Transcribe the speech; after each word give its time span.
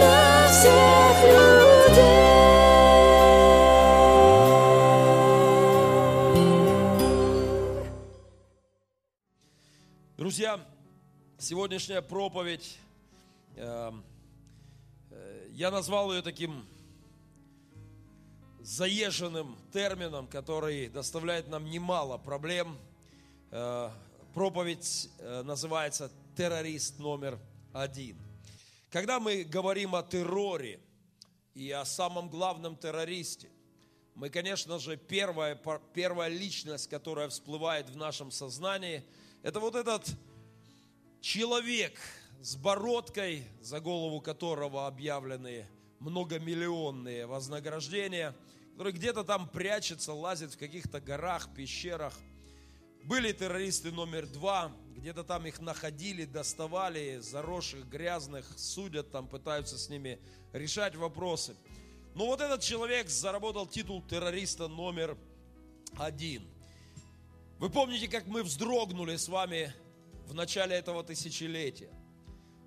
на 0.00 0.48
всех 0.48 1.16
людей. 1.30 2.08
Друзья, 10.16 10.60
сегодняшняя 11.38 12.02
проповедь, 12.02 12.78
э, 13.54 13.92
э, 15.10 15.48
я 15.52 15.70
назвал 15.70 16.12
ее 16.12 16.22
таким 16.22 16.66
заезженным 18.78 19.56
термином, 19.72 20.28
который 20.28 20.86
доставляет 20.88 21.48
нам 21.48 21.64
немало 21.64 22.16
проблем. 22.16 22.78
Э, 23.50 23.90
проповедь 24.34 25.10
э, 25.18 25.42
называется 25.42 26.12
«Террорист 26.36 27.00
номер 27.00 27.40
один». 27.72 28.16
Когда 28.90 29.18
мы 29.18 29.42
говорим 29.42 29.96
о 29.96 30.04
терроре 30.04 30.78
и 31.54 31.72
о 31.72 31.84
самом 31.84 32.28
главном 32.28 32.76
террористе, 32.76 33.50
мы, 34.14 34.30
конечно 34.30 34.78
же, 34.78 34.96
первая, 34.96 35.60
первая 35.92 36.28
личность, 36.28 36.88
которая 36.88 37.28
всплывает 37.30 37.90
в 37.90 37.96
нашем 37.96 38.30
сознании, 38.30 39.02
это 39.42 39.58
вот 39.58 39.74
этот 39.74 40.06
человек 41.20 41.98
с 42.40 42.54
бородкой, 42.54 43.42
за 43.60 43.80
голову 43.80 44.20
которого 44.20 44.86
объявлены 44.86 45.66
многомиллионные 45.98 47.26
вознаграждения, 47.26 48.36
который 48.78 48.92
где-то 48.92 49.24
там 49.24 49.48
прячется, 49.48 50.12
лазит 50.12 50.52
в 50.52 50.56
каких-то 50.56 51.00
горах, 51.00 51.52
пещерах. 51.52 52.14
Были 53.02 53.32
террористы 53.32 53.90
номер 53.90 54.28
два, 54.28 54.70
где-то 54.94 55.24
там 55.24 55.44
их 55.46 55.58
находили, 55.58 56.24
доставали, 56.24 57.18
заросших, 57.18 57.88
грязных, 57.88 58.46
судят 58.56 59.10
там, 59.10 59.26
пытаются 59.26 59.76
с 59.76 59.88
ними 59.88 60.20
решать 60.52 60.94
вопросы. 60.94 61.56
Но 62.14 62.26
вот 62.26 62.40
этот 62.40 62.62
человек 62.62 63.08
заработал 63.08 63.66
титул 63.66 64.00
террориста 64.00 64.68
номер 64.68 65.18
один. 65.96 66.46
Вы 67.58 67.70
помните, 67.70 68.06
как 68.06 68.28
мы 68.28 68.44
вздрогнули 68.44 69.16
с 69.16 69.26
вами 69.28 69.74
в 70.28 70.34
начале 70.34 70.76
этого 70.76 71.02
тысячелетия? 71.02 71.90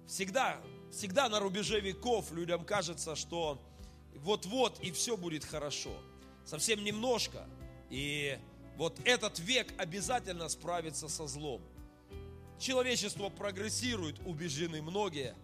Всегда, 0.07 0.61
всегда 0.91 1.29
на 1.29 1.39
рубеже 1.39 1.79
веков 1.79 2.33
людям 2.33 2.65
кажется, 2.65 3.15
что 3.15 3.61
вот-вот 4.23 4.79
и 4.81 4.91
все 4.91 5.17
будет 5.17 5.43
хорошо. 5.43 5.91
Совсем 6.45 6.83
немножко. 6.83 7.47
И 7.89 8.37
вот 8.77 8.99
этот 9.05 9.39
век 9.39 9.73
обязательно 9.77 10.47
справится 10.49 11.07
со 11.07 11.27
злом. 11.27 11.61
Человечество 12.59 13.29
прогрессирует, 13.29 14.19
убеждены 14.25 14.81
многие, 14.81 15.35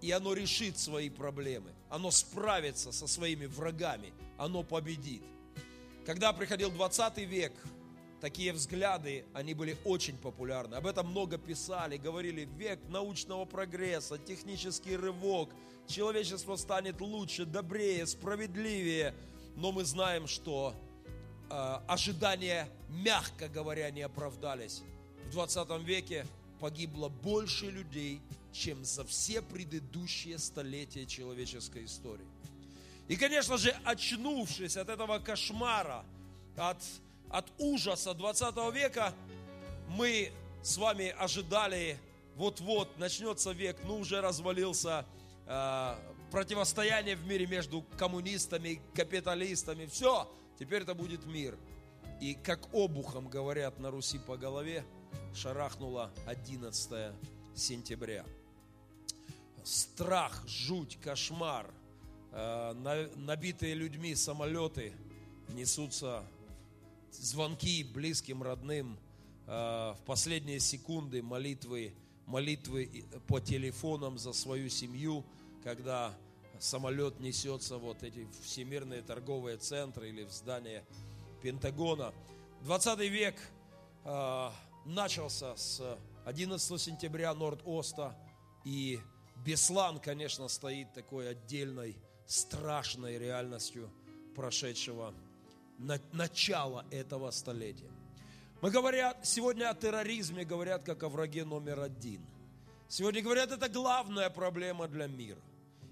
и 0.00 0.10
оно 0.10 0.34
решит 0.34 0.78
свои 0.78 1.08
проблемы. 1.08 1.72
Оно 1.88 2.10
справится 2.10 2.92
со 2.92 3.06
своими 3.06 3.46
врагами, 3.46 4.12
оно 4.36 4.62
победит. 4.62 5.22
Когда 6.04 6.32
приходил 6.32 6.70
20 6.70 7.18
век, 7.18 7.52
такие 8.24 8.54
взгляды, 8.54 9.26
они 9.34 9.52
были 9.52 9.76
очень 9.84 10.16
популярны. 10.16 10.76
Об 10.76 10.86
этом 10.86 11.08
много 11.08 11.36
писали, 11.36 11.98
говорили, 11.98 12.48
век 12.56 12.80
научного 12.88 13.44
прогресса, 13.44 14.16
технический 14.16 14.96
рывок, 14.96 15.50
человечество 15.86 16.56
станет 16.56 17.02
лучше, 17.02 17.44
добрее, 17.44 18.06
справедливее. 18.06 19.14
Но 19.56 19.72
мы 19.72 19.84
знаем, 19.84 20.26
что 20.26 20.74
э, 21.50 21.54
ожидания, 21.86 22.66
мягко 22.88 23.46
говоря, 23.46 23.90
не 23.90 24.00
оправдались. 24.00 24.82
В 25.26 25.32
20 25.32 25.82
веке 25.82 26.26
погибло 26.60 27.10
больше 27.10 27.66
людей, 27.66 28.22
чем 28.52 28.86
за 28.86 29.04
все 29.04 29.42
предыдущие 29.42 30.38
столетия 30.38 31.04
человеческой 31.04 31.84
истории. 31.84 32.24
И, 33.06 33.16
конечно 33.16 33.58
же, 33.58 33.76
очнувшись 33.84 34.78
от 34.78 34.88
этого 34.88 35.18
кошмара, 35.18 36.06
от, 36.56 36.78
от 37.30 37.46
ужаса 37.58 38.14
20 38.14 38.54
века, 38.74 39.12
мы 39.88 40.32
с 40.62 40.76
вами 40.78 41.14
ожидали, 41.18 41.98
вот-вот 42.36 42.96
начнется 42.98 43.52
век, 43.52 43.76
ну 43.84 43.98
уже 43.98 44.20
развалился 44.20 45.04
э, 45.46 45.94
противостояние 46.30 47.16
в 47.16 47.26
мире 47.26 47.46
между 47.46 47.82
коммунистами, 47.98 48.80
капиталистами. 48.94 49.86
Все, 49.86 50.30
теперь 50.58 50.82
это 50.82 50.94
будет 50.94 51.26
мир. 51.26 51.56
И 52.20 52.34
как 52.34 52.72
обухом 52.72 53.28
говорят 53.28 53.78
на 53.78 53.90
Руси 53.90 54.18
по 54.18 54.36
голове, 54.36 54.84
шарахнуло 55.34 56.10
11 56.26 57.12
сентября. 57.54 58.24
Страх, 59.64 60.42
жуть, 60.46 60.98
кошмар, 61.02 61.66
э, 62.32 62.72
на- 62.74 63.08
набитые 63.16 63.74
людьми 63.74 64.14
самолеты 64.14 64.92
несутся 65.50 66.24
звонки 67.16 67.84
близким, 67.84 68.42
родным, 68.42 68.98
э, 69.46 69.50
в 69.50 69.98
последние 70.06 70.60
секунды 70.60 71.22
молитвы, 71.22 71.94
молитвы 72.26 73.04
по 73.26 73.40
телефонам 73.40 74.18
за 74.18 74.32
свою 74.32 74.68
семью, 74.68 75.24
когда 75.62 76.14
самолет 76.58 77.20
несется 77.20 77.78
вот 77.78 78.02
эти 78.02 78.26
всемирные 78.42 79.02
торговые 79.02 79.56
центры 79.56 80.08
или 80.08 80.24
в 80.24 80.30
здание 80.30 80.84
Пентагона. 81.42 82.12
20 82.62 82.98
век 83.10 83.36
э, 84.04 84.50
начался 84.86 85.56
с 85.56 85.98
11 86.24 86.80
сентября 86.80 87.34
Норд-Оста, 87.34 88.16
и 88.64 88.98
Беслан, 89.44 89.98
конечно, 89.98 90.48
стоит 90.48 90.92
такой 90.94 91.28
отдельной 91.28 91.96
страшной 92.26 93.18
реальностью 93.18 93.90
прошедшего 94.34 95.14
начала 95.78 96.84
этого 96.90 97.30
столетия. 97.30 97.90
Мы 98.60 98.70
говорят 98.70 99.26
сегодня 99.26 99.68
о 99.68 99.74
терроризме, 99.74 100.44
говорят 100.44 100.84
как 100.84 101.02
о 101.02 101.08
враге 101.08 101.44
номер 101.44 101.80
один. 101.80 102.24
Сегодня 102.88 103.22
говорят, 103.22 103.50
это 103.50 103.68
главная 103.68 104.30
проблема 104.30 104.88
для 104.88 105.06
мира. 105.06 105.40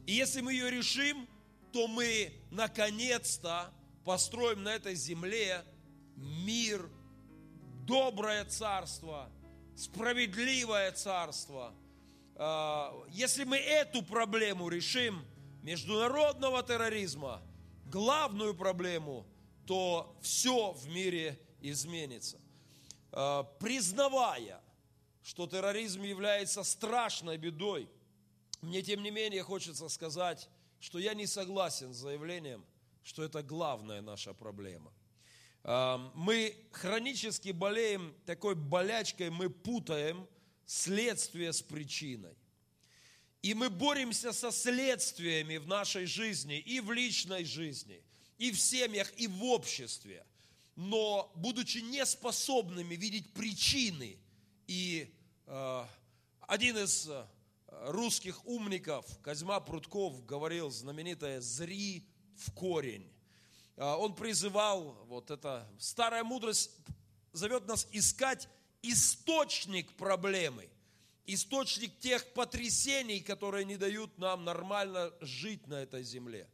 И 0.07 0.13
если 0.13 0.41
мы 0.41 0.53
ее 0.53 0.71
решим, 0.71 1.29
то 1.73 1.87
мы 1.87 2.33
наконец-то 2.51 3.73
построим 4.05 4.63
на 4.63 4.71
этой 4.71 4.95
земле 4.95 5.65
мир, 6.17 6.89
доброе 7.87 8.45
царство, 8.45 9.29
справедливое 9.77 10.93
царство. 10.93 11.73
А, 12.37 12.95
Если 13.11 13.45
мы 13.45 13.57
эту 13.57 14.03
проблему 14.03 14.69
решим, 14.69 15.25
международного 15.63 16.63
терроризма, 16.63 17.41
главную 17.87 18.55
проблему, 18.55 19.27
то 19.67 20.17
все 20.23 20.73
в 20.73 20.89
мире 20.89 21.39
изменится. 21.61 22.41
А, 23.13 23.45
Признавая, 23.45 24.61
что 25.23 25.47
терроризм 25.47 26.03
является 26.03 26.63
страшной 26.63 27.37
бедой, 27.39 27.89
мне 28.61 28.83
тем 28.83 29.03
не 29.03 29.11
менее 29.11 29.43
хочется 29.43 29.89
сказать, 29.89 30.49
что 30.81 30.99
я 30.99 31.15
не 31.15 31.27
согласен 31.27 31.93
с 31.93 31.99
заявлением, 31.99 32.65
что 33.03 33.23
это 33.23 33.43
главная 33.43 34.01
наша 34.01 34.33
проблема. 34.35 34.93
А, 35.65 35.99
Мы 36.15 36.57
хронически 36.73 37.51
болеем 37.51 38.15
такой 38.27 38.55
болячкой, 38.55 39.31
мы 39.31 39.51
путаем 39.51 40.27
следствие 40.67 41.53
с 41.53 41.63
причиной. 41.63 42.37
И 43.43 43.55
мы 43.55 43.71
боремся 43.71 44.33
со 44.33 44.53
следствиями 44.53 45.57
в 45.57 45.67
нашей 45.67 46.07
жизни, 46.07 46.59
и 46.59 46.81
в 46.81 46.93
личной 46.93 47.45
жизни, 47.45 48.03
и 48.43 48.51
в 48.51 48.61
семьях, 48.61 49.13
и 49.17 49.29
в 49.29 49.45
обществе. 49.45 50.27
Но 50.75 51.31
будучи 51.37 51.79
неспособными 51.79 52.97
видеть 52.97 53.33
причины, 53.33 54.19
и 54.67 55.15
э, 55.47 55.85
один 56.41 56.77
из 56.77 57.09
э, 57.09 57.25
русских 57.69 58.45
умников 58.45 59.07
Козьма 59.23 59.61
Прутков 59.61 60.27
говорил 60.27 60.71
знаменитое 60.71 61.41
«зри 61.41 62.05
в 62.35 62.51
корень». 62.51 63.09
А, 63.77 63.97
Он 63.97 64.13
призывал, 64.13 65.05
вот 65.07 65.31
эта 65.31 65.65
старая 65.79 66.25
мудрость 66.25 66.73
зовет 67.33 67.69
нас 67.69 67.87
искать 67.93 68.49
источник 68.83 69.93
проблемы, 69.93 70.69
источник 71.27 71.97
тех 72.01 72.27
потрясений, 72.33 73.21
которые 73.21 73.65
не 73.65 73.77
дают 73.77 74.19
нам 74.19 74.45
нормально 74.45 75.13
жить 75.21 75.69
на 75.69 75.75
этой 75.75 76.03
земле. 76.03 76.49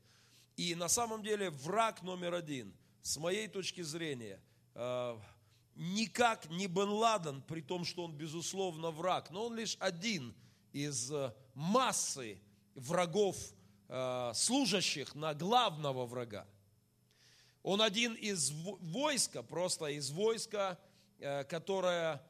И 0.58 0.75
на 0.75 0.88
самом 0.88 1.22
деле 1.22 1.50
враг 1.50 2.02
номер 2.02 2.34
один, 2.34 2.75
с 3.00 3.16
моей 3.16 3.46
точки 3.46 3.81
зрения, 3.82 4.40
э, 4.75 5.16
никак 5.76 6.50
не 6.50 6.66
Бен 6.66 6.90
Ладен, 6.90 7.43
при 7.43 7.60
том, 7.60 7.84
что 7.84 8.05
он 8.05 8.12
безусловно 8.12 8.90
враг, 8.90 9.31
но 9.31 9.46
он 9.46 9.55
лишь 9.55 9.76
один 9.78 10.34
из 10.72 11.12
э, 11.12 11.32
массы 11.55 12.40
врагов, 12.75 13.37
э, 13.88 14.32
служащих 14.34 15.14
на 15.14 15.32
главного 15.32 16.06
врага. 16.06 16.44
Он 17.62 17.81
один 17.81 18.14
из 18.14 18.50
войска, 18.50 19.44
просто 19.44 19.87
из 19.87 20.11
войска, 20.11 20.78
которое, 21.49 22.22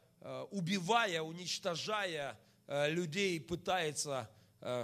убивая, 0.49 1.21
уничтожая 1.21 2.37
людей, 2.67 3.39
пытается 3.39 4.29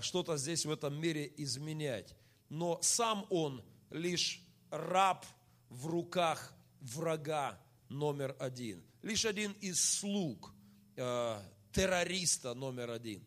что-то 0.01 0.37
здесь 0.37 0.65
в 0.65 0.71
этом 0.71 0.95
мире 1.01 1.33
изменять 1.35 2.15
но 2.49 2.79
сам 2.81 3.25
он 3.29 3.63
лишь 3.89 4.41
раб 4.69 5.25
в 5.69 5.87
руках 5.87 6.53
врага 6.81 7.59
номер 7.89 8.35
один. 8.39 8.83
Лишь 9.01 9.25
один 9.25 9.51
из 9.61 9.79
слуг 9.99 10.53
э, 10.95 11.41
террориста 11.71 12.53
номер 12.53 12.91
один. 12.91 13.23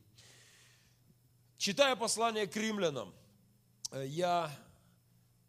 Читая 1.57 1.97
послание 1.97 2.47
к 2.47 2.57
римлянам, 2.57 3.15
э, 3.91 4.07
я 4.07 4.51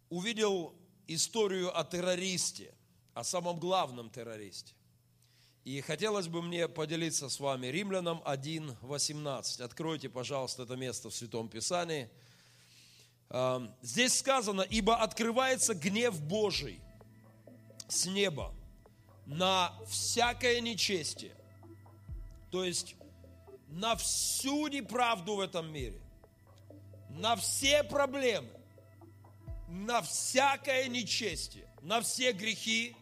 увидел 0.08 0.74
историю 1.06 1.76
о 1.76 1.84
террористе, 1.84 2.74
о 3.14 3.24
самом 3.24 3.58
главном 3.58 4.10
террористе. 4.10 4.74
И 5.64 5.80
хотелось 5.82 6.26
бы 6.26 6.42
мне 6.42 6.68
поделиться 6.68 7.28
с 7.28 7.38
вами 7.38 7.66
Римлянам 7.66 8.22
1.18. 8.24 9.62
Откройте, 9.62 10.08
пожалуйста, 10.08 10.62
это 10.62 10.74
место 10.74 11.10
в 11.10 11.14
Святом 11.14 11.48
Писании– 11.48 12.10
Здесь 13.80 14.18
сказано, 14.18 14.62
ибо 14.62 14.96
открывается 14.96 15.74
гнев 15.74 16.20
Божий 16.20 16.80
с 17.86 18.06
неба 18.06 18.52
на 19.24 19.72
всякое 19.88 20.60
нечестие, 20.60 21.36
то 22.50 22.64
есть 22.64 22.96
на 23.68 23.94
всю 23.94 24.66
неправду 24.66 25.36
в 25.36 25.40
этом 25.40 25.72
мире, 25.72 26.00
на 27.10 27.36
все 27.36 27.84
проблемы, 27.84 28.50
на 29.68 30.02
всякое 30.02 30.88
нечестие, 30.88 31.68
на 31.82 32.00
все 32.00 32.32
грехи, 32.32 32.96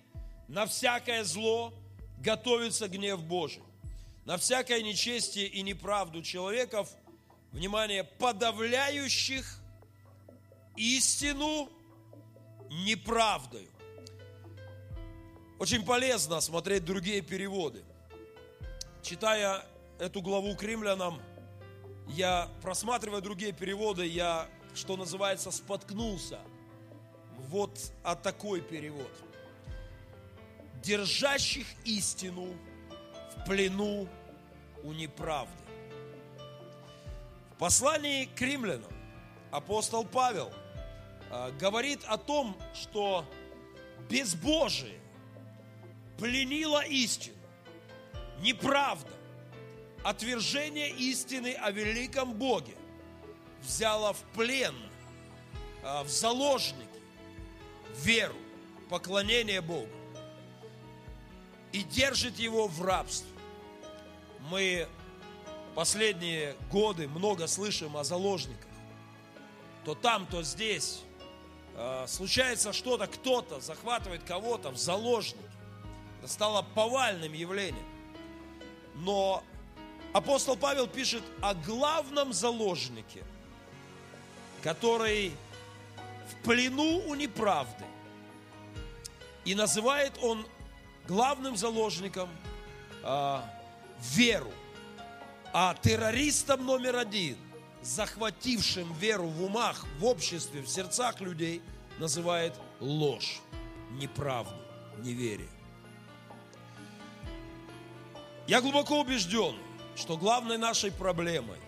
на 0.46 0.66
всякое 0.66 1.24
зло 1.24 1.72
готовится 2.18 2.88
гнев 2.88 3.22
Божий. 3.22 3.62
На 4.26 4.36
всякое 4.36 4.82
нечестие 4.82 5.46
и 5.46 5.62
неправду 5.62 6.20
человеков, 6.20 6.90
внимание, 7.50 8.04
подавляющих 8.04 9.62
истину 10.78 11.68
неправдою. 12.70 13.68
Очень 15.58 15.84
полезно 15.84 16.40
смотреть 16.40 16.84
другие 16.84 17.20
переводы. 17.20 17.84
Читая 19.02 19.64
эту 19.98 20.22
главу 20.22 20.54
к 20.54 20.62
римлянам, 20.62 21.20
я, 22.06 22.48
просматривая 22.62 23.20
другие 23.20 23.52
переводы, 23.52 24.06
я, 24.06 24.48
что 24.74 24.96
называется, 24.96 25.50
споткнулся 25.50 26.38
вот 27.48 27.76
о 28.04 28.14
такой 28.14 28.60
перевод. 28.60 29.10
Держащих 30.82 31.66
истину 31.84 32.54
в 33.34 33.44
плену 33.46 34.08
у 34.84 34.92
неправды. 34.92 35.52
В 37.52 37.58
послании 37.58 38.26
к 38.26 38.40
римлянам 38.40 38.92
апостол 39.50 40.04
Павел– 40.04 40.52
говорит 41.58 42.04
о 42.04 42.16
том, 42.16 42.56
что 42.74 43.24
безбожие 44.08 44.98
пленило 46.18 46.84
истину, 46.84 47.36
неправда, 48.40 49.10
отвержение 50.02 50.90
истины 50.90 51.54
о 51.54 51.70
великом 51.70 52.32
Боге 52.34 52.74
взяло 53.62 54.12
в 54.14 54.22
плен, 54.34 54.74
э, 55.82 56.02
в 56.02 56.08
заложники 56.08 56.86
веру, 57.96 58.36
поклонение 58.88 59.60
Богу 59.60 59.88
и 61.72 61.82
держит 61.82 62.38
его 62.38 62.68
в 62.68 62.82
рабстве. 62.82 63.28
Мы 64.50 64.88
последние 65.74 66.56
годы 66.70 67.06
много 67.06 67.46
слышим 67.46 67.96
о 67.96 68.04
заложниках. 68.04 68.64
То 69.84 69.94
там, 69.94 70.26
то 70.26 70.42
здесь 70.42 71.02
Э, 71.02 71.07
случается 72.06 72.72
что-то, 72.72 73.06
кто-то 73.06 73.60
захватывает 73.60 74.22
кого-то 74.24 74.70
в 74.70 74.76
заложники. 74.76 75.38
Это 76.18 76.28
стало 76.28 76.62
повальным 76.74 77.32
явлением. 77.32 77.86
Но 78.96 79.44
апостол 80.12 80.56
Павел 80.56 80.88
пишет 80.88 81.22
о 81.40 81.54
главном 81.54 82.32
заложнике, 82.32 83.22
который 84.62 85.32
в 86.28 86.44
плену 86.44 87.02
у 87.06 87.14
неправды. 87.14 87.84
И 89.44 89.54
называет 89.54 90.12
он 90.20 90.44
главным 91.06 91.56
заложником 91.56 92.28
э, 93.04 93.40
веру. 94.00 94.52
А 95.52 95.74
террористом 95.80 96.66
номер 96.66 96.96
один– 96.96 97.38
захватившим 97.88 98.92
веру 98.94 99.28
в 99.28 99.42
умах, 99.42 99.86
в 99.98 100.04
обществе, 100.04 100.60
в 100.60 100.68
сердцах 100.68 101.20
людей, 101.20 101.62
называет 101.98 102.54
ложь, 102.80 103.40
неправду, 103.92 104.54
неверие. 104.98 105.48
Я 108.46 108.60
глубоко 108.60 109.00
убежден, 109.00 109.56
что 109.96 110.18
главной 110.18 110.58
нашей 110.58 110.92
проблемой 110.92 111.58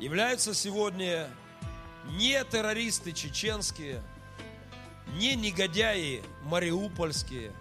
являются 0.00 0.54
сегодня 0.54 1.28
не 2.06 2.42
террористы 2.44 3.12
чеченские, 3.12 4.02
не 5.14 5.36
негодяи 5.36 6.22
мариупольские, 6.42 7.52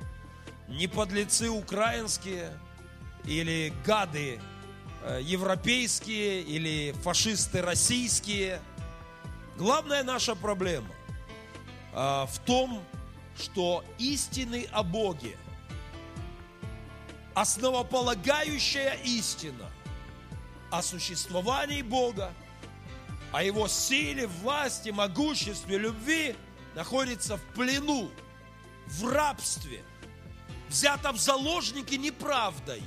не 0.68 0.88
подлецы 0.88 1.50
украинские 1.50 2.60
или 3.24 3.72
гады 3.86 4.40
европейские 5.22 6.42
или 6.42 6.92
фашисты 7.04 7.62
российские. 7.62 8.60
Главная 9.58 10.04
наша 10.04 10.36
проблема 10.36 10.94
э, 11.94 11.96
в 11.96 12.40
том, 12.46 12.84
что 13.38 13.84
истины 13.98 14.68
о 14.72 14.84
Боге, 14.84 15.38
основополагающая 17.34 18.94
истина 19.04 19.70
о 20.72 20.82
существовании 20.82 21.82
Бога, 21.82 22.32
о 23.32 23.44
Его 23.44 23.68
силе, 23.68 24.28
власти, 24.28 24.90
могуществе, 24.90 25.78
любви 25.78 26.36
находится 26.76 27.38
в 27.38 27.42
плену, 27.56 28.12
в 28.86 29.08
рабстве, 29.08 29.84
взята 30.68 31.12
в 31.12 31.18
заложники 31.18 31.96
неправдой, 31.96 32.84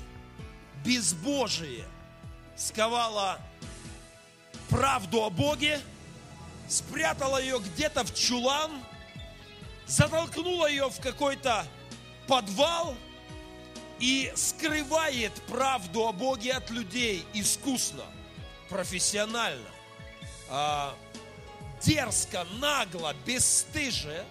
безбожие– 0.85 1.85
сковала 2.57 3.39
правду 4.69 5.23
о 5.25 5.31
Боге, 5.31 5.81
спрятала 6.69 7.41
ее 7.41 7.59
где-то 7.59 8.05
в 8.05 8.15
чулан, 8.15 8.71
затолкнула 9.87 10.69
ее 10.69 10.89
в 10.89 11.01
какой-то 11.01 11.67
подвал 12.27 12.95
и 13.99 14.33
скрывает 14.35 15.33
правду 15.43 16.09
о 16.09 16.13
Боге 16.13 16.53
от 16.55 16.71
людей 16.71 17.25
искусно, 17.35 18.05
профессионально, 18.69 19.69
а, 20.49 20.95
дерзко, 21.83 22.47
нагло, 22.59 23.15
бесстыже. 23.27 24.25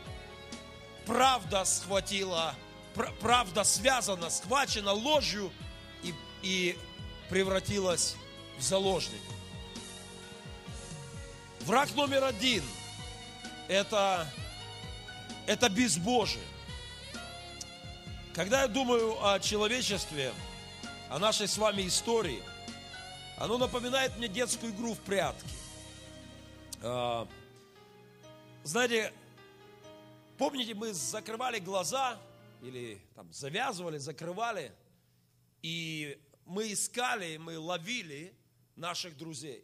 Правда 1.06 1.66
схватила, 1.66 2.56
правда 3.20 3.64
связана, 3.64 4.30
схвачена 4.30 4.92
ложью 4.92 5.52
и, 6.04 6.14
и 6.42 6.78
превратилась 7.32 8.16
в 8.60 8.62
заложник. 8.62 9.22
Враг 11.62 11.96
номер 11.96 12.26
один– 12.26 12.62
это, 13.70 14.30
это 15.48 15.70
безбожие. 15.70 16.44
Когда 18.34 18.64
я 18.64 18.68
думаю 18.68 19.26
о 19.26 19.40
человечестве, 19.40 20.34
о 21.10 21.20
нашей 21.20 21.48
с 21.48 21.58
вами 21.58 21.88
истории, 21.88 22.44
Оно 23.38 23.58
напоминает 23.58 24.16
мне 24.18 24.28
детскую 24.28 24.72
игру 24.72 24.94
в 24.94 25.00
прятки. 25.00 25.50
А, 26.84 27.28
знаете, 28.64 29.12
помните, 30.38 30.76
мы 30.76 30.94
закрывали 30.94 31.58
глаза 31.58 32.20
или 32.62 33.02
там 33.16 33.34
завязывали, 33.34 33.98
закрывали, 33.98 34.72
и 35.64 36.22
мы 36.52 36.74
искали, 36.74 37.38
мы 37.38 37.58
ловили 37.58 38.36
наших 38.76 39.16
друзей. 39.18 39.64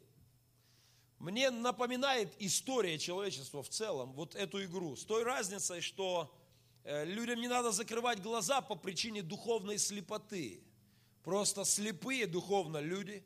Мне 1.20 1.52
напоминает 1.52 2.34
история 2.40 2.98
человечества 2.98 3.62
в 3.62 3.68
целом 3.68 4.14
вот 4.14 4.36
эту 4.36 4.64
игру. 4.64 4.96
С 4.96 5.04
той 5.04 5.24
разницей, 5.24 5.82
что 5.82 6.34
э, 6.86 7.04
людям 7.04 7.42
не 7.42 7.50
надо 7.50 7.72
закрывать 7.72 8.22
глаза 8.22 8.62
по 8.62 8.76
причине 8.76 9.22
духовной 9.22 9.80
слепоты. 9.80 10.64
Просто 11.24 11.66
слепые 11.66 12.26
духовно 12.26 12.78
люди 12.78 13.22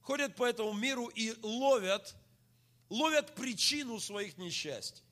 ходят 0.00 0.34
по 0.34 0.44
этому 0.44 0.72
миру 0.72 1.08
и 1.08 1.34
ловят, 1.42 2.14
ловят 2.88 3.34
причину 3.34 4.00
своих 4.00 4.38
несчастий. 4.38 5.04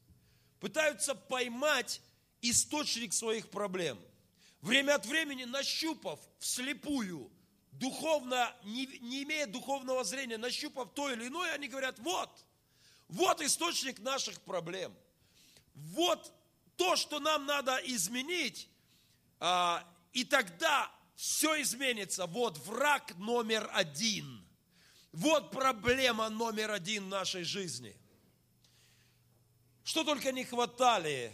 Пытаются 0.58 1.14
поймать 1.14 2.00
источник 2.40 3.12
своих 3.12 3.50
проблем. 3.50 3.98
Время 4.62 4.94
от 4.94 5.04
времени 5.04 5.44
нащупав 5.44 6.18
вслепую 6.38 7.30
духовно, 7.80 8.54
не, 8.62 8.86
не 9.00 9.22
имея 9.24 9.46
духовного 9.46 10.04
зрения, 10.04 10.36
нащупав 10.36 10.92
то 10.94 11.10
или 11.10 11.26
иное, 11.28 11.54
они 11.54 11.66
говорят, 11.66 11.98
вот, 11.98 12.30
вот 13.08 13.40
источник 13.40 13.98
наших 14.00 14.40
проблем. 14.42 14.94
Вот 15.74 16.32
то, 16.76 16.94
что 16.94 17.18
нам 17.18 17.46
надо 17.46 17.76
изменить, 17.84 18.68
а, 19.40 19.82
и 20.12 20.24
тогда 20.24 20.92
все 21.16 21.60
изменится. 21.62 22.26
Вот 22.26 22.58
враг 22.58 23.16
номер 23.16 23.68
один. 23.72 24.46
Вот 25.12 25.50
проблема 25.50 26.28
номер 26.28 26.70
один 26.70 27.08
нашей 27.08 27.44
жизни. 27.44 27.96
Что 29.84 30.04
только 30.04 30.32
не 30.32 30.44
хватали 30.44 31.32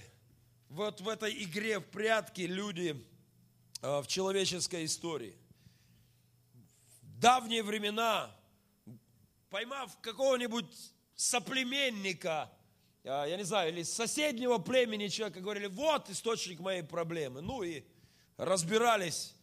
вот 0.69 1.01
в 1.01 1.09
этой 1.09 1.43
игре 1.43 1.81
в 1.81 1.85
прятки 1.87 2.43
люди 2.43 3.05
а, 3.83 4.01
в 4.01 4.07
человеческой 4.07 4.85
истории– 4.85 5.37
давние 7.27 7.65
времена, 7.65 8.31
поймав 9.51 10.01
какого-нибудь 10.01 10.73
соплеменника, 11.17 12.49
а, 13.03 13.25
я 13.27 13.37
не 13.37 13.43
знаю, 13.43 13.73
или 13.73 13.83
соседнего 13.83 14.59
племени 14.59 15.09
человека, 15.09 15.41
говорили, 15.41 15.67
вот 15.67 16.09
источник 16.09 16.61
моей 16.61 16.83
проблемы. 16.83 17.41
Ну 17.41 17.65
и 17.65 17.83
разбирались 18.37 19.35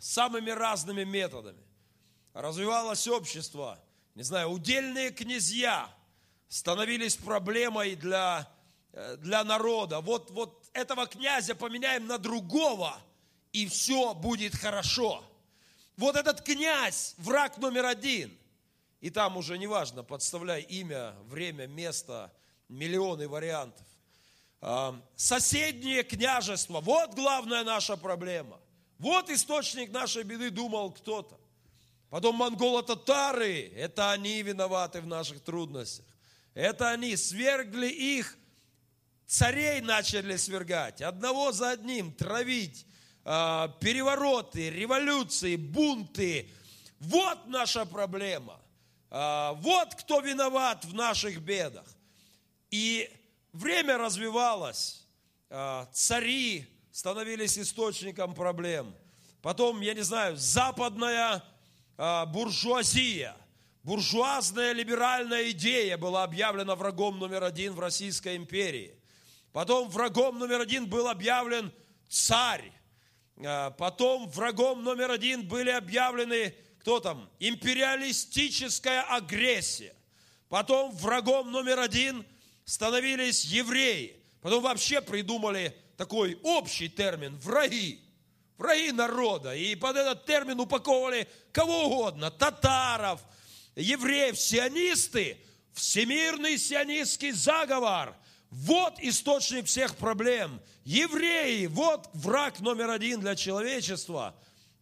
самыми 0.00 0.50
разными 0.50 1.04
методами. 1.04 1.62
Развивалось 2.32 3.06
общество, 3.06 3.78
не 4.16 4.24
знаю, 4.24 4.48
удельные 4.48 5.10
князья 5.10 5.88
становились 6.48 7.14
проблемой 7.14 7.94
для, 7.94 8.50
э, 8.92 9.16
для 9.18 9.44
народа. 9.44 10.00
Вот, 10.00 10.32
вот 10.32 10.68
этого 10.72 11.06
князя 11.06 11.54
поменяем 11.54 12.08
на 12.08 12.18
другого, 12.18 13.00
и 13.52 13.68
все 13.68 14.12
будет 14.12 14.56
хорошо. 14.56 15.22
Вот 15.98 16.14
этот 16.14 16.42
князь, 16.42 17.14
враг 17.18 17.58
номер 17.58 17.84
один. 17.86 18.32
И 19.00 19.10
там 19.10 19.36
уже 19.36 19.58
неважно, 19.58 20.04
подставляй 20.04 20.62
имя, 20.62 21.12
время, 21.26 21.66
место, 21.66 22.32
миллионы 22.68 23.26
вариантов. 23.26 23.84
А, 24.60 25.00
соседнее 25.16 26.04
княжество, 26.04 26.80
вот 26.80 27.14
главная 27.14 27.64
наша 27.64 27.96
проблема. 27.96 28.60
Вот 28.98 29.28
источник 29.28 29.90
нашей 29.90 30.22
беды, 30.22 30.50
думал 30.50 30.92
кто-то. 30.92 31.36
Потом 32.10 32.36
монголо-татары, 32.36 33.68
это 33.76 34.12
они 34.12 34.40
виноваты 34.42 35.00
в 35.00 35.06
наших 35.08 35.40
трудностях. 35.40 36.06
Это 36.54 36.90
они 36.90 37.16
свергли 37.16 37.88
их, 37.88 38.38
царей 39.26 39.80
начали 39.80 40.36
свергать, 40.36 41.02
одного 41.02 41.50
за 41.50 41.70
одним 41.70 42.12
травить, 42.12 42.86
перевороты, 43.28 44.70
революции, 44.70 45.56
бунты. 45.56 46.50
Вот 46.98 47.46
наша 47.46 47.84
проблема. 47.84 48.58
А, 49.10 49.52
вот 49.54 49.94
кто 49.96 50.20
виноват 50.20 50.86
в 50.86 50.94
наших 50.94 51.40
бедах. 51.42 51.84
И 52.70 53.10
время 53.52 53.98
развивалось. 53.98 55.04
А, 55.50 55.86
цари 55.92 56.66
становились 56.90 57.58
источником 57.58 58.34
проблем. 58.34 58.94
Потом, 59.42 59.82
я 59.82 59.92
не 59.92 60.02
знаю, 60.02 60.36
западная 60.36 61.44
буржуазия, 62.28 63.36
буржуазная 63.82 64.72
либеральная 64.72 65.50
идея 65.50 65.96
была 65.96 66.24
объявлена 66.24 66.74
врагом 66.74 67.18
номер 67.18 67.44
один 67.44 67.74
в 67.74 67.80
Российской 67.80 68.36
империи. 68.36 68.94
Потом 69.52 69.88
врагом 69.88 70.38
номер 70.38 70.60
один 70.60 70.86
был 70.86 71.08
объявлен 71.08 71.72
царь. 72.08 72.72
А, 73.44 73.70
потом 73.70 74.28
врагом 74.28 74.82
номер 74.82 75.10
один 75.10 75.46
были 75.46 75.70
объявлены, 75.70 76.54
кто 76.80 77.00
там, 77.00 77.28
империалистическая 77.38 79.02
агрессия. 79.02 79.94
Потом 80.48 80.90
врагом 80.92 81.52
номер 81.52 81.78
один 81.78 82.24
становились 82.64 83.44
евреи. 83.44 84.16
Потом 84.40 84.62
вообще 84.62 85.00
придумали 85.00 85.76
такой 85.96 86.38
общий 86.42 86.88
термин– 86.88 87.36
враги. 87.42 88.00
Враги 88.56 88.92
народа. 88.92 89.54
И 89.54 89.74
под 89.74 89.96
этот 89.96 90.24
термин 90.24 90.58
упаковывали 90.58 91.28
кого 91.52 91.84
угодно. 91.84 92.30
Татаров, 92.30 93.20
евреев, 93.76 94.38
сионисты. 94.38 95.38
Всемирный 95.74 96.58
сионистский 96.58 97.30
заговор– 97.30 98.16
вот 98.50 98.98
источник 99.00 99.66
всех 99.66 99.96
проблем. 99.96 100.60
Евреи, 100.84 101.66
вот 101.66 102.08
враг 102.14 102.60
номер 102.60 102.90
один 102.90 103.20
для 103.20 103.36
человечества. 103.36 104.34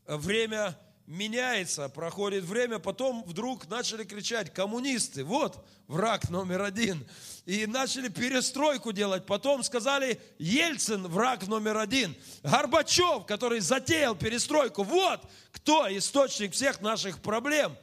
Время 0.06 0.78
меняется, 1.06 1.88
проходит 1.88 2.44
время, 2.44 2.78
потом 2.78 3.24
вдруг 3.24 3.68
начали 3.68 4.04
кричать 4.04 4.52
коммунисты, 4.52 5.24
вот 5.24 5.64
враг 5.88 6.30
номер 6.30 6.62
один. 6.62 7.06
И 7.44 7.66
начали 7.66 8.08
перестройку 8.08 8.92
делать. 8.92 9.26
Потом 9.26 9.64
сказали 9.64 10.20
Ельцин 10.38 11.06
враг 11.08 11.46
номер 11.48 11.76
один. 11.76 12.14
Горбачев, 12.44 13.26
который 13.26 13.60
затеял 13.60 14.14
перестройку, 14.14 14.84
вот 14.84 15.28
кто 15.50 15.86
источник 15.96 16.52
всех 16.52 16.80
наших 16.80 17.20
проблем. 17.20 17.76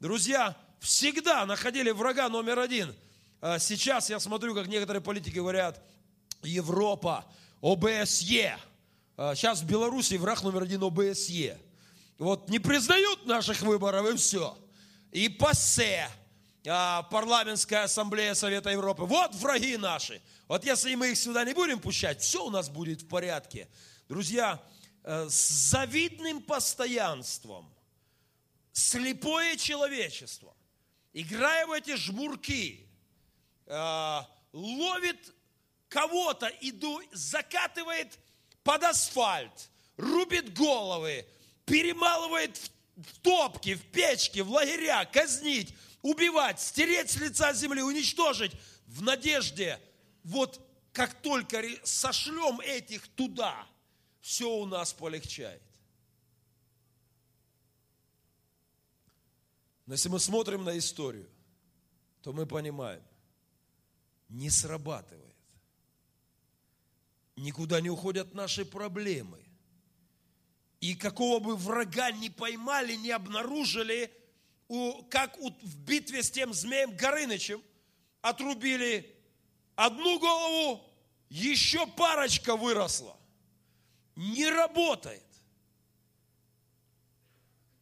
Друзья, 0.00 0.54
всегда 0.80 1.46
находили 1.46 1.90
врага 1.92 2.28
номер 2.28 2.58
один– 2.58 2.94
сейчас 3.58 4.10
я 4.10 4.20
смотрю, 4.20 4.54
как 4.54 4.66
некоторые 4.66 5.02
политики 5.02 5.36
говорят, 5.36 5.82
Европа, 6.42 7.24
ОБСЕ. 7.60 8.58
А, 9.16 9.34
сейчас 9.34 9.60
в 9.60 9.66
Беларуси 9.66 10.14
враг 10.14 10.42
номер 10.42 10.62
один 10.62 10.82
ОБСЕ. 10.82 11.58
Вот 12.18 12.48
не 12.48 12.58
признают 12.58 13.26
наших 13.26 13.62
выборов 13.62 14.14
и 14.14 14.16
все. 14.16 14.56
И 15.10 15.28
ПАСЕ, 15.28 16.08
а, 16.66 17.02
парламентская 17.04 17.84
ассамблея 17.84 18.34
Совета 18.34 18.70
Европы. 18.70 19.04
Вот 19.04 19.34
враги 19.34 19.76
наши. 19.76 20.22
Вот 20.48 20.64
если 20.64 20.94
мы 20.94 21.10
их 21.10 21.18
сюда 21.18 21.44
не 21.44 21.54
будем 21.54 21.80
пущать, 21.80 22.20
все 22.22 22.44
у 22.44 22.50
нас 22.50 22.68
будет 22.68 23.02
в 23.02 23.08
порядке. 23.08 23.68
Друзья, 24.08 24.60
э, 25.04 25.28
с 25.28 25.70
завидным 25.70 26.42
постоянством 26.42 27.72
слепое 28.72 29.56
человечество, 29.56 30.54
играя 31.12 31.66
в 31.66 31.72
эти 31.72 31.94
жмурки, 31.94 32.89
Э, 33.72 34.22
ловит 34.52 35.32
кого-то 35.88 36.48
и 36.48 36.74
закатывает 37.12 38.18
под 38.64 38.82
асфальт, 38.82 39.70
рубит 39.96 40.52
головы, 40.54 41.24
перемалывает 41.66 42.58
в 42.96 43.18
топки, 43.20 43.74
в 43.74 43.82
печки, 43.92 44.40
в 44.40 44.50
лагеря, 44.50 45.04
казнить, 45.04 45.72
убивать, 46.02 46.60
стереть 46.60 47.12
с 47.12 47.16
лица 47.16 47.52
земли, 47.52 47.80
уничтожить 47.80 48.52
в 48.86 49.02
надежде, 49.02 49.80
вот 50.24 50.60
как 50.92 51.14
только 51.22 51.62
сошлем 51.84 52.60
этих 52.60 53.06
туда, 53.06 53.68
все 54.20 54.50
у 54.50 54.66
нас 54.66 54.92
полегчает. 54.92 55.62
Но 59.86 59.94
если 59.94 60.08
мы 60.08 60.18
смотрим 60.18 60.64
на 60.64 60.76
историю, 60.76 61.30
то 62.22 62.32
мы 62.32 62.46
понимаем, 62.46 63.02
не 64.30 64.48
срабатывает. 64.48 65.36
Никуда 67.36 67.80
не 67.80 67.90
уходят 67.90 68.34
наши 68.34 68.64
проблемы. 68.64 69.44
И 70.80 70.94
какого 70.94 71.40
бы 71.40 71.56
врага 71.56 72.10
не 72.10 72.30
поймали, 72.30 72.94
не 72.94 73.10
обнаружили, 73.10 74.10
как 75.10 75.36
в 75.38 75.78
битве 75.84 76.22
с 76.22 76.30
тем 76.30 76.54
змеем 76.54 76.96
Горынычем, 76.96 77.62
отрубили 78.22 79.14
одну 79.74 80.18
голову, 80.18 80.82
еще 81.28 81.86
парочка 81.86 82.56
выросла. 82.56 83.16
Не 84.16 84.48
работает. 84.48 85.24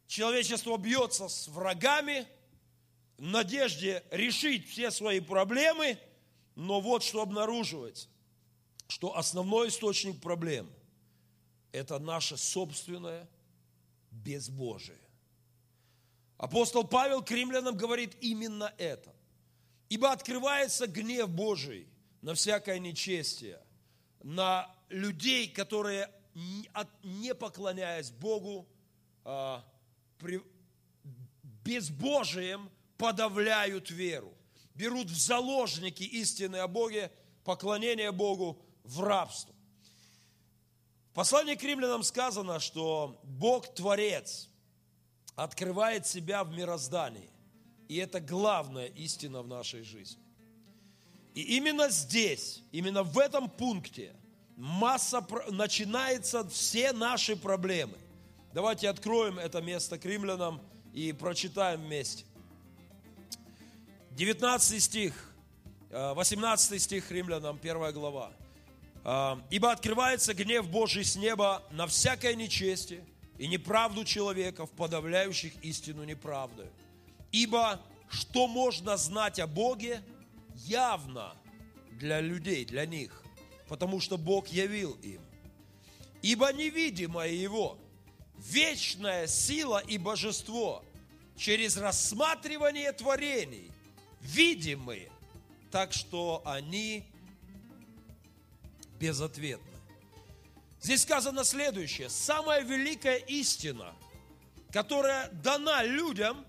Человечество 0.07 0.77
бьется 0.77 1.27
с 1.29 1.47
врагами, 1.47 2.27
надежде 3.17 4.03
решить 4.11 4.67
все 4.67 4.91
свои 4.91 5.19
проблемы, 5.19 5.99
но 6.59 6.81
вот 6.81 7.03
что 7.03 7.21
обнаруживается, 7.21 8.09
что 8.89 9.15
основной 9.15 9.69
источник 9.69 10.19
проблем– 10.19 10.69
это 11.71 11.99
наше 11.99 12.35
собственное 12.35 13.29
безбожие. 14.11 14.99
Апостол 16.37 16.83
Павел 16.83 17.23
к 17.23 17.31
римлянам 17.31 17.77
говорит 17.77 18.17
именно 18.19 18.73
это. 18.77 19.15
Ибо 19.87 20.11
открывается 20.11 20.85
гнев 20.85 21.29
Божий 21.29 21.87
на 22.21 22.33
всякое 22.33 22.79
нечестие, 22.79 23.61
на 24.21 24.69
людей, 24.89 25.47
которые, 25.47 26.11
не 27.03 27.33
поклоняясь 27.35 28.11
Богу, 28.11 28.67
а, 29.23 29.63
безбожием 31.63 32.69
подавляют 32.97 33.89
веру, 33.89 34.33
берут 34.79 35.09
в 35.09 35.19
заложники 35.19 36.03
истины 36.03 36.55
о 36.55 36.67
Боге, 36.69 37.11
поклонение 37.43 38.13
Богу 38.13 38.61
в 38.85 39.01
рабство. 39.01 39.53
В 41.11 41.13
послании 41.15 41.55
к 41.55 41.63
римлянам 41.63 42.01
сказано, 42.01 42.61
что 42.61 43.19
Бог 43.23 43.73
Творец 43.75 44.47
открывает 45.35 46.07
себя 46.07 46.45
в 46.45 46.51
мироздании. 46.51 47.29
И 47.89 47.97
это 47.97 48.21
главная 48.21 48.85
истина 48.85 49.41
в 49.41 49.49
нашей 49.49 49.83
жизни. 49.83 50.23
И 51.33 51.57
именно 51.57 51.89
здесь, 51.89 52.63
именно 52.71 53.03
в 53.03 53.17
этом 53.17 53.49
пункте 53.49 54.15
масса, 54.55 55.27
начинаются 55.49 56.47
все 56.47 56.93
наши 56.93 57.35
проблемы. 57.35 57.97
Давайте 58.53 58.87
откроем 58.87 59.39
это 59.39 59.61
место 59.61 59.97
к 59.97 60.05
римлянам 60.05 60.61
и 60.93 61.11
прочитаем 61.11 61.81
вместе. 61.81 62.23
19 64.19 64.83
стих, 64.83 65.13
18 65.91 66.73
э, 66.73 66.79
стих 66.79 67.09
римлянам, 67.09 67.57
1 67.57 67.93
глава. 67.93 68.33
«Э, 69.05 69.37
«Ибо 69.49 69.71
открывается 69.71 70.33
гнев 70.33 70.69
Божий 70.69 71.05
с 71.05 71.15
неба 71.15 71.63
на 71.71 71.87
всякое 71.87 72.35
нечестие 72.35 73.05
и 73.37 73.47
неправду 73.47 74.03
человеков, 74.03 74.69
подавляющих 74.71 75.53
истину 75.63 76.03
неправдою. 76.03 76.69
Ибо 77.31 77.79
что 78.09 78.49
можно 78.49 78.97
знать 78.97 79.39
о 79.39 79.47
Боге 79.47 80.01
явно 80.53 81.33
для 81.91 82.19
людей, 82.19 82.65
для 82.65 82.85
них, 82.85 83.23
потому 83.69 84.01
что 84.01 84.17
Бог 84.17 84.49
явил 84.49 84.97
им. 85.01 85.21
Ибо 86.21 86.51
невидимое 86.51 87.31
Его, 87.31 87.77
вечная 88.35 89.27
сила 89.27 89.77
и 89.77 89.97
божество 89.97 90.83
через 91.37 91.77
рассматривание 91.77 92.91
творений 92.91 93.71
видимы, 94.21 95.09
так 95.71 95.93
что 95.93 96.41
они 96.45 97.05
безответны. 98.99 99.69
Здесь 100.81 101.01
сказано 101.01 101.43
следующее. 101.43 102.09
Самая 102.09 102.61
великая 102.61 103.17
истина, 103.17 103.93
которая 104.71 105.29
дана 105.31 105.83
людям 105.83 106.45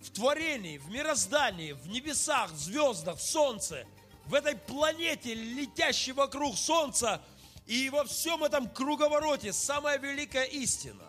в 0.00 0.10
творении, 0.10 0.78
в 0.78 0.88
мироздании, 0.90 1.72
в 1.72 1.88
небесах, 1.88 2.52
в 2.52 2.58
звездах, 2.58 3.18
в 3.18 3.22
солнце, 3.22 3.86
в 4.26 4.34
этой 4.34 4.56
планете, 4.56 5.34
летящей 5.34 6.12
вокруг 6.12 6.56
солнца, 6.56 7.22
и 7.66 7.90
во 7.90 8.04
всем 8.04 8.44
этом 8.44 8.68
круговороте 8.68 9.52
самая 9.52 9.98
великая 9.98 10.44
истина, 10.44 11.04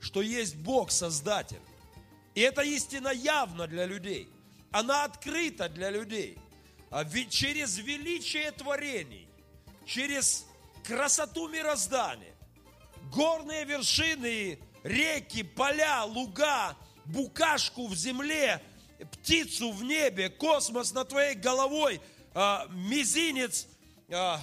что 0.00 0.20
есть 0.20 0.56
Бог 0.56 0.90
Создатель. 0.90 1.60
И 2.34 2.40
эта 2.40 2.62
истина 2.62 3.08
явна 3.08 3.66
для 3.66 3.86
людей. 3.86 4.28
Она 4.72 5.04
открыта 5.04 5.68
для 5.68 5.90
людей. 5.90 6.38
А 6.90 7.04
ведь 7.04 7.30
через 7.30 7.78
величие 7.78 8.50
творений, 8.52 9.28
через 9.86 10.46
красоту 10.84 11.48
мироздания, 11.48 12.34
горные 13.14 13.64
вершины, 13.64 14.58
реки, 14.82 15.42
поля, 15.42 16.04
луга, 16.04 16.76
букашку 17.04 17.86
в 17.86 17.94
земле, 17.94 18.62
птицу 19.12 19.72
в 19.72 19.82
небе, 19.82 20.28
космос 20.28 20.92
над 20.92 21.08
твоей 21.08 21.34
головой, 21.34 22.00
а, 22.34 22.66
мизинец 22.70 23.66
а, 24.10 24.40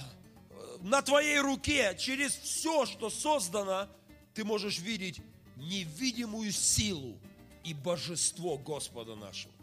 на 0.80 1.02
твоей 1.02 1.38
руке, 1.38 1.96
через 1.98 2.34
все, 2.34 2.86
что 2.86 3.10
создано, 3.10 3.88
ты 4.34 4.44
можешь 4.44 4.78
видеть 4.78 5.20
невидимую 5.56 6.52
силу 6.52 7.18
и 7.64 7.74
божество 7.74 8.56
Господа 8.58 9.14
нашего. 9.14 9.59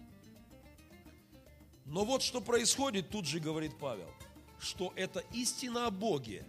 Но 1.88 2.04
вот 2.04 2.22
что 2.22 2.42
происходит, 2.42 3.10
тут 3.10 3.26
же 3.26 3.40
говорит 3.40 3.78
Павел, 3.80 4.10
что 4.60 4.92
эта 4.96 5.22
истина 5.32 5.88
о 5.88 5.92
Боге 5.92 6.46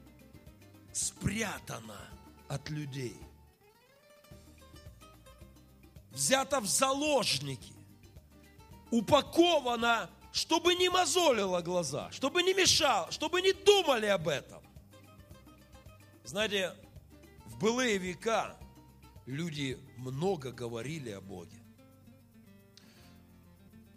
спрятана 0.93 2.11
от 2.49 2.69
людей. 2.71 3.17
Взята 6.11 6.61
в 6.61 6.67
заложники, 6.67 7.73
упакована, 8.91 10.11
чтобы 10.33 10.75
не 10.75 10.89
мозолила 10.89 11.61
глаза, 11.61 12.11
чтобы 12.11 12.43
не 12.43 12.53
мешало, 12.53 13.13
чтобы 13.13 13.41
не 13.41 13.53
думали 13.53 14.07
об 14.07 14.27
этом. 14.27 14.63
Знаете, 16.25 16.75
в 17.47 17.59
былые 17.59 17.99
века 17.99 18.57
люди 19.27 19.79
много 19.97 20.51
говорили 20.51 21.11
о 21.11 21.21
Боге. 21.21 21.58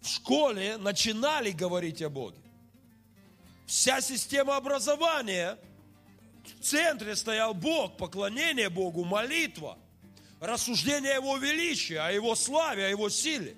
В 0.01 0.07
школе 0.07 0.77
начинали 0.77 1.51
говорить 1.51 2.01
о 2.01 2.09
Боге. 2.09 2.39
Вся 3.67 4.01
система 4.01 4.57
образования, 4.57 5.57
в 6.59 6.63
центре 6.63 7.15
стоял 7.15 7.53
Бог, 7.53 7.97
поклонение 7.97 8.69
Богу, 8.69 9.05
молитва, 9.05 9.77
рассуждение 10.39 11.13
Его 11.13 11.37
величия, 11.37 11.99
о 11.99 12.11
Его 12.11 12.35
славе, 12.35 12.87
о 12.87 12.89
Его 12.89 13.09
силе. 13.09 13.55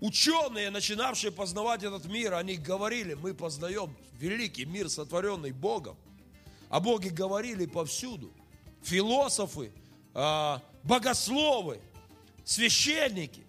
Ученые, 0.00 0.70
начинавшие 0.70 1.30
познавать 1.30 1.82
этот 1.84 2.06
мир, 2.06 2.34
они 2.34 2.56
говорили, 2.56 3.14
мы 3.14 3.34
познаем 3.34 3.94
великий 4.18 4.64
мир, 4.64 4.88
сотворенный 4.88 5.52
Богом. 5.52 5.96
О 6.70 6.80
Боге 6.80 7.10
говорили 7.10 7.66
повсюду. 7.66 8.32
Философы, 8.82 9.72
а, 10.14 10.62
богословы, 10.82 11.80
священники 12.44 13.44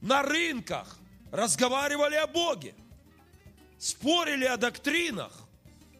на 0.00 0.22
рынках 0.22 0.98
разговаривали 1.34 2.14
о 2.16 2.26
Боге, 2.26 2.74
спорили 3.78 4.44
о 4.44 4.56
доктринах. 4.56 5.32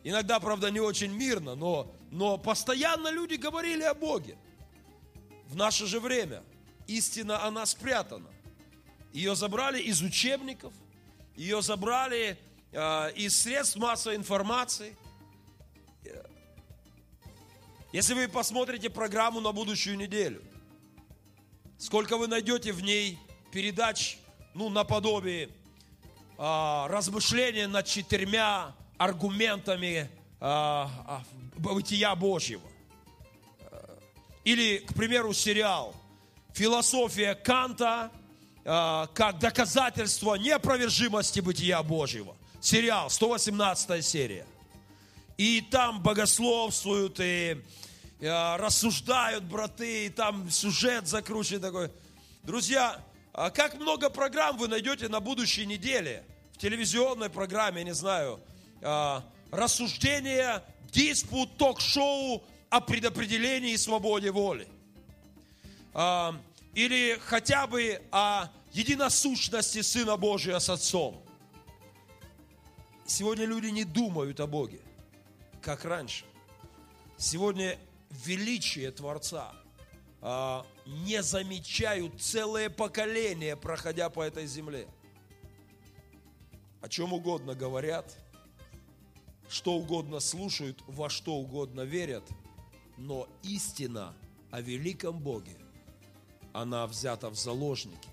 Иногда, 0.03 0.41
правда, 0.41 0.71
не 0.71 0.81
очень 0.81 1.13
мирно, 1.13 1.55
но, 1.55 1.95
но 2.11 2.39
постоянно 2.39 3.09
люди 3.09 3.35
говорили 3.35 3.83
о 3.83 3.95
Боге. 3.95 4.39
В 5.49 5.57
наше 5.57 5.87
же 5.87 6.01
время 6.01 6.43
истина, 6.87 7.45
она 7.45 7.67
спрятана. 7.67 8.31
Ее 9.13 9.35
забрали 9.35 9.81
из 9.81 10.01
учебников, 10.03 10.73
ее 11.37 11.63
забрали 11.63 12.39
э, 12.73 13.13
из 13.15 13.37
средств 13.37 13.77
массовой 13.77 14.17
информации– 14.17 14.97
если 17.95 18.13
вы 18.15 18.27
посмотрите 18.27 18.91
программу 18.91 19.41
на 19.41 19.53
будущую 19.53 19.97
неделю, 19.97 20.43
сколько 21.79 22.17
вы 22.17 22.27
найдете 22.27 22.73
в 22.73 22.83
ней 22.83 23.21
передач, 23.53 24.19
ну, 24.55 24.69
наподобие 24.69 25.51
а, 26.39 26.89
размышления 26.89 27.67
над 27.67 27.87
четырьмя 27.87 28.75
аргументами 28.97 30.11
а, 30.41 30.91
а, 31.07 31.23
бытия 31.59 32.15
Божьего. 32.15 32.63
Или, 34.45 34.79
к 34.79 34.95
примеру, 34.95 35.33
сериал 35.33 35.95
«Философия 36.53 37.35
Канта 37.35 38.11
а, 38.65 39.09
как 39.15 39.39
доказательство 39.39 40.35
неопровержимости 40.37 41.41
бытия 41.41 41.83
Божьего». 41.83 42.37
Сериал, 42.61 43.11
118 43.11 44.05
серия. 44.05 44.47
И 45.37 45.61
там 45.61 46.03
богословствуют, 46.03 47.21
и 47.21 47.63
Э, 48.27 48.57
рассуждают 48.57 49.45
браты, 49.45 50.07
и 50.07 50.09
там 50.09 50.49
сюжет 50.49 51.07
закручен 51.07 51.61
такой. 51.61 51.91
Друзья, 52.43 52.93
а 52.93 53.03
как 53.35 53.75
много 53.75 54.11
программ 54.11 54.57
вы 54.57 54.69
найдете 54.69 55.09
на 55.09 55.21
будущей 55.21 55.67
неделе 55.67 56.25
в 56.53 56.59
телевизионной 56.59 57.29
программе, 57.29 57.79
я 57.79 57.85
не 57.85 57.95
знаю, 57.95 58.41
э, 58.81 59.21
рассуждение, 59.51 60.63
диспут, 60.93 61.57
ток-шоу 61.57 62.45
о 62.71 62.81
предопределении 62.81 63.73
и 63.73 63.77
свободе 63.77 64.31
воли. 64.31 64.69
Э, 65.95 66.31
или 66.75 67.19
хотя 67.25 67.67
бы 67.67 68.01
о 68.13 68.49
единосущности 68.73 69.83
Сына 69.83 70.17
Божия 70.17 70.59
с 70.61 70.69
Отцом. 70.69 71.21
Сегодня 73.07 73.47
люди 73.47 73.67
не 73.67 73.85
думают 73.85 74.41
о 74.41 74.47
Боге, 74.47 74.81
как 75.61 75.85
раньше. 75.85 76.25
Сегодня 77.17 77.79
величие 78.11 78.91
Творца 78.91 79.53
а, 79.53 79.64
не 80.87 81.23
замечают 81.23 82.21
целое 82.21 82.71
поколение, 82.71 83.57
проходя 83.57 84.09
по 84.09 84.23
этой 84.23 84.47
земле. 84.47 84.89
о 86.81 86.89
чем 86.89 87.13
угодно 87.13 87.55
говорят, 87.55 88.15
что 89.49 89.75
угодно 89.75 90.21
слушают, 90.21 90.83
во 90.87 91.09
что 91.09 91.35
угодно 91.37 91.83
верят, 91.83 92.25
но 92.99 93.29
истина 93.43 94.15
о 94.51 94.61
великом 94.61 95.19
Боге, 95.19 95.57
она 96.53 96.87
взята 96.87 97.31
в 97.31 97.37
заложники. 97.37 98.09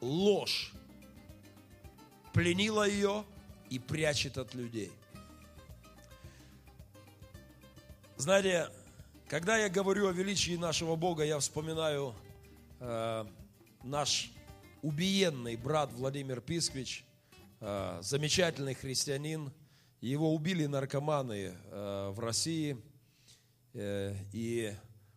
Ложь 0.00 0.72
пленила 2.32 2.88
ее 2.88 3.24
и 3.70 3.78
прячет 3.78 4.36
от 4.36 4.54
людей. 4.54 4.92
Знаете, 8.16 8.68
когда 9.28 9.56
я 9.56 9.68
говорю 9.68 10.08
о 10.08 10.12
величии 10.12 10.56
нашего 10.56 10.94
Бога, 10.94 11.24
я 11.24 11.38
вспоминаю 11.40 12.14
э, 12.78 13.24
наш 13.82 14.30
убиенный 14.82 15.56
брат 15.56 15.92
Владимир 15.92 16.40
Писквич, 16.40 17.04
э, 17.60 17.98
замечательный 18.02 18.74
христианин. 18.74 19.52
Его 20.00 20.32
убили 20.32 20.66
наркоманы 20.66 21.54
э, 21.54 22.10
в 22.14 22.20
России. 22.20 22.80
Э, 23.74 24.14
и 24.32 24.72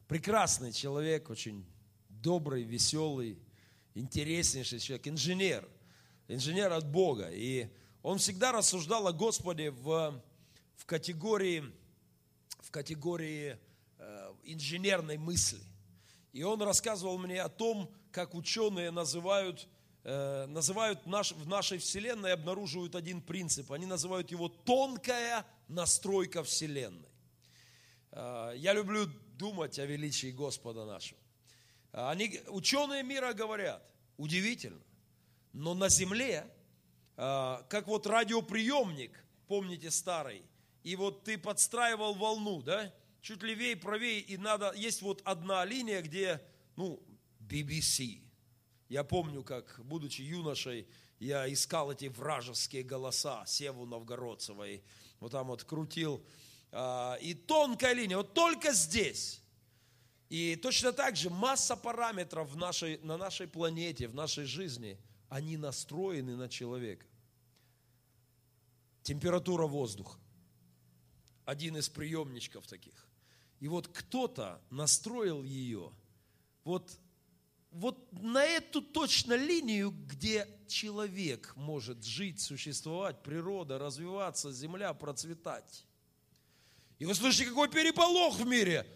прекрасный 0.08 0.72
человек, 0.72 1.30
очень 1.30 1.63
добрый, 2.10 2.63
веселый, 2.63 3.38
интереснейший 3.93 4.80
человек, 4.80 5.08
инженер, 5.08 5.69
инженер 6.28 6.74
от 6.74 6.89
Бога. 6.89 7.30
И 7.32 7.67
он 8.02 8.17
всегда 8.17 8.54
рассуждал 8.54 9.08
о 9.08 9.13
Господе 9.13 9.69
в, 9.69 10.19
в 10.78 10.86
категории, 10.88 11.63
в 12.62 12.72
категории 12.72 13.60
инженерной 14.44 15.18
мысли. 15.18 15.62
И 16.32 16.44
он 16.44 16.62
рассказывал 16.62 17.18
мне 17.18 17.42
о 17.42 17.50
том, 17.50 17.92
как 18.12 18.36
ученые 18.36 18.92
называют, 18.92 19.68
э, 20.04 20.46
называют 20.48 21.06
наш, 21.06 21.32
в 21.32 21.48
нашей 21.48 21.78
Вселенной, 21.80 22.34
обнаруживают 22.34 22.96
один 22.96 23.22
принцип. 23.22 23.72
Они 23.72 23.86
называют 23.86 24.32
его 24.32 24.50
тонкая 24.50 25.46
настройка 25.68 26.44
Вселенной. 26.44 27.10
Э, 28.12 28.54
я 28.56 28.74
люблю 28.74 29.08
думать 29.38 29.80
о 29.80 29.86
величии 29.86 30.32
Господа 30.32 30.86
нашего. 30.86 31.20
Они, 31.92 32.40
ученые 32.48 33.04
мира 33.04 33.34
говорят, 33.34 33.84
удивительно, 34.18 34.82
но 35.54 35.74
на 35.74 35.90
Земле, 35.90 36.46
э, 37.18 37.58
как 37.70 37.88
вот 37.88 38.06
радиоприемник, 38.06 39.24
помните 39.48 39.90
старый, 39.90 40.44
и 40.84 40.96
вот 40.96 41.24
ты 41.24 41.38
подстраивал 41.38 42.14
волну, 42.14 42.62
да, 42.62 42.94
чуть 43.21 43.43
левее, 43.43 43.75
правее, 43.75 44.19
и 44.19 44.38
надо, 44.38 44.73
есть 44.75 45.01
вот 45.01 45.21
одна 45.25 45.65
линия, 45.65 46.01
где, 46.01 46.41
ну, 46.75 47.01
BBC. 47.39 48.21
Я 48.88 49.03
помню, 49.03 49.43
как, 49.43 49.79
будучи 49.84 50.21
юношей, 50.21 50.88
я 51.19 51.51
искал 51.51 51.91
эти 51.91 52.05
вражеские 52.05 52.84
голоса 52.84 53.45
Севу 53.45 53.86
Новгородцевой, 53.86 54.84
вот 55.19 55.32
там 55.32 55.47
вот 55.47 55.63
крутил. 55.63 56.25
А, 56.71 57.15
и 57.21 57.34
тонкая 57.34 57.93
линия, 57.93 58.17
вот 58.17 58.34
только 58.34 58.73
здесь. 58.73 59.41
И 60.29 60.55
точно 60.55 60.93
так 60.93 61.15
же 61.15 61.29
масса 61.29 61.75
параметров 61.75 62.49
в 62.51 62.55
нашей, 62.55 62.99
на 62.99 63.17
нашей 63.17 63.47
планете, 63.47 64.08
в 64.08 64.15
нашей 64.15 64.45
жизни, 64.45 64.97
они 65.27 65.58
настроены 65.58 66.36
на 66.36 66.47
человека. 66.47 67.05
Температура 69.01 69.65
воздуха. 69.65 70.19
Один 71.45 71.77
из 71.77 71.89
приемничков 71.89 72.67
таких. 72.67 73.09
И 73.60 73.67
вот 73.67 73.88
кто-то 73.89 74.62
настроил 74.69 75.43
ее 75.43 75.91
вот, 76.63 76.98
вот 77.72 78.12
на 78.13 78.43
эту 78.43 78.82
точно 78.82 79.34
линию, 79.34 79.91
где 79.91 80.48
человек 80.67 81.54
может 81.56 82.04
жить, 82.04 82.39
существовать, 82.39 83.22
природа 83.22 83.78
развиваться, 83.78 84.52
земля 84.52 84.93
процветать. 84.93 85.86
И 87.00 87.06
вы 87.06 87.15
слышите, 87.15 87.45
какой 87.45 87.69
переполох 87.69 88.38
в 88.38 88.45
мире. 88.45 88.88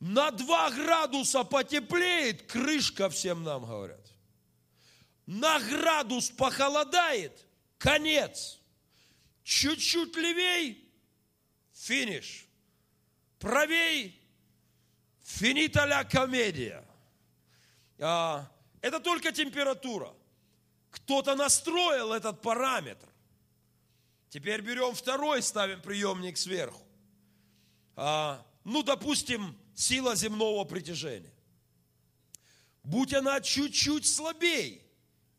На 0.00 0.30
2 0.30 0.70
градуса 0.70 1.44
потеплеет, 1.44 2.42
крышка 2.50 3.10
всем 3.10 3.42
нам 3.42 3.64
говорят. 3.64 4.06
На 5.26 5.58
градус 5.60 6.30
похолодает, 6.30 7.44
конец. 7.78 8.60
Чуть-чуть 9.42 10.14
левей, 10.16 10.88
финиш 11.72 12.47
правей 13.38 14.20
финита 15.22 15.84
ля 15.86 16.04
комедия. 16.04 16.84
А, 17.98 18.50
это 18.80 19.00
только 19.00 19.32
температура. 19.32 20.14
Кто-то 20.90 21.34
настроил 21.34 22.12
этот 22.12 22.40
параметр. 22.40 23.08
Теперь 24.30 24.60
берем 24.60 24.94
второй, 24.94 25.42
ставим 25.42 25.80
приемник 25.80 26.36
сверху. 26.36 26.82
А, 27.96 28.44
ну, 28.64 28.82
допустим, 28.82 29.58
сила 29.74 30.14
земного 30.14 30.64
притяжения. 30.64 31.32
Будь 32.82 33.12
она 33.14 33.40
чуть-чуть 33.40 34.06
слабей, 34.06 34.82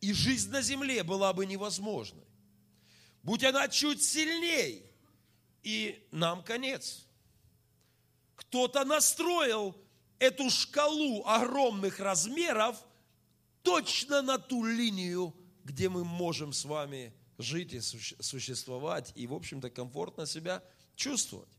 и 0.02 0.14
жизнь 0.14 0.52
на 0.52 0.62
земле 0.62 1.04
была 1.04 1.34
бы 1.34 1.46
невозможной. 1.46 2.26
Будь 3.24 3.44
она 3.44 3.68
чуть 3.68 4.04
сильней, 4.04 4.86
и 5.64 6.08
нам 6.12 6.44
конец. 6.44 7.06
Кто-то 8.40 8.86
настроил 8.86 9.76
эту 10.18 10.50
шкалу 10.50 11.26
огромных 11.26 12.00
размеров 12.00 12.78
точно 13.64 14.22
на 14.22 14.38
ту 14.38 14.64
линию, 14.64 15.36
где 15.66 15.90
мы 15.90 16.06
можем 16.06 16.54
с 16.54 16.64
вами 16.64 17.14
жить 17.38 17.74
и 17.74 17.82
существовать 17.82 19.12
и, 19.16 19.28
в 19.28 19.34
общем-то, 19.34 19.70
комфортно 19.70 20.26
себя 20.26 20.64
чувствовать. 20.96 21.50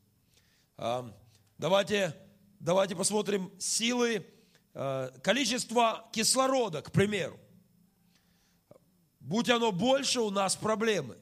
А, 0.79 1.15
давайте, 1.59 2.17
давайте 2.61 2.97
посмотрим 2.97 3.53
силы, 3.59 4.27
а, 4.73 5.11
количество 5.23 6.09
кислорода, 6.15 6.81
к 6.81 6.93
примеру. 6.93 7.39
Будь 9.21 9.51
оно 9.51 9.71
больше, 9.71 10.21
у 10.21 10.31
нас 10.31 10.57
проблемы. 10.57 11.19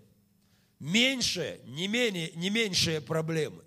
Меньше, 0.78 1.60
не, 1.64 1.88
менее, 1.88 2.30
не 2.36 2.48
меньшие 2.48 3.00
проблемы. 3.00 3.64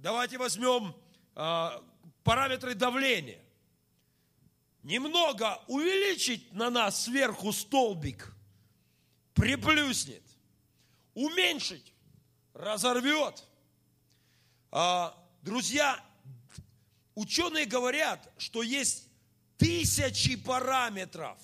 Давайте 0.00 0.38
возьмем 0.38 0.96
а, 1.34 1.84
параметры 2.24 2.74
давления. 2.74 3.38
Немного 4.82 5.62
увеличить 5.66 6.54
на 6.54 6.70
нас 6.70 7.04
сверху 7.04 7.52
столбик, 7.52 8.34
приплюснет. 9.34 10.22
Уменьшить, 11.12 11.92
разорвет. 12.54 13.44
А, 14.70 15.14
друзья, 15.42 16.02
ученые 17.14 17.66
говорят, 17.66 18.32
что 18.38 18.62
есть 18.62 19.06
тысячи 19.58 20.36
параметров, 20.36 21.38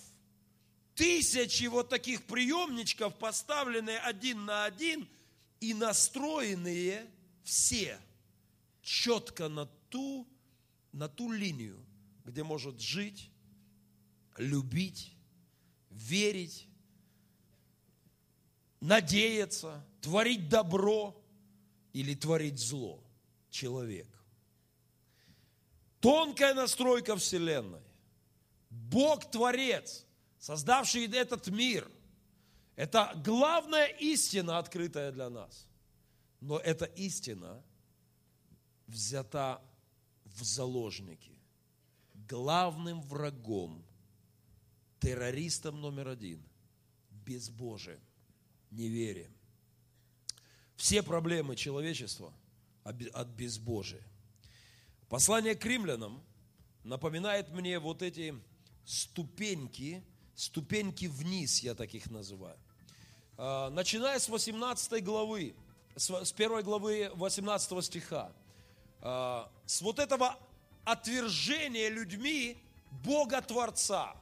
тысячи 0.95 1.65
вот 1.65 1.91
таких 1.91 2.25
приемничков, 2.25 3.19
поставленные 3.19 3.99
один 3.99 4.47
на 4.47 4.65
один 4.65 5.07
и 5.61 5.75
настроенные 5.75 7.07
все– 7.45 8.01
четко 8.87 9.49
на 9.49 9.67
ту, 9.67 10.29
на 10.93 11.09
ту 11.09 11.33
линию, 11.33 11.85
где 12.25 12.45
может 12.45 12.81
жить, 12.81 13.33
любить, 14.39 15.13
верить, 15.91 16.69
надеяться, 18.81 19.85
творить 20.01 20.49
добро 20.49 21.21
или 21.93 22.15
творить 22.15 22.61
зло 22.61 23.03
человек. 23.51 24.07
Тонкая 25.99 26.55
настройка 26.55 27.17
Вселенной. 27.17 27.83
Бог 28.71 29.29
Творец, 29.33 30.07
создавший 30.39 31.07
этот 31.07 31.49
мир, 31.49 31.91
это 32.77 33.21
главная 33.25 33.87
истина, 33.87 34.59
открытая 34.59 35.11
для 35.11 35.29
нас. 35.29 35.67
Но 36.41 36.59
эта 36.59 36.85
истина– 36.85 37.65
взята 38.87 39.63
в 40.25 40.43
заложники 40.43 41.37
главным 42.29 43.01
врагом, 43.03 43.85
террористом 45.01 45.81
номер 45.81 46.09
один, 46.09 46.43
безбожием, 47.11 48.01
неверием. 48.71 49.33
Все 50.77 51.03
проблемы 51.03 51.57
человечества 51.57 52.33
от 52.85 53.29
безбожия. 53.29 54.03
Послание 55.09 55.55
к 55.55 55.65
римлянам 55.65 56.23
напоминает 56.85 57.51
мне 57.51 57.79
вот 57.79 58.03
эти 58.03 58.35
ступеньки, 58.85 60.05
ступеньки 60.35 61.07
вниз, 61.07 61.61
я 61.61 61.75
таких 61.75 62.11
называю. 62.11 62.59
А, 63.37 63.71
начиная 63.71 64.19
с 64.19 64.29
18 64.29 65.03
главы, 65.05 65.55
с 65.97 66.33
1 66.33 66.63
главы 66.63 67.11
18 67.15 67.85
стиха, 67.85 68.33
с 69.67 69.83
вот 69.83 69.99
этого 69.99 70.37
отвержения 70.85 71.89
людьми 71.89 72.57
Бога 73.05 73.41
Творца 73.41 74.17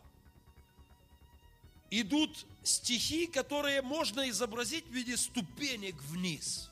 идут 1.91 2.47
стихи, 2.63 3.27
которые 3.27 3.83
можно 3.83 4.29
изобразить 4.29 4.87
в 4.87 4.91
виде 4.91 5.17
ступенек 5.17 5.97
вниз. 6.03 6.71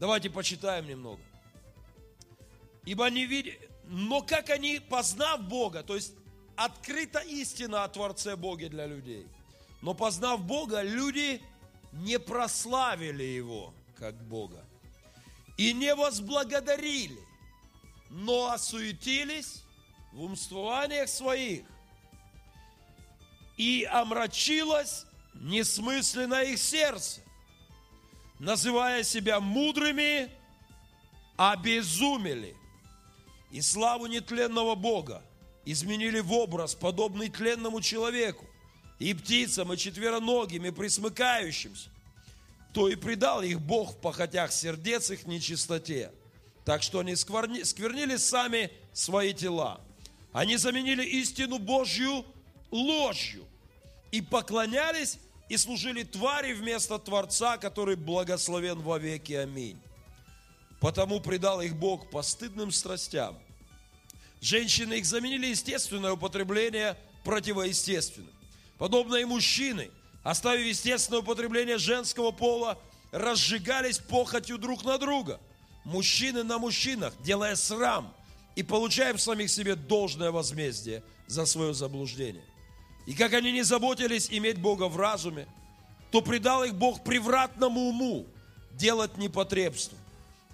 Давайте 0.00 0.30
почитаем 0.30 0.86
немного. 0.86 1.20
Ибо 2.84 3.06
они 3.06 3.26
видят, 3.26 3.54
но 3.84 4.22
как 4.22 4.50
они, 4.50 4.80
познав 4.80 5.42
Бога, 5.48 5.84
то 5.84 5.94
есть 5.94 6.14
открыта 6.56 7.20
истина 7.20 7.84
о 7.84 7.88
Творце 7.88 8.34
Боге 8.34 8.68
для 8.68 8.86
людей, 8.86 9.26
но 9.82 9.94
познав 9.94 10.44
Бога, 10.44 10.82
люди 10.82 11.40
не 11.92 12.18
прославили 12.18 13.22
Его 13.22 13.72
как 13.96 14.16
Бога 14.24 14.64
и 15.56 15.72
не 15.72 15.94
возблагодарили, 15.94 17.18
но 18.10 18.50
осуетились 18.50 19.62
в 20.12 20.22
умствованиях 20.22 21.08
своих, 21.08 21.64
и 23.56 23.84
омрачилось 23.90 25.06
несмысленно 25.34 26.42
их 26.42 26.58
сердце, 26.58 27.22
называя 28.38 29.02
себя 29.02 29.40
мудрыми, 29.40 30.30
обезумели, 31.36 32.56
и 33.50 33.60
славу 33.60 34.06
нетленного 34.06 34.74
Бога 34.74 35.22
изменили 35.64 36.20
в 36.20 36.32
образ, 36.32 36.74
подобный 36.74 37.28
тленному 37.28 37.80
человеку, 37.80 38.46
и 38.98 39.14
птицам, 39.14 39.72
и 39.72 39.76
четвероногим, 39.76 40.66
и 40.66 40.70
присмыкающимся, 40.70 41.90
то 42.72 42.88
и 42.88 42.96
предал 42.96 43.42
их 43.42 43.60
Бог 43.60 43.92
в 43.92 43.96
похотях 43.98 44.52
сердец 44.52 45.10
их 45.10 45.26
нечистоте, 45.26 46.10
так 46.64 46.82
что 46.82 47.00
они 47.00 47.14
сквернили 47.16 48.16
сами 48.16 48.70
свои 48.92 49.34
тела. 49.34 49.80
Они 50.32 50.56
заменили 50.56 51.04
истину 51.04 51.58
Божью 51.58 52.24
ложью 52.70 53.44
и 54.10 54.22
поклонялись 54.22 55.18
и 55.48 55.56
служили 55.58 56.02
твари 56.02 56.54
вместо 56.54 56.98
Творца, 56.98 57.58
который 57.58 57.96
благословен 57.96 58.80
во 58.80 58.98
веки. 58.98 59.34
Аминь. 59.34 59.78
Потому 60.80 61.20
предал 61.20 61.60
их 61.60 61.76
Бог 61.76 62.10
постыдным 62.10 62.72
страстям. 62.72 63.38
Женщины 64.40 64.94
их 64.94 65.04
заменили 65.04 65.46
естественное 65.46 66.12
употребление 66.12 66.96
противоестественным. 67.22 68.32
Подобно 68.78 69.16
и 69.16 69.24
мужчины, 69.24 69.90
оставив 70.22 70.66
естественное 70.66 71.20
употребление 71.20 71.78
женского 71.78 72.30
пола, 72.30 72.78
разжигались 73.10 73.98
похотью 73.98 74.58
друг 74.58 74.84
на 74.84 74.98
друга. 74.98 75.40
Мужчины 75.84 76.42
на 76.44 76.58
мужчинах, 76.58 77.14
делая 77.22 77.56
срам– 77.56 78.14
и 78.54 78.62
получаем 78.62 79.16
в 79.16 79.22
самих 79.22 79.50
себе 79.50 79.74
должное 79.74 80.30
возмездие 80.30 81.02
за 81.26 81.46
свое 81.46 81.74
заблуждение. 81.74 82.44
И 83.06 83.14
как 83.14 83.32
они 83.32 83.52
не 83.52 83.62
заботились 83.62 84.28
иметь 84.30 84.58
Бога 84.58 84.88
в 84.88 84.96
разуме, 84.96 85.46
то 86.10 86.20
предал 86.20 86.62
их 86.64 86.74
Бог 86.74 87.02
превратному 87.02 87.80
уму 87.88 88.26
делать 88.72 89.16
непотребство. 89.16 89.96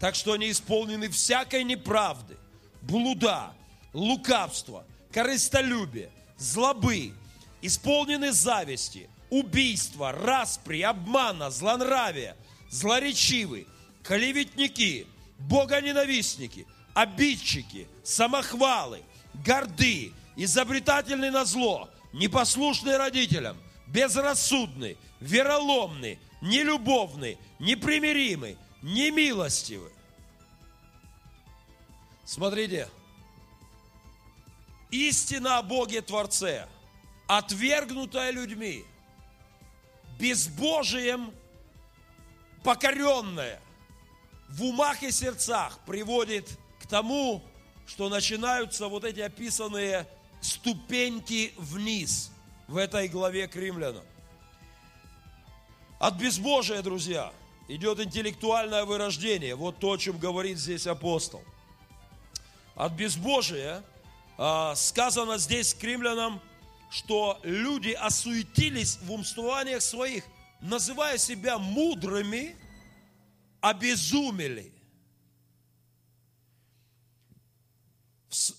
Так 0.01 0.15
что 0.15 0.33
они 0.33 0.51
исполнены 0.51 1.09
всякой 1.09 1.65
неправды, 1.65 2.37
блуда, 2.83 3.53
лукавства, 3.93 4.85
корыстолюбия, 5.13 6.11
злобы, 6.37 7.13
исполнены 7.61 8.33
зависти, 8.33 9.11
убийства, 9.31 10.13
распри, 10.13 10.83
обмана, 10.83 11.51
злонравия, 11.51 12.37
злоречивы, 12.71 13.67
клеветники, 14.03 15.07
богоненавистники– 15.39 16.67
обидчики, 16.99 17.87
самохвалы, 18.03 19.05
горды, 19.47 20.13
изобретательны 20.35 21.31
на 21.31 21.45
зло, 21.45 21.89
непослушные 22.13 22.97
родителям, 22.97 23.57
безрассудны, 23.87 24.97
вероломны, 25.21 26.19
нелюбовны, 26.41 27.39
непримиримы, 27.61 28.57
немилостивы. 28.83 29.93
Смотрите, 32.25 32.89
истина 34.91 35.59
о 35.59 35.63
Боге 35.63 36.03
Творце, 36.03 36.67
отвергнутая 37.29 38.33
людьми, 38.33 38.85
безбожием 40.19 41.33
покоренная, 42.63 43.61
в 44.49 44.65
умах 44.65 45.03
и 45.03 45.11
сердцах 45.11 45.79
приводит 45.87 46.59
тому, 46.89 47.43
что 47.87 48.09
начинаются 48.09 48.89
вот 48.89 49.05
эти 49.05 49.21
описанные 49.21 50.07
ступеньки 50.41 51.53
вниз 51.57 52.31
в 52.67 52.77
этой 52.77 53.09
главе 53.09 53.49
к 53.49 53.57
римлянам. 53.57 54.05
От 55.99 56.15
безбожия, 56.15 56.83
друзья, 56.83 57.33
идет 57.67 58.01
интеллектуальное 58.01 58.85
вырождение. 58.85 59.55
Вот 59.55 59.79
то, 59.79 59.93
о 59.93 59.99
чем 59.99 60.19
говорит 60.19 60.59
здесь 60.59 60.87
апостол. 60.87 61.43
От 62.75 62.93
безбожия 62.93 63.83
а, 64.37 64.75
сказано 64.77 65.39
здесь 65.39 65.75
к 65.75 65.83
римлянам, 65.83 66.41
что 66.91 67.41
люди 67.43 67.91
осуетились 67.91 68.99
в 69.03 69.13
умствованиях 69.13 69.83
своих, 69.83 70.25
называя 70.61 71.19
себя 71.19 71.59
мудрыми, 71.59 72.57
обезумели. 73.61 74.73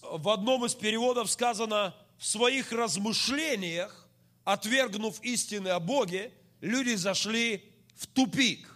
в 0.01 0.29
одном 0.29 0.65
из 0.65 0.75
переводов 0.75 1.29
сказано, 1.29 1.95
в 2.17 2.25
своих 2.25 2.71
размышлениях, 2.71 4.07
отвергнув 4.43 5.21
истины 5.21 5.69
о 5.69 5.79
Боге, 5.79 6.33
люди 6.59 6.95
зашли 6.95 7.71
в 7.95 8.07
тупик. 8.07 8.75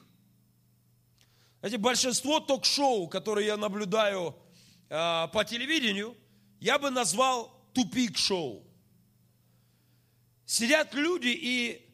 Знаете, 1.59 1.77
большинство 1.77 2.39
ток-шоу, 2.39 3.07
которые 3.07 3.47
я 3.47 3.57
наблюдаю 3.57 4.35
э, 4.89 5.27
по 5.33 5.43
телевидению, 5.45 6.15
я 6.59 6.77
бы 6.77 6.89
назвал 6.89 7.51
тупик-шоу. 7.73 8.63
Сидят 10.45 10.93
люди 10.93 11.29
и 11.29 11.89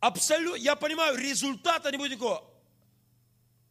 абсолютно, 0.00 0.56
я 0.56 0.76
понимаю, 0.76 1.16
результата 1.16 1.90
не 1.90 1.96
будет 1.96 2.12
никакого 2.12 2.54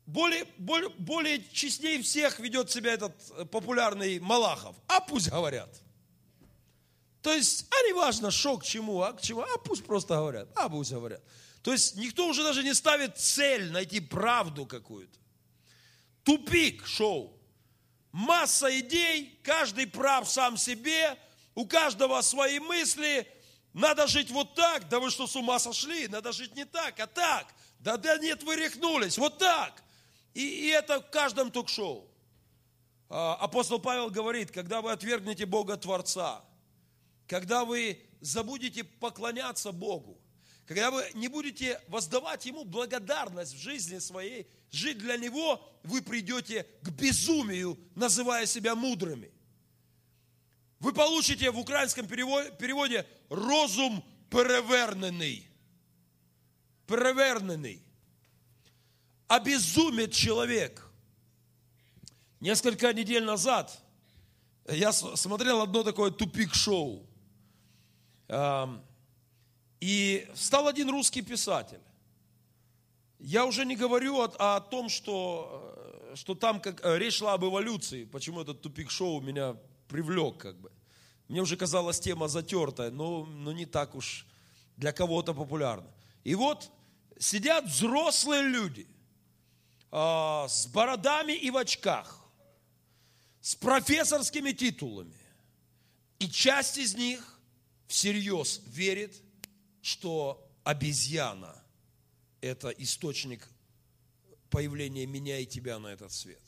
более, 0.06 0.46
более, 0.58 0.90
более 0.90 1.44
честнее 1.52 2.02
всех 2.02 2.40
ведет 2.40 2.70
себя 2.70 2.94
этот 2.94 3.16
э, 3.32 3.46
популярный 3.46 4.20
Малахов. 4.20 4.76
А 4.88 5.00
пусть 5.00 5.30
говорят. 5.30 5.70
То 7.22 7.32
есть, 7.32 7.68
а 7.72 7.88
не 7.88 7.94
важно, 7.94 8.32
шо 8.32 8.58
к 8.58 8.66
чему, 8.66 9.02
а 9.02 9.14
к 9.14 9.22
чему, 9.22 9.42
а 9.42 9.58
пусть 9.58 9.86
просто 9.86 10.16
говорят, 10.16 10.50
а 10.56 10.68
пусть 10.68 10.92
говорят. 10.92 11.22
То 11.62 11.72
есть, 11.72 11.96
никто 11.96 12.28
уже 12.28 12.44
даже 12.44 12.64
не 12.64 12.74
ставит 12.74 13.18
цель 13.18 13.72
найти 13.72 14.02
правду 14.02 14.66
какую-то. 14.66 15.18
Тупик 16.24 16.86
шоу. 16.86 17.40
Масса 18.12 18.78
идей, 18.80 19.40
каждый 19.42 19.88
прав 19.88 20.30
сам 20.30 20.58
себе, 20.58 21.18
у 21.56 21.66
каждого 21.66 22.22
свои 22.22 22.60
мысли. 22.60 23.28
Надо 23.74 24.06
жить 24.08 24.30
вот 24.30 24.54
так, 24.54 24.88
да 24.88 25.00
вы 25.00 25.10
что, 25.10 25.26
с 25.26 25.36
ума 25.36 25.58
сошли? 25.58 26.08
Надо 26.08 26.32
жить 26.32 26.56
не 26.56 26.66
так, 26.66 27.00
а 27.00 27.08
так. 27.08 27.48
Да, 27.80 27.98
да 27.98 28.18
нет, 28.18 28.44
вы 28.44 28.56
рехнулись, 28.56 29.18
вот 29.18 29.40
так. 29.40 29.84
И, 30.36 30.42
и 30.42 30.68
это 30.68 31.00
в 31.02 31.10
каждом 31.10 31.52
ток-шоу. 31.52 32.08
А, 33.10 33.36
апостол 33.36 33.80
Павел 33.80 34.10
говорит, 34.10 34.52
когда 34.52 34.82
вы 34.82 34.92
отвергнете 34.92 35.46
Бога 35.46 35.76
Творца, 35.76 36.46
когда 37.28 37.66
вы 37.66 38.00
забудете 38.22 38.84
поклоняться 38.84 39.72
Богу, 39.72 40.20
когда 40.68 40.92
вы 40.92 41.10
не 41.16 41.28
будете 41.28 41.82
воздавать 41.88 42.46
Ему 42.46 42.64
благодарность 42.64 43.54
в 43.54 43.60
жизни 43.60 44.00
своей, 44.00 44.48
жить 44.72 45.00
для 45.00 45.18
Него, 45.18 45.62
вы 45.84 46.02
придете 46.02 46.66
к 46.84 46.90
безумию, 46.90 47.78
называя 47.96 48.46
себя 48.46 48.76
мудрыми. 48.76 49.33
Вы 50.84 50.92
получите 50.92 51.50
в 51.50 51.58
украинском 51.58 52.08
переводе 52.08 53.08
розум 53.30 54.04
переверненный. 54.30 55.48
Переверненный 56.86 57.82
обезумит 59.30 60.12
человек. 60.12 60.86
Несколько 62.42 62.92
недель 62.92 63.24
назад 63.24 63.82
я 64.68 64.92
смотрел 64.92 65.62
одно 65.62 65.84
такое 65.84 66.12
тупик-шоу. 66.12 67.08
И 69.80 70.30
стал 70.36 70.68
один 70.68 70.90
русский 70.90 71.22
писатель. 71.22 71.82
Я 73.20 73.46
уже 73.46 73.64
не 73.64 73.78
говорю 73.78 74.20
о, 74.20 74.26
о 74.26 74.60
том, 74.60 74.90
что, 74.90 76.12
э, 76.12 76.16
что 76.18 76.36
там 76.36 76.60
как, 76.60 76.84
э, 76.84 76.98
речь 76.98 77.20
шла 77.20 77.34
об 77.36 77.46
эволюции, 77.46 78.04
почему 78.04 78.42
этот 78.42 78.62
тупик-шоу 78.62 79.22
меня 79.22 79.56
привлек. 79.88 80.38
Как 80.38 80.60
бы. 80.60 80.72
Мне 81.28 81.42
уже 81.42 81.58
казалась 81.58 82.00
тема 82.00 82.28
затертая, 82.28 82.92
но, 82.92 83.26
но 83.26 83.52
не 83.52 83.66
так 83.66 83.96
уж 83.96 84.26
для 84.78 84.92
кого-то 84.92 85.34
популярна. 85.34 85.90
И 86.24 86.36
вот 86.36 86.72
сидят 87.20 87.66
взрослые 87.66 88.44
люди, 88.44 88.88
а, 89.92 90.48
с 90.48 90.68
бородами 90.68 91.34
и 91.34 91.52
в 91.52 91.58
очках, 91.58 92.20
с 93.42 93.56
профессорскими 93.56 94.52
титулами. 94.52 95.18
И 96.20 96.30
часть 96.30 96.78
из 96.78 96.96
них 96.96 97.40
всерьез 97.88 98.62
верит 98.68 99.24
что 99.84 100.50
обезьяна– 100.64 101.62
это 102.42 102.70
источник 102.70 103.48
появления 104.50 105.06
меня 105.06 105.40
и 105.40 105.46
тебя 105.46 105.78
на 105.78 105.88
этот 105.88 106.12
свет. 106.14 106.42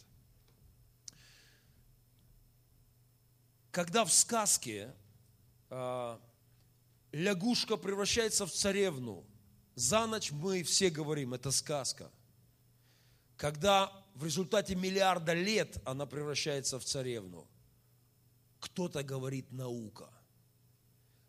Когда 3.75 4.05
в 4.05 4.13
сказке 4.13 4.95
э, 5.69 6.17
лягушка 7.11 7.75
превращается 7.75 8.45
в 8.45 8.51
царевну, 8.53 9.25
за 9.75 10.07
ночь 10.07 10.31
мы 10.31 10.63
все 10.63 10.89
говорим, 10.89 11.33
это 11.33 11.51
сказка. 11.51 12.09
Когда 13.35 13.91
в 14.13 14.23
результате 14.23 14.75
миллиарда 14.75 15.33
лет 15.33 15.77
она 15.83 16.05
превращается 16.05 16.79
в 16.79 16.85
царевну, 16.85 17.49
кто-то 18.61 19.03
говорит 19.03 19.51
наука, 19.51 20.09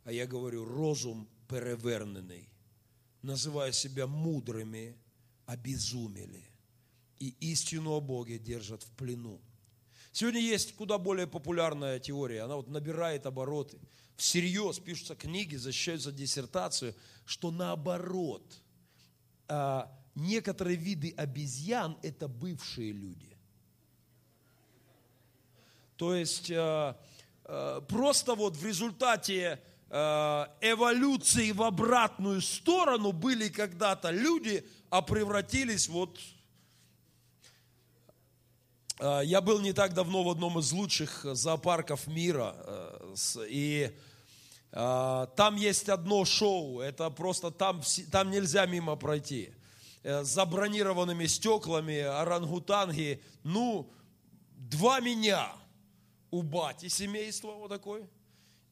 а 0.05 0.13
я 0.13 0.29
говорю 0.29 0.65
розум 0.65 1.29
переверненный, 1.49 2.49
называя 3.23 3.73
себя 3.73 4.07
мудрыми, 4.07 4.97
обезумели. 5.47 6.49
И 7.19 7.31
истину 7.41 7.95
о 7.95 8.01
Боге 8.01 8.39
держат 8.39 8.85
в 8.85 8.91
плену. 8.93 9.41
Сегодня 10.17 10.41
есть 10.41 10.75
куда 10.77 10.97
более 10.97 11.27
популярная 11.27 11.99
теория, 11.99 12.45
она 12.45 12.57
вот 12.57 12.69
набирает 12.69 13.27
обороты. 13.27 13.79
Всерьез 14.17 14.79
пишутся 14.79 15.15
книги, 15.15 15.57
защищаются 15.57 16.11
диссертацию, 16.11 16.95
что 17.27 17.51
наоборот, 17.51 18.43
а, 19.47 19.93
некоторые 20.15 20.79
виды 20.79 21.13
обезьян– 21.19 21.99
это 22.03 22.29
бывшие 22.29 22.93
люди. 22.93 23.37
То 25.99 26.15
есть 26.15 26.51
а, 26.51 26.99
а, 27.45 27.83
просто 27.83 28.35
вот 28.35 28.57
в 28.57 28.65
результате 28.65 29.61
эволюции 29.91 31.53
в 31.53 31.63
обратную 31.63 32.41
сторону 32.41 33.13
были 33.13 33.51
когда-то 33.51 34.11
люди, 34.11 34.67
а 34.89 35.03
превратились 35.03 35.89
вот 35.89 36.19
Э, 36.19 36.36
я 38.99 39.41
был 39.41 39.61
не 39.61 39.73
так 39.73 39.95
давно 39.95 40.23
в 40.23 40.31
одном 40.31 40.59
из 40.59 40.73
лучших 40.73 41.27
зоопарков 41.37 42.07
мира, 42.07 42.55
э, 42.57 43.15
и 43.49 43.91
э, 44.73 45.27
там 45.37 45.57
есть 45.57 45.89
одно 45.89 46.25
шоу, 46.25 46.81
это 46.81 47.11
просто 47.11 47.51
там, 47.51 47.83
там 48.11 48.31
нельзя 48.31 48.67
мимо 48.67 48.97
пройти. 48.97 49.53
С 50.03 50.29
забронированными 50.29 51.27
стеклами, 51.27 51.99
орангутанги, 51.99 53.21
ну, 53.43 53.91
два 54.53 55.01
меня 55.01 55.53
у 56.31 56.43
бати 56.43 56.89
семейства 56.89 57.53
вот 57.53 57.69
такой. 57.69 58.09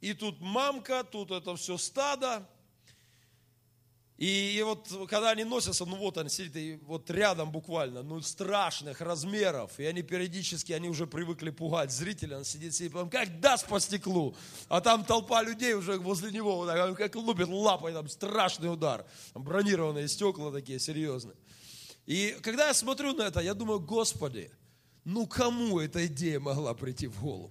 И 0.01 0.13
тут 0.13 0.41
мамка, 0.41 1.03
тут 1.03 1.31
это 1.31 1.57
все 1.57 1.77
стадо, 1.77 2.47
и, 4.16 4.57
и 4.57 4.62
вот 4.62 4.88
когда 5.11 5.31
они 5.31 5.42
носятся, 5.42 5.85
ну 5.85 5.96
вот 5.96 6.16
он 6.18 6.29
сидит 6.29 6.55
и 6.57 6.79
вот 6.87 7.11
рядом 7.11 7.50
буквально, 7.50 8.03
ну 8.03 8.20
страшных 8.20 9.00
размеров, 9.00 9.81
и 9.81 9.85
они 9.85 10.03
периодически, 10.03 10.72
они 10.72 10.88
уже 10.88 11.09
привыкли 11.09 11.50
пугать 11.50 11.90
зрителя, 11.90 12.38
он 12.38 12.44
сидит, 12.44 12.74
сидит, 12.74 12.92
потом 12.92 13.11
как 13.11 13.40
даст 13.40 13.66
по 13.66 13.81
стеклу, 13.81 14.37
а 14.68 14.81
там 14.81 15.05
толпа 15.05 15.42
людей 15.42 15.74
уже 15.74 15.98
возле 15.98 16.31
него, 16.31 16.57
вот 16.57 16.68
так, 16.68 16.96
как 16.96 17.16
лупит 17.16 17.48
лапой, 17.48 17.92
там 17.92 18.09
страшный 18.09 18.72
удар, 18.72 19.05
там 19.33 19.42
бронированные 19.42 20.07
стекла 20.07 20.53
такие 20.53 20.79
серьезные. 20.79 21.37
И 22.07 22.37
когда 22.42 22.68
я 22.68 22.74
смотрю 22.74 23.14
на 23.14 23.22
это, 23.22 23.40
я 23.40 23.55
думаю, 23.55 23.81
Господи, 23.81 24.48
ну 25.05 25.27
кому 25.27 25.81
эта 25.81 26.07
идея 26.07 26.38
могла 26.38 26.74
прийти 26.74 27.09
в 27.09 27.20
голову? 27.20 27.50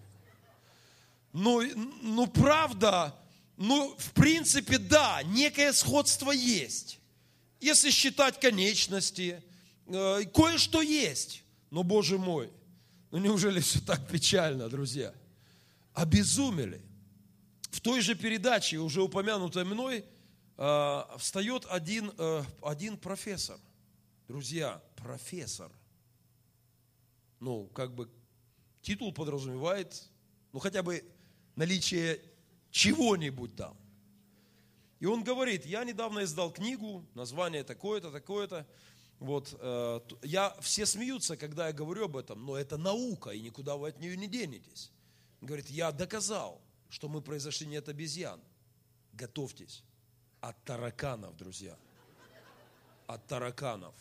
Ну, 1.33 1.61
ну 2.03 2.27
правда, 2.27 3.15
ну, 3.57 3.95
в 3.97 4.11
принципе, 4.13 4.77
да, 4.77 5.21
некое 5.23 5.73
сходство 5.73 6.31
есть. 6.31 6.99
Если 7.59 7.91
считать 7.91 8.39
конечности, 8.39 9.43
э, 9.87 10.23
кое-что 10.33 10.81
есть. 10.81 11.43
Но, 11.69 11.83
Боже 11.83 12.17
мой, 12.17 12.51
ну 13.11 13.19
неужели 13.19 13.59
все 13.59 13.79
так 13.79 14.07
печально, 14.07 14.69
друзья? 14.69 15.13
Обезумели. 15.93 16.81
В 17.69 17.79
той 17.79 18.01
же 18.01 18.15
передаче, 18.15 18.77
уже 18.77 19.01
упомянутой 19.01 19.63
мной, 19.65 20.03
э, 20.57 21.03
встает 21.17 21.65
один, 21.69 22.11
э, 22.17 22.43
один 22.61 22.97
профессор. 22.97 23.59
Друзья, 24.27 24.81
профессор. 24.95 25.71
Ну, 27.39 27.67
как 27.67 27.93
бы 27.93 28.09
титул 28.81 29.13
подразумевает, 29.13 30.09
ну, 30.53 30.59
хотя 30.59 30.81
бы 30.81 31.03
наличие 31.55 32.21
чего-нибудь 32.73 33.55
там. 33.55 33.77
И 34.99 35.05
он 35.05 35.23
говорит, 35.23 35.65
я 35.65 35.83
недавно 35.83 36.23
издал 36.23 36.51
книгу, 36.51 37.05
название 37.13 37.63
такое-то, 37.63 38.11
такое-то. 38.11 38.65
Вот, 39.19 39.55
э, 39.59 39.99
я, 40.23 40.55
все 40.59 40.85
смеются, 40.85 41.37
когда 41.37 41.67
я 41.67 41.73
говорю 41.73 42.05
об 42.05 42.17
этом, 42.17 42.43
но 42.45 42.57
это 42.57 42.77
наука, 42.77 43.29
и 43.29 43.41
никуда 43.41 43.77
вы 43.77 43.89
от 43.89 43.99
нее 43.99 44.17
не 44.17 44.27
денетесь. 44.27 44.91
Он 45.39 45.47
говорит, 45.47 45.69
я 45.69 45.91
доказал, 45.91 46.61
что 46.89 47.09
мы 47.09 47.21
произошли 47.21 47.67
не 47.67 47.75
от 47.75 47.89
обезьян. 47.89 48.41
Готовьтесь. 49.13 49.83
От 50.41 50.61
тараканов, 50.63 51.37
друзья. 51.37 51.77
От 53.05 53.25
тараканов. 53.27 53.93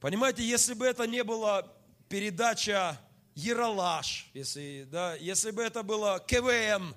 Понимаете, 0.00 0.48
если 0.48 0.74
бы 0.74 0.86
это 0.86 1.08
не 1.08 1.24
была 1.24 1.66
передача 2.08 3.00
Ералаш, 3.38 4.26
если, 4.34 4.84
да, 4.90 5.14
если 5.14 5.52
бы 5.52 5.62
это 5.62 5.84
было 5.84 6.18
КВН, 6.26 6.92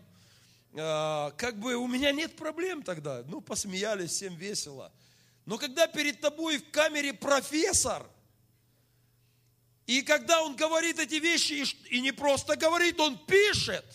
э, 0.73 1.31
как 1.37 1.59
бы 1.59 1.75
у 1.75 1.85
меня 1.85 2.11
нет 2.11 2.35
проблем 2.35 2.81
тогда. 2.81 3.23
Ну, 3.27 3.41
посмеялись, 3.41 4.09
всем 4.09 4.33
весело. 4.35 4.91
Но 5.45 5.59
когда 5.59 5.85
перед 5.85 6.19
тобой 6.19 6.57
в 6.57 6.71
камере 6.71 7.13
профессор, 7.13 8.09
и 9.85 10.01
когда 10.01 10.41
он 10.41 10.55
говорит 10.55 10.97
эти 10.97 11.15
вещи, 11.15 11.63
и 11.91 12.01
не 12.01 12.11
просто 12.11 12.55
говорит, 12.55 12.99
он 12.99 13.19
пишет, 13.19 13.85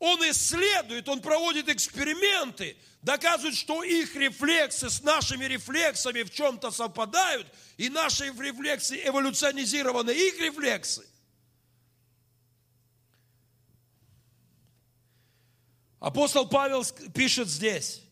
он 0.00 0.18
исследует, 0.28 1.08
он 1.08 1.20
проводит 1.20 1.68
эксперименты, 1.68 2.76
доказывает, 3.00 3.54
что 3.54 3.84
их 3.84 4.16
рефлексы 4.16 4.90
с 4.90 5.04
нашими 5.04 5.44
рефлексами 5.44 6.22
в 6.22 6.30
чем-то 6.30 6.72
совпадают, 6.72 7.46
и 7.76 7.88
наши 7.88 8.24
рефлексы 8.24 9.00
эволюционизированы, 9.06 10.10
их 10.10 10.40
рефлексы. 10.40 11.06
Апостол 16.00 16.48
Павел 16.48 16.82
пишет 17.12 17.48
здесь. 17.48 18.02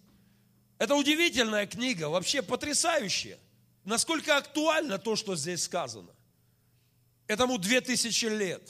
Это 0.77 0.95
удивительная 0.95 1.67
книга, 1.67 2.11
вообще 2.11 2.43
потрясающая. 2.43 3.39
Насколько 3.85 4.37
актуально 4.37 4.99
то, 4.99 5.17
что 5.17 5.35
здесь 5.35 5.63
сказано. 5.63 6.11
Этому 7.27 7.59
две 7.59 7.81
тысячи 7.81 8.27
лет. 8.27 8.63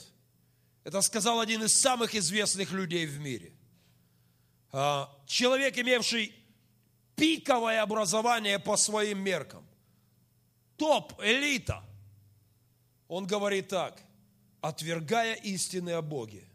Это 0.85 1.01
сказал 1.01 1.41
один 1.41 1.63
из 1.63 1.75
самых 1.75 2.15
известных 2.15 2.71
людей 2.71 3.05
в 3.05 3.19
мире. 3.19 3.51
А, 4.71 5.13
человек, 5.27 5.77
имевший 5.77 6.33
пиковое 7.15 7.81
образование 7.81 8.57
по 8.57 8.77
своим 8.77 9.19
меркам. 9.19 9.67
Топ, 10.77 11.13
элита. 11.21 11.83
Он 13.09 13.27
говорит 13.27 13.67
так, 13.67 14.01
отвергая 14.61 15.35
истины 15.35 15.89
о 15.91 16.01
Боге, 16.01 16.45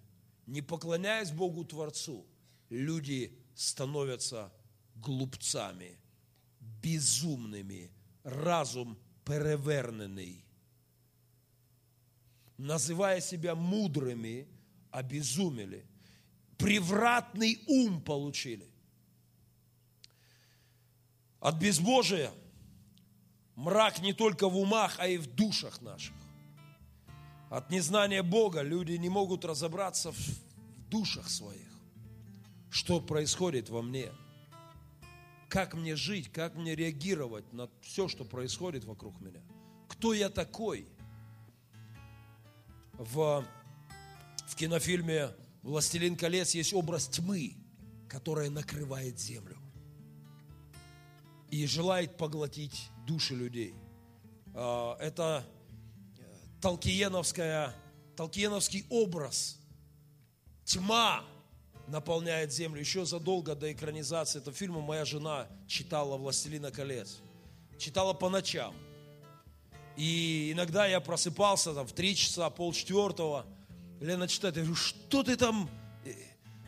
не 0.47 0.63
поклоняясь 0.63 1.31
Богу 1.31 1.67
Творцу– 1.67 2.27
люди 2.71 3.37
становятся 3.55 4.53
глупцами, 4.97 5.99
безумными, 6.83 7.91
разум 8.23 8.99
переверненный. 9.25 10.45
Называя 12.57 13.21
себя 13.21 13.55
мудрыми, 13.55 14.49
обезумели. 14.91 15.87
Превратный 16.57 17.61
ум 17.67 18.01
получили. 18.01 18.71
От 21.41 21.57
безбожия 21.57 22.33
мрак 23.57 24.01
не 24.01 24.13
только 24.13 24.49
в 24.49 24.57
умах, 24.57 24.97
а 24.99 25.09
и 25.09 25.19
в 25.19 25.27
душах 25.27 25.83
наших. 25.83 26.15
От 27.51 27.71
незнания 27.71 28.23
Бога 28.23 28.63
люди 28.63 28.93
не 28.93 29.09
могут 29.09 29.45
разобраться 29.45 30.13
в 30.13 30.19
душах 30.89 31.29
своих 31.29 31.64
что 32.75 33.01
происходит 33.01 33.69
во 33.69 33.83
мне, 33.83 34.11
как 35.49 35.75
мне 35.75 35.95
жить, 35.95 36.33
как 36.33 36.57
мне 36.57 36.75
реагировать 36.75 37.53
на 37.53 37.71
все, 37.83 38.09
что 38.09 38.25
происходит 38.25 38.83
вокруг 38.83 39.21
меня, 39.21 39.41
кто 39.87 40.13
я 40.13 40.29
такой. 40.29 40.89
В, 42.95 43.45
в 44.49 44.57
кинофильме 44.57 45.31
«Властелин 45.63 46.17
колец» 46.17 46.53
есть 46.57 46.75
образ 46.75 47.07
тьмы, 47.07 47.55
которая 48.09 48.51
накрывает 48.51 49.21
землю 49.21 49.57
и 51.51 51.67
желает 51.67 52.17
поглотить 52.17 52.89
души 53.07 53.37
людей. 53.37 53.77
А, 54.53 54.97
это 54.99 55.47
толкиеновская, 56.61 57.73
толкиеновский 58.17 58.85
образ. 58.91 59.61
Тьма 60.65 61.25
наполняет 61.89 62.53
землю. 62.53 62.81
Еще 62.81 63.05
задолго 63.05 63.55
до 63.55 63.73
экранизации 63.73 64.39
этого 64.39 64.57
фильма 64.57 64.81
моя 64.81 65.05
жена 65.05 65.47
читала 65.67 66.17
«Властелина 66.17 66.71
колец». 66.71 67.21
Читала 67.79 68.13
по 68.13 68.29
ночам. 68.29 68.75
И 69.97 70.51
иногда 70.53 70.87
я 70.87 71.01
просыпался 71.01 71.75
там 71.75 71.87
в 71.87 71.93
три 71.93 72.17
часа, 72.17 72.51
полчетвертого. 72.51 73.47
Лена 74.01 74.29
читает, 74.29 74.57
я 74.57 74.63
говорю, 74.63 74.77
что 74.77 75.23
ты 75.23 75.37
там? 75.37 75.69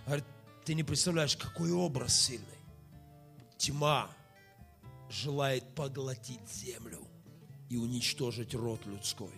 Говорит, 0.04 0.24
ты 0.64 0.74
не 0.74 0.82
представляешь, 0.82 1.36
какой 1.36 1.72
образ 1.72 2.14
сильный. 2.14 2.46
Тьма 3.56 4.10
желает 5.10 5.64
поглотить 5.74 6.48
землю 6.50 7.00
и 7.68 7.76
уничтожить 7.76 8.54
род 8.54 8.84
людской. 8.86 9.32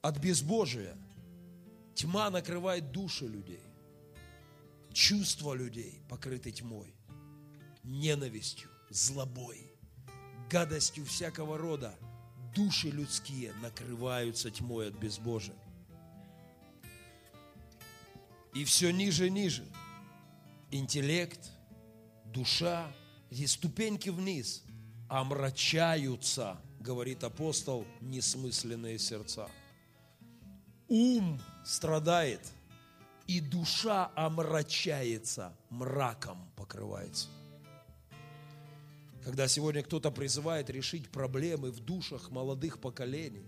От 0.00 0.18
безбожия 0.18 0.96
тьма 1.98 2.30
накрывает 2.30 2.92
души 2.92 3.26
людей, 3.26 3.62
чувства 4.92 5.52
людей 5.52 6.00
покрыты 6.08 6.52
тьмой, 6.52 6.94
ненавистью, 7.82 8.70
злобой, 8.88 9.72
гадостью 10.48 11.04
всякого 11.04 11.58
рода. 11.58 11.98
Души 12.54 12.90
людские 12.90 13.52
накрываются 13.62 14.50
тьмой 14.50 14.88
от 14.88 14.94
безбожия. 14.94 15.56
И 18.54 18.64
все 18.64 18.90
ниже 18.90 19.26
и 19.26 19.30
ниже. 19.30 19.66
Интеллект, 20.70 21.50
душа, 22.26 22.90
и 23.30 23.46
ступеньки 23.46 24.08
вниз 24.08 24.62
омрачаются, 25.08 26.60
говорит 26.78 27.24
апостол, 27.24 27.84
несмысленные 28.00 28.98
сердца. 28.98 29.50
Ум 30.88 31.40
страдает, 31.68 32.40
и 33.26 33.40
душа 33.40 34.10
омрачается, 34.16 35.54
мраком 35.68 36.50
покрывается. 36.56 37.28
Когда 39.22 39.46
сегодня 39.48 39.82
кто-то 39.82 40.10
призывает 40.10 40.70
решить 40.70 41.10
проблемы 41.10 41.70
в 41.70 41.80
душах 41.80 42.30
молодых 42.30 42.80
поколений, 42.80 43.44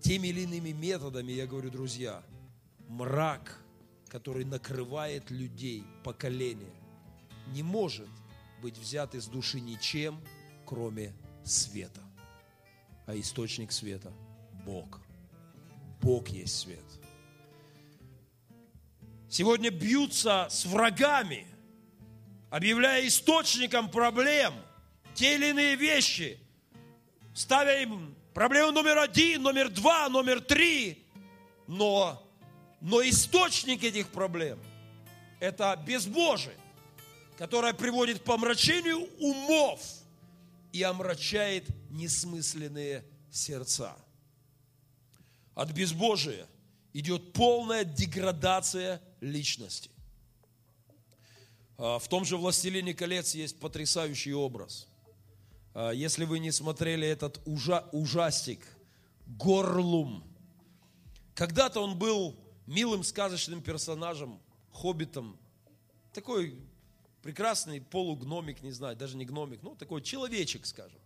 теми 0.00 0.28
или 0.28 0.42
иными 0.42 0.70
методами, 0.70 1.32
я 1.32 1.48
говорю, 1.48 1.70
друзья, 1.70 2.22
мрак, 2.86 3.58
который 4.06 4.44
накрывает 4.44 5.32
людей, 5.32 5.82
поколения, 6.04 6.76
не 7.48 7.64
может 7.64 8.08
быть 8.62 8.78
взят 8.78 9.16
из 9.16 9.26
души 9.26 9.58
ничем, 9.58 10.20
кроме 10.64 11.12
света. 11.42 12.02
А 13.06 13.18
источник 13.18 13.72
света– 13.72 14.12
Бог. 14.64 15.03
Бог 16.00 16.28
есть 16.28 16.58
свет. 16.58 16.84
Сегодня 19.28 19.70
бьются 19.70 20.46
с 20.48 20.64
врагами, 20.64 21.46
объявляя 22.50 23.06
источником 23.06 23.90
проблем 23.90 24.54
те 25.14 25.34
или 25.34 25.50
иные 25.50 25.76
вещи, 25.76 26.38
ставя 27.34 27.82
им 27.82 28.14
проблему 28.32 28.72
номер 28.72 28.98
один, 28.98 29.42
номер 29.42 29.70
два, 29.70 30.08
номер 30.08 30.40
три. 30.40 31.04
Но, 31.66 32.22
но 32.80 33.02
источник 33.02 33.82
этих 33.82 34.08
проблем– 34.08 34.60
это 35.40 35.82
безбожие, 35.86 36.56
которое 37.38 37.72
приводит 37.72 38.20
к 38.20 38.24
помрачению 38.24 39.08
умов 39.18 39.80
и 40.72 40.82
омрачает 40.82 41.66
несмысленные 41.90 43.04
сердца. 43.30 43.96
От 45.54 45.72
безбожия 45.72 46.48
идет 46.92 47.32
полная 47.32 47.84
деградация 47.84 49.00
личности. 49.20 49.90
А, 51.76 51.98
В 51.98 52.08
том 52.08 52.24
же 52.24 52.36
«Властелине 52.36 52.94
колец» 52.94 53.34
есть 53.34 53.58
потрясающий 53.58 54.32
образ. 54.32 54.88
А, 55.74 55.90
Если 55.90 56.24
вы 56.24 56.38
не 56.38 56.50
смотрели 56.52 57.06
этот 57.06 57.40
ужа- 57.46 57.88
ужастик 57.92 58.60
«Горлум», 59.26 60.24
когда-то 61.34 61.80
он 61.80 61.98
был 61.98 62.36
милым 62.66 63.02
сказочным 63.02 63.60
персонажем, 63.60 64.40
хоббитом, 64.70 65.36
такой 66.12 66.56
прекрасный 67.22 67.80
полугномик, 67.80 68.62
не 68.62 68.70
знаю, 68.70 68.96
даже 68.96 69.16
не 69.16 69.24
гномик, 69.24 69.62
ну 69.62 69.74
такой 69.74 70.02
человечек, 70.02 70.66
скажем. 70.66 71.00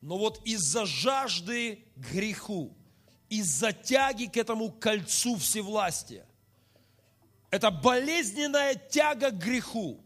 Но 0.00 0.16
вот 0.18 0.40
из-за 0.44 0.86
жажды 0.86 1.84
греху, 1.96 2.74
из-за 3.32 3.72
тяги 3.72 4.26
к 4.26 4.36
этому 4.36 4.70
кольцу 4.70 5.36
всевластия, 5.36 6.26
это 7.50 7.70
болезненная 7.70 8.74
тяга 8.74 9.30
к 9.30 9.38
греху, 9.38 9.98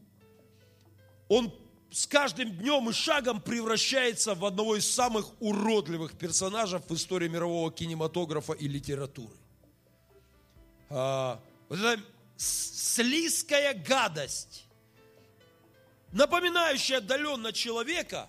он 1.29 1.53
с 1.91 2.07
каждым 2.07 2.57
днем 2.57 2.89
и 2.89 2.93
шагом 2.93 3.41
превращается 3.41 4.37
в 4.37 4.45
одного 4.45 4.77
из 4.77 4.89
самых 4.89 5.27
уродливых 5.41 6.16
персонажей 6.16 6.79
в 6.79 6.93
истории 6.93 7.27
мирового 7.27 7.72
кинематографа 7.72 8.53
и 8.53 8.68
литературы. 8.68 9.35
А, 10.89 11.41
вот 11.68 11.81
эта 11.81 12.01
слизкая 12.37 13.74
гадость, 13.74 14.66
напоминающая 16.12 16.99
отдаленно 16.99 17.53
человека 17.53 18.29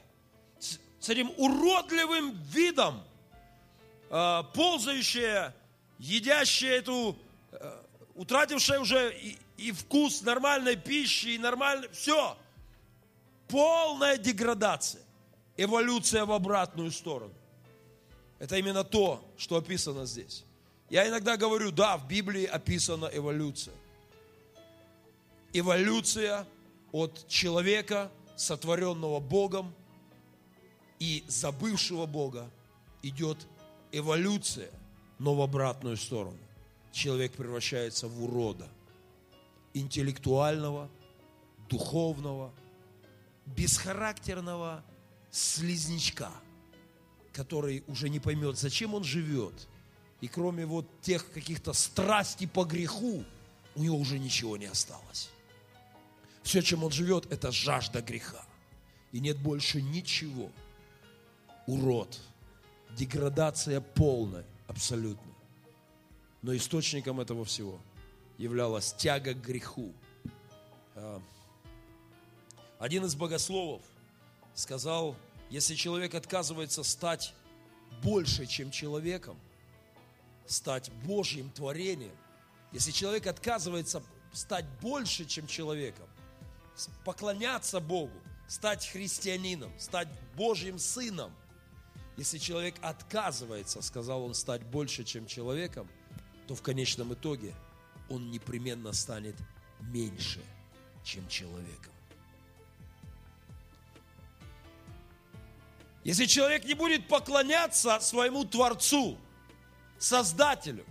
с, 0.58 0.80
с 1.00 1.10
этим 1.10 1.32
уродливым 1.38 2.32
видом, 2.42 3.04
а, 4.10 4.44
ползающая, 4.44 5.56
едящая 6.00 6.80
эту, 6.80 7.18
а, 7.52 7.84
утратившая 8.16 8.80
уже 8.80 9.14
и, 9.18 9.38
и 9.58 9.72
вкус 9.72 10.22
нормальной 10.22 10.76
пищи, 10.76 11.28
и 11.28 11.38
нормальной... 11.38 11.90
Все. 11.90 12.38
Полная 13.48 14.18
деградация. 14.18 15.02
Эволюция 15.56 16.26
в 16.26 16.32
обратную 16.32 16.92
сторону. 16.92 17.34
Это 18.40 18.58
именно 18.58 18.84
то, 18.84 19.24
что 19.38 19.56
описано 19.58 20.06
здесь. 20.06 20.44
Я 20.90 21.08
иногда 21.08 21.38
говорю, 21.38 21.72
да, 21.72 21.98
в 21.98 22.08
Библии 22.08 22.46
описана 22.46 23.10
эволюция. 23.12 23.74
Эволюция 25.54 26.46
от 26.92 27.28
человека, 27.28 28.12
сотворенного 28.36 29.20
Богом, 29.20 29.74
и 31.00 31.24
забывшего 31.28 32.06
Бога, 32.06 32.50
идет 33.02 33.38
эволюция, 33.98 34.70
но 35.20 35.36
в 35.36 35.42
обратную 35.42 35.98
сторону. 35.98 36.38
Человек 36.92 37.34
превращается 37.34 38.08
в 38.08 38.24
урода. 38.24 38.68
Интеллектуального, 39.74 40.90
духовного, 41.70 42.54
бесхарактерного 43.46 44.84
слизнячка, 45.32 46.32
который 47.34 47.84
уже 47.88 48.10
не 48.10 48.20
поймет, 48.20 48.58
зачем 48.58 48.94
он 48.94 49.04
живет. 49.04 49.68
И 50.22 50.28
кроме 50.28 50.66
вот 50.66 50.88
тех 51.02 51.32
каких-то 51.32 51.74
страстей 51.74 52.48
по 52.48 52.64
греху, 52.64 53.24
у 53.76 53.84
него 53.84 53.98
уже 53.98 54.18
ничего 54.18 54.58
не 54.58 54.66
осталось. 54.66 55.30
Все, 56.42 56.62
чем 56.62 56.84
он 56.84 56.92
живет, 56.92 57.32
это 57.32 57.52
жажда 57.52 58.02
греха. 58.02 58.44
И 59.12 59.20
нет 59.20 59.38
больше 59.38 59.82
ничего. 59.82 60.50
Урод. 61.68 62.20
Деградация 62.98 63.80
полная, 63.80 64.44
абсолютно. 64.68 65.32
Но 66.42 66.56
источником 66.56 67.22
этого 67.22 67.46
всего 67.46 67.80
являлась 68.40 68.92
тяга 68.94 69.36
к 69.36 69.42
греху. 69.42 69.94
А, 70.96 71.22
Один 72.80 73.06
из 73.06 73.14
богословов 73.14 73.84
сказал, 74.56 75.16
если 75.52 75.76
человек 75.76 76.16
отказывается 76.16 76.82
стать 76.82 77.36
больше, 78.02 78.48
чем 78.48 78.72
человеком, 78.72 79.38
стать 80.48 80.92
Божьим 81.06 81.52
творением, 81.52 82.16
если 82.72 82.90
человек 82.90 83.28
отказывается 83.28 84.02
стать 84.34 84.66
больше, 84.82 85.26
чем 85.26 85.46
человеком, 85.46 86.08
поклоняться 87.06 87.80
Богу, 87.80 88.20
стать 88.48 88.88
христианином, 88.88 89.72
стать 89.80 90.08
Божьим 90.36 90.80
сыном, 90.80 91.32
если 92.18 92.40
человек 92.40 92.76
отказывается, 92.82 93.82
сказал 93.84 94.24
он, 94.24 94.34
стать 94.34 94.64
больше, 94.64 95.04
чем 95.04 95.28
человеком, 95.28 95.88
то 96.48 96.56
в 96.56 96.64
конечном 96.64 97.14
итоге 97.14 97.54
он 98.10 98.32
непременно 98.32 98.92
станет 98.92 99.36
меньше, 99.80 100.42
чем 101.04 101.28
человеком. 101.28 101.94
Если 106.04 106.26
человек 106.26 106.66
не 106.66 106.74
будет 106.74 107.08
поклоняться 107.08 108.00
своему 108.00 108.46
Творцу, 108.46 109.18
Создателю, 110.00 110.86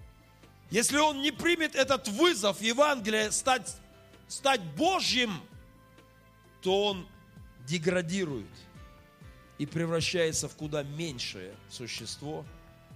если 0.70 0.98
он 0.98 1.22
не 1.22 1.30
примет 1.30 1.74
этот 1.74 2.08
вызов 2.08 2.60
Евангелия 2.60 3.30
стать, 3.30 3.76
стать 4.28 4.60
Божьим, 4.76 5.40
то 6.60 6.84
он 6.84 7.08
деградирует 7.66 8.50
и 9.58 9.66
превращается 9.66 10.48
в 10.48 10.54
куда 10.56 10.82
меньшее 10.82 11.54
существо, 11.70 12.44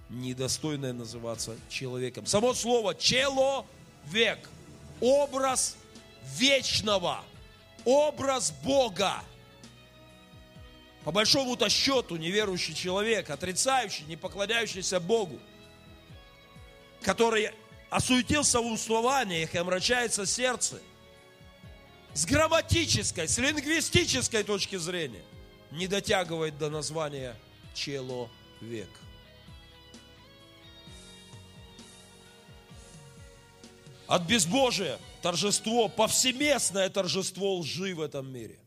недостойное 0.09 0.93
называться 0.93 1.55
человеком. 1.69 2.25
Само 2.25 2.53
слово 2.53 2.95
«человек» 2.95 4.49
образ 4.99 5.77
вечного, 6.37 7.23
образ 7.85 8.51
Бога. 8.63 9.23
По 11.03 11.11
большому-то 11.11 11.67
счету 11.69 12.17
неверующий 12.17 12.75
человек, 12.75 13.29
отрицающий, 13.29 14.05
не 14.05 14.15
поклоняющийся 14.15 14.99
Богу, 14.99 15.39
который 17.01 17.51
осуетился 17.89 18.59
в 18.59 18.67
услованиях 18.67 19.55
и 19.55 19.57
омрачается 19.57 20.25
сердце, 20.27 20.79
с 22.13 22.25
грамматической, 22.25 23.27
с 23.27 23.37
лингвистической 23.37 24.43
точки 24.43 24.75
зрения, 24.75 25.23
не 25.71 25.87
дотягивает 25.87 26.57
до 26.57 26.69
названия 26.69 27.35
человек. 27.73 28.89
От 34.07 34.23
безбожия 34.23 34.99
торжество, 35.21 35.87
повсеместное 35.87 36.89
торжество 36.89 37.57
лжи 37.59 37.95
в 37.95 38.01
этом 38.01 38.31
мире. 38.31 38.59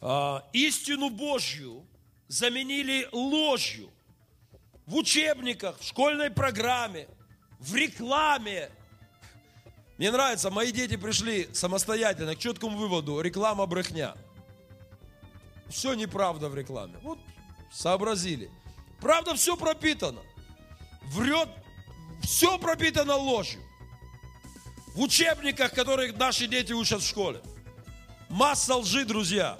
А, 0.00 0.48
истину 0.54 1.10
Божью 1.10 1.86
заменили 2.26 3.06
ложью 3.12 3.90
в 4.86 4.96
учебниках, 4.96 5.78
в 5.78 5.84
школьной 5.84 6.30
программе, 6.30 7.06
в 7.58 7.74
рекламе. 7.74 8.70
Мне 9.98 10.10
нравится, 10.10 10.50
мои 10.50 10.72
дети 10.72 10.96
пришли 10.96 11.52
самостоятельно 11.52 12.34
к 12.34 12.38
четкому 12.38 12.78
выводу, 12.78 13.20
реклама 13.20 13.66
брехня. 13.66 14.16
Все 15.70 15.94
неправда 15.94 16.48
в 16.48 16.54
рекламе. 16.54 16.98
Вот 17.02 17.18
сообразили. 17.72 18.50
Правда, 19.00 19.34
все 19.34 19.56
пропитано. 19.56 20.20
Врет, 21.12 21.48
все 22.22 22.58
пропитано 22.58 23.16
ложью. 23.16 23.60
В 24.94 25.00
учебниках, 25.00 25.72
которые 25.72 26.12
наши 26.12 26.46
дети 26.46 26.72
учат 26.72 27.00
в 27.00 27.08
школе. 27.08 27.40
Масса 28.28 28.76
лжи, 28.76 29.04
друзья. 29.04 29.58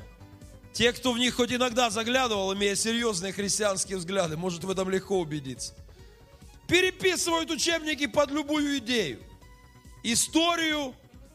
Те, 0.72 0.92
кто 0.92 1.12
в 1.12 1.18
них 1.18 1.34
хоть 1.34 1.52
иногда 1.52 1.90
заглядывал, 1.90 2.52
имея 2.54 2.74
серьезные 2.74 3.32
христианские 3.32 3.98
взгляды, 3.98 4.36
может 4.36 4.64
в 4.64 4.70
этом 4.70 4.90
легко 4.90 5.18
убедиться. 5.18 5.74
Переписывают 6.68 7.50
учебники 7.50 8.06
под 8.06 8.30
любую 8.30 8.78
идею. 8.78 9.20
Историю 10.02 10.94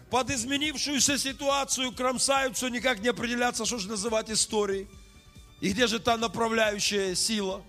под 0.09 0.29
изменившуюся 0.29 1.17
ситуацию 1.17 1.91
кромсаются, 1.91 2.69
никак 2.69 2.99
не 2.99 3.09
определяться, 3.09 3.65
что 3.65 3.79
же 3.79 3.89
называть 3.89 4.29
историей. 4.29 4.87
И 5.61 5.71
где 5.71 5.87
же 5.87 5.99
та 5.99 6.17
направляющая 6.17 7.15
сила? 7.15 7.63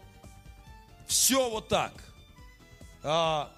Все 1.06 1.48
вот 1.48 1.68
так. 1.68 1.92
А, 3.02 3.52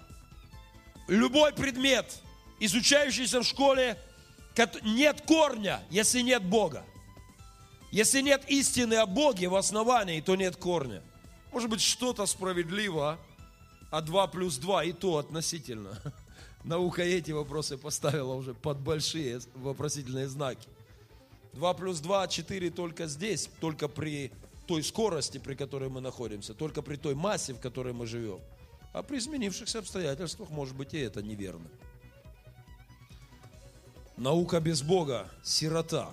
любой 1.07 1.53
предмет, 1.53 2.19
изучающийся 2.59 3.41
в 3.41 3.43
школе, 3.43 3.97
нет 4.83 5.21
корня, 5.21 5.81
если 5.89 6.21
нет 6.21 6.43
Бога. 6.43 6.83
Если 7.91 8.21
нет 8.21 8.43
истины 8.47 8.95
о 8.95 9.05
Боге 9.05 9.49
в 9.49 9.55
основании, 9.55 10.21
то 10.21 10.35
нет 10.35 10.55
корня. 10.57 11.01
Может 11.51 11.69
быть, 11.69 11.81
что-то 11.81 12.25
справедливо, 12.25 13.17
а 13.89 14.01
2 14.01 14.27
плюс 14.27 14.57
2 14.57 14.83
и 14.85 14.93
то 14.93 15.17
относительно. 15.17 15.99
Наука 16.69 17.01
эти 17.01 17.31
вопросы 17.31 17.79
поставила 17.79 18.35
уже 18.35 18.53
под 18.53 18.77
большие 18.77 19.39
вопросительные 19.55 20.27
знаки. 20.27 20.69
2 21.53 21.73
плюс 21.73 21.99
2, 21.99 22.27
4 22.27 22.69
только 22.69 23.07
здесь, 23.07 23.49
только 23.59 23.87
при 23.87 24.31
той 24.67 24.83
скорости, 24.83 25.39
при 25.39 25.55
которой 25.55 25.89
мы 25.89 25.99
находимся, 25.99 26.53
только 26.53 26.83
при 26.83 26.95
той 26.95 27.15
массе, 27.15 27.55
в 27.55 27.59
которой 27.59 27.93
мы 27.93 28.05
живем. 28.05 28.39
А 28.93 29.01
при 29.01 29.17
изменившихся 29.17 29.79
обстоятельствах, 29.79 30.51
может 30.51 30.75
быть, 30.75 30.93
и 30.93 30.99
это 30.99 31.23
неверно. 31.23 31.67
Наука 34.15 34.59
без 34.59 34.83
Бога– 34.83 35.27
сирота, 35.43 36.11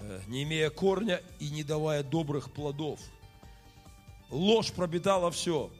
э, 0.00 0.22
не 0.26 0.42
имея 0.42 0.70
корня 0.70 1.22
и 1.38 1.50
не 1.50 1.62
давая 1.62 2.02
добрых 2.02 2.52
плодов. 2.52 2.98
Ложь 4.28 4.72
пропитала 4.72 5.30
все. 5.30 5.70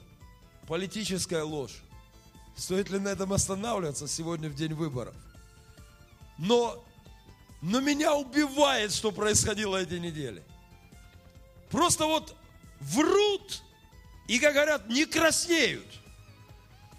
Политическая 0.68 1.42
ложь. 1.42 1.82
Стоит 2.56 2.90
ли 2.90 2.98
на 2.98 3.08
этом 3.08 3.32
останавливаться 3.32 4.06
сегодня 4.06 4.48
в 4.48 4.54
день 4.54 4.74
выборов? 4.74 5.14
Но, 6.38 6.82
но 7.62 7.80
меня 7.80 8.14
убивает, 8.14 8.92
что 8.92 9.12
происходило 9.12 9.76
эти 9.76 9.94
недели. 9.94 10.42
Просто 11.70 12.06
вот 12.06 12.34
врут 12.80 13.62
и, 14.26 14.38
как 14.38 14.54
говорят, 14.54 14.88
не 14.88 15.06
краснеют. 15.06 15.86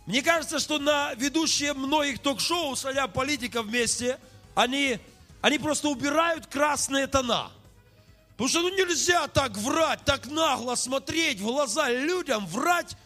Мне 0.06 0.22
кажется, 0.22 0.60
что 0.60 0.80
на 0.80 1.14
ведущие 1.14 1.74
многих 1.74 2.20
ток-шоу, 2.20 2.76
садя 2.76 3.08
политиков 3.08 3.66
вместе, 3.66 4.20
они, 4.56 5.00
они 5.42 5.60
просто 5.60 5.90
убирают 5.90 6.48
красные 6.48 7.08
тона. 7.08 7.52
Потому 8.32 8.50
что 8.50 8.62
ну 8.62 8.70
нельзя 8.70 9.28
так 9.28 9.56
врать, 9.58 10.04
так 10.04 10.26
нагло 10.26 10.76
смотреть 10.76 11.40
в 11.40 11.46
глаза 11.46 11.90
людям, 11.90 12.46
врать 12.48 12.98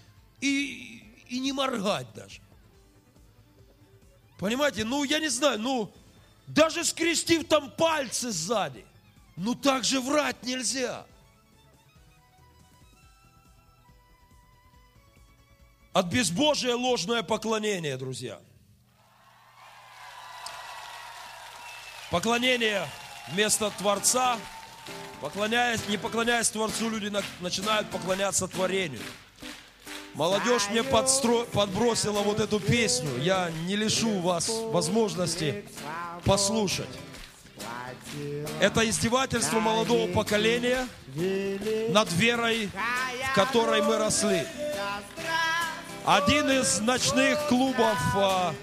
и, 0.41 1.03
и 1.27 1.39
не 1.39 1.51
моргать 1.51 2.07
даже. 2.13 2.41
Понимаете, 4.37 4.83
ну 4.83 5.03
я 5.03 5.19
не 5.19 5.29
знаю, 5.29 5.59
ну 5.59 5.91
даже 6.47 6.83
скрестив 6.83 7.47
там 7.47 7.71
пальцы 7.71 8.31
сзади, 8.31 8.85
ну 9.35 9.55
так 9.55 9.83
же 9.83 9.99
врать 10.01 10.43
нельзя. 10.43 11.05
От 15.93 16.07
безбожия 16.07 16.75
ложное 16.75 17.23
поклонение, 17.23 17.95
друзья. 17.95 18.41
Поклонение 22.11 22.87
вместо 23.29 23.71
Творца, 23.71 24.37
поклоняясь, 25.21 25.87
не 25.87 25.97
поклоняясь 25.97 26.49
Творцу, 26.49 26.89
люди 26.89 27.11
начинают 27.39 27.89
поклоняться 27.89 28.47
творению. 28.47 29.01
Молодежь 30.15 30.69
мне 30.71 30.81
подстро... 30.81 31.43
подбросила 31.51 32.21
вот 32.21 32.39
эту 32.39 32.61
песню. 32.61 33.09
Я 33.19 33.51
не 33.67 33.75
лишу 33.75 34.19
вас 34.21 34.49
возможности 34.71 35.65
послушать. 36.23 36.89
Это 38.61 38.87
издевательство 38.89 39.59
молодого 39.59 40.07
поколения 40.07 40.87
над 41.89 42.11
верой, 42.13 42.69
в 43.31 43.35
которой 43.35 43.81
мы 43.81 43.97
росли. 43.97 44.43
Один 46.05 46.49
из 46.49 46.79
ночных 46.79 47.37
клубов 47.47 47.97
а, 48.15 48.53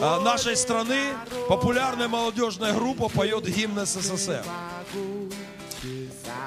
а, 0.00 0.20
нашей 0.20 0.56
страны, 0.56 1.14
популярная 1.48 2.08
молодежная 2.08 2.72
группа 2.74 3.08
поет 3.08 3.46
гимн 3.46 3.86
СССР. 3.86 4.44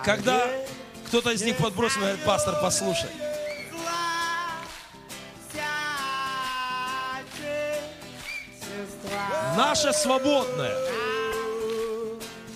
Когда 0.03 0.45
кто-то 1.07 1.31
из 1.31 1.41
них 1.41 1.57
подбросил, 1.57 2.01
говорит, 2.01 2.19
пастор, 2.25 2.59
послушай. 2.61 3.09
Наше 9.55 9.93
свободное. 9.93 10.75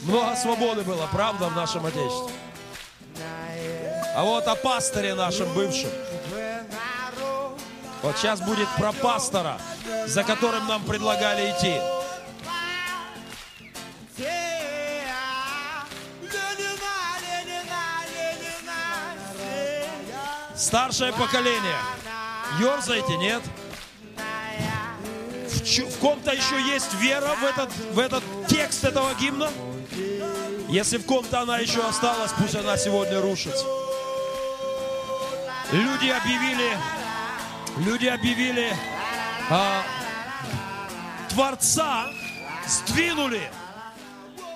Много 0.04 0.36
свободы 0.36 0.82
было, 0.82 1.08
правда, 1.12 1.50
в 1.50 1.56
нашем 1.56 1.86
Отечестве. 1.86 2.34
А 4.16 4.24
вот 4.24 4.48
о 4.48 4.56
пасторе 4.56 5.16
нашем 5.16 5.54
бывшем– 5.54 5.90
вот 8.02 8.18
сейчас 8.18 8.40
будет 8.40 8.68
про 8.78 8.94
пастора, 8.94 9.58
за 10.08 10.24
которым 10.24 10.68
нам 10.68 10.84
предлагали 10.84 11.52
идти. 11.52 11.76
Старшее 20.56 21.12
поколение. 21.14 21.78
Ерзайте, 22.60 23.18
нет? 23.18 23.42
В, 23.44 23.69
в 25.78 26.00
ком-то 26.00 26.32
еще 26.32 26.62
есть 26.62 26.94
вера 26.96 27.36
в 27.36 27.44
этот, 27.44 27.70
в 27.94 28.00
этот 28.00 28.24
текст 28.48 28.84
этого 28.84 29.14
гимна? 29.16 29.50
Если 30.70 30.98
в 30.98 31.06
ком-то 31.06 31.42
она 31.42 31.60
еще 31.60 31.82
осталась, 31.86 32.32
пусть 32.38 32.56
она 32.56 32.78
сегодня 32.78 33.22
рушится. 33.22 33.66
Люди 35.72 36.10
объявили 36.10 36.78
люди 37.80 38.08
объявили 38.08 38.76
а, 39.50 39.84
Творца, 41.30 42.12
сдвинули, 42.68 43.52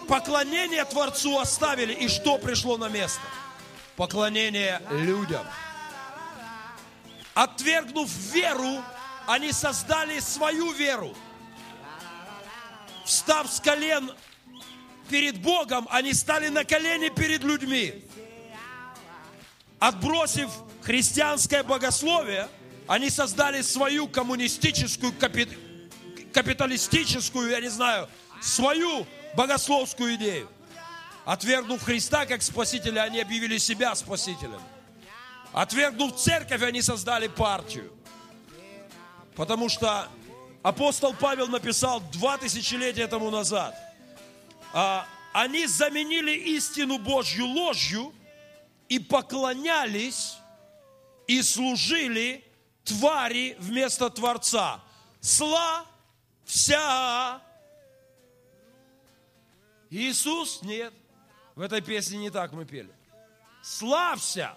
поклонение 0.08 0.86
Творцу 0.86 1.40
оставили, 1.40 1.94
и 1.94 2.08
что 2.08 2.38
пришло 2.38 2.78
на 2.78 2.90
место? 2.90 3.22
Поклонение 3.96 4.82
людям. 4.90 5.46
Отвергнув 7.34 8.10
веру, 8.10 8.84
они 9.28 9.52
создали 9.52 10.20
свою 10.20 10.72
веру. 10.72 11.16
Встав 13.06 13.52
с 13.52 13.60
колен 13.60 14.12
перед 15.10 15.42
Богом, 15.42 15.88
они 15.92 16.14
стали 16.14 16.48
на 16.48 16.64
колени 16.64 17.10
перед 17.10 17.44
людьми. 17.44 18.04
Отбросив 19.80 20.50
христианское 20.82 21.64
богословие– 21.64 22.48
они 22.88 23.10
создали 23.10 23.62
свою 23.62 24.08
коммунистическую 24.08 25.14
капи... 25.14 25.48
капиталистическую, 26.34 27.50
я 27.50 27.62
не 27.62 27.70
знаю, 27.70 28.10
свою 28.42 29.08
богословскую 29.36 30.16
идею. 30.16 30.50
Отвергнув 31.26 31.82
Христа 31.82 32.26
как 32.26 32.44
Спасителя, 32.44 33.04
они 33.04 33.22
объявили 33.22 33.58
себя 33.58 33.96
Спасителем. 33.96 34.62
Отвергнув 35.54 36.18
церковь, 36.18 36.62
они 36.62 36.82
создали 36.82 37.28
партию. 37.28 37.92
Потому 39.36 39.70
что 39.70 40.08
апостол 40.62 41.14
Павел 41.14 41.48
написал 41.48 42.00
два 42.12 42.38
тысячелетия 42.38 43.08
тому 43.08 43.30
назад. 43.32 43.76
а, 44.74 45.08
Они 45.34 45.66
заменили 45.66 46.32
истину 46.32 47.00
Божью 47.00 47.48
ложью 47.48 48.14
и 48.90 49.00
поклонялись 49.00 50.36
и 51.28 51.42
служили 51.42 52.44
твари 52.84 53.56
вместо 53.60 54.10
Творца. 54.10 54.82
Сла 55.20 55.86
вся. 56.46 57.42
Иисус? 59.90 60.62
Нет. 60.62 60.94
В 61.56 61.62
этой 61.62 61.82
песне 61.82 62.18
не 62.18 62.30
так 62.30 62.52
мы 62.52 62.66
пели. 62.66 62.92
Славься. 63.64 64.54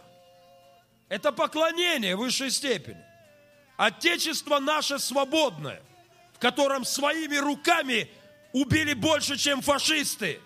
Это 1.09 1.31
поклонение 1.31 2.17
высшей 2.17 2.51
степени. 2.51 3.06
Отечество 3.77 4.59
наше 4.59 4.99
свободное, 4.99 5.83
в 6.35 6.39
котором 6.39 6.85
своими 6.85 7.37
руками 7.37 8.11
убили 8.53 8.95
больше, 8.95 9.37
чем 9.37 9.61
фашисты. 9.61 10.41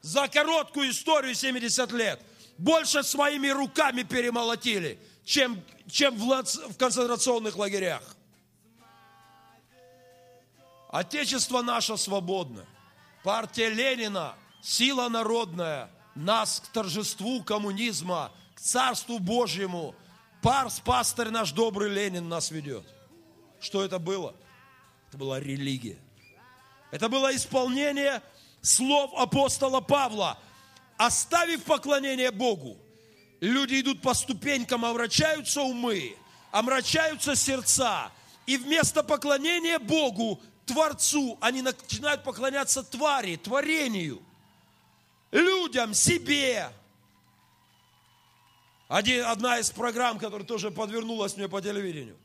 За 0.00 0.28
короткую 0.28 0.90
историю 0.90 1.34
70 1.34 1.92
лет. 1.92 2.20
Больше 2.58 3.02
своими 3.02 3.48
руками 3.48 4.02
перемолотили, 4.02 4.98
чем, 5.24 5.62
чем 5.90 6.16
в, 6.16 6.42
в 6.42 6.76
концентрационных 6.76 7.56
лагерях. 7.56 8.02
Отечество 10.90 11.62
наше 11.62 11.96
свободное. 11.96 12.66
Партия 13.24 13.70
Ленина, 13.70 14.34
сила 14.62 15.08
народная, 15.08 15.90
нас 16.14 16.60
к 16.60 16.68
торжеству 16.68 17.42
коммунизма, 17.42 18.32
к 18.54 18.60
царству 18.60 19.18
Божьему. 19.18 19.94
Парс, 20.42 20.80
пастырь 20.80 21.30
наш 21.30 21.52
добрый 21.52 21.88
Ленин 21.88 22.28
нас 22.28 22.50
ведет. 22.50 22.84
Что 23.60 23.84
это 23.84 24.00
было? 24.00 24.34
Это 25.08 25.16
была 25.16 25.38
религия. 25.38 25.98
Это 26.90 27.08
было 27.08 27.34
исполнение 27.34 28.20
слов 28.60 29.12
апостола 29.16 29.80
Павла. 29.80 30.36
Оставив 30.96 31.62
поклонение 31.62 32.32
Богу, 32.32 32.76
люди 33.40 33.80
идут 33.80 34.02
по 34.02 34.14
ступенькам, 34.14 34.84
омрачаются 34.84 35.62
умы, 35.62 36.16
омрачаются 36.50 37.36
сердца. 37.36 38.10
И 38.44 38.56
вместо 38.56 39.04
поклонения 39.04 39.78
Богу, 39.78 40.40
Творцу, 40.66 41.38
они 41.40 41.62
начинают 41.62 42.24
поклоняться 42.24 42.82
твари, 42.82 43.36
творению, 43.36 44.20
людям, 45.30 45.94
себе. 45.94 46.68
Один, 48.92 49.24
одна 49.24 49.58
из 49.58 49.70
программ, 49.70 50.18
которая 50.18 50.46
тоже 50.46 50.70
подвернулась 50.70 51.34
мне 51.38 51.48
по 51.48 51.62
телевидению. 51.62 52.18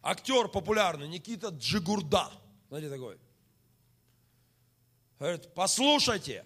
Актер 0.00 0.46
популярный 0.46 1.08
Никита 1.08 1.48
Джигурда. 1.48 2.30
Знаете 2.68 2.88
такой? 2.88 3.18
Говорит, 5.18 5.52
послушайте, 5.52 6.44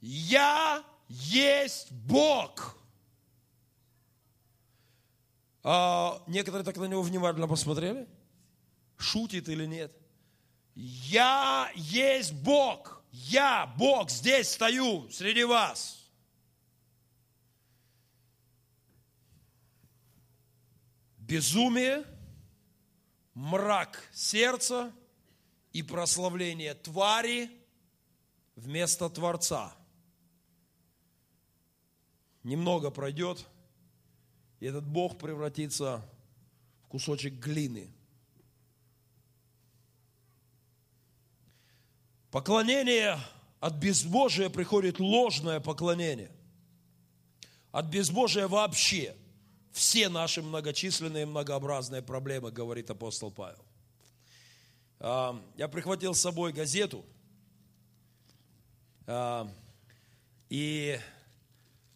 я 0.00 0.82
есть 1.10 1.92
Бог. 1.92 2.78
А 5.62 6.22
некоторые 6.26 6.64
так 6.64 6.78
на 6.78 6.86
него 6.86 7.02
внимательно 7.02 7.46
посмотрели. 7.46 8.08
Шутит 8.96 9.50
или 9.50 9.66
нет? 9.66 9.92
Я 10.74 11.70
есть 11.74 12.32
Бог. 12.32 13.02
Я, 13.12 13.66
Бог, 13.76 14.08
здесь 14.08 14.50
стою 14.50 15.10
среди 15.10 15.44
вас. 15.44 16.03
Безумие, 21.26 22.04
мрак 23.32 24.10
сердца 24.12 24.92
и 25.72 25.82
прославление 25.82 26.74
твари 26.74 27.50
вместо 28.56 29.08
Творца. 29.08 29.74
Немного 32.42 32.90
пройдет, 32.90 33.46
и 34.60 34.66
этот 34.66 34.86
Бог 34.86 35.18
превратится 35.18 36.06
в 36.82 36.88
кусочек 36.88 37.32
глины. 37.32 37.90
Поклонение 42.30 43.18
от 43.60 43.76
безбожия 43.76 44.50
приходит 44.50 45.00
ложное 45.00 45.60
поклонение. 45.60 46.30
От 47.72 47.86
безбожия 47.86 48.46
вообще 48.46 49.16
все 49.74 50.08
наши 50.08 50.40
многочисленные 50.40 51.26
многообразные 51.26 52.00
проблемы, 52.00 52.52
говорит 52.52 52.90
апостол 52.90 53.32
Павел. 53.32 53.64
А, 55.00 55.42
Я 55.56 55.66
прихватил 55.66 56.14
с 56.14 56.20
собой 56.20 56.52
газету, 56.52 57.04
а, 59.06 59.50
и 60.48 61.00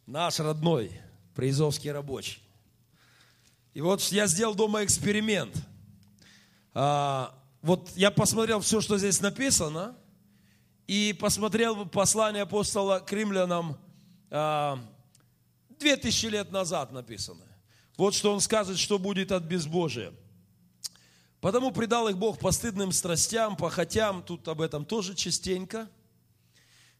наш 0.06 0.40
родной 0.40 1.00
призовский 1.36 1.92
рабочий. 1.92 2.42
И 3.74 3.80
вот 3.80 4.02
я 4.10 4.26
сделал 4.26 4.56
дома 4.56 4.82
эксперимент. 4.84 5.54
А, 6.74 7.32
Вот 7.62 7.92
я 7.96 8.10
посмотрел 8.10 8.58
все, 8.60 8.80
что 8.80 8.98
здесь 8.98 9.20
написано, 9.20 9.96
и 10.88 11.12
посмотрел 11.12 11.86
послание 11.86 12.42
апостола 12.42 12.98
к 12.98 13.12
римлянам 13.12 13.78
а, 14.30 14.80
две 15.78 15.96
тысячи 15.96 16.26
лет 16.26 16.50
назад 16.50 16.90
написанное. 16.90 17.47
Вот 17.98 18.14
что 18.14 18.32
он 18.32 18.40
скажет, 18.40 18.78
что 18.78 19.00
будет 19.00 19.32
от 19.32 19.42
безбожия. 19.42 20.12
Потому 21.40 21.72
предал 21.72 22.08
их 22.08 22.16
Бог 22.16 22.38
постыдным 22.38 22.92
страстям, 22.92 23.56
похотям, 23.56 24.22
тут 24.22 24.46
об 24.46 24.60
этом 24.60 24.84
тоже 24.84 25.16
частенько. 25.16 25.90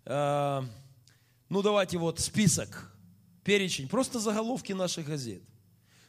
А, 0.04 0.64
Ну, 1.48 1.62
давайте 1.62 1.98
вот 1.98 2.18
список, 2.18 2.92
перечень, 3.44 3.88
просто 3.88 4.18
заголовки 4.18 4.72
наших 4.72 5.06
газет. 5.06 5.40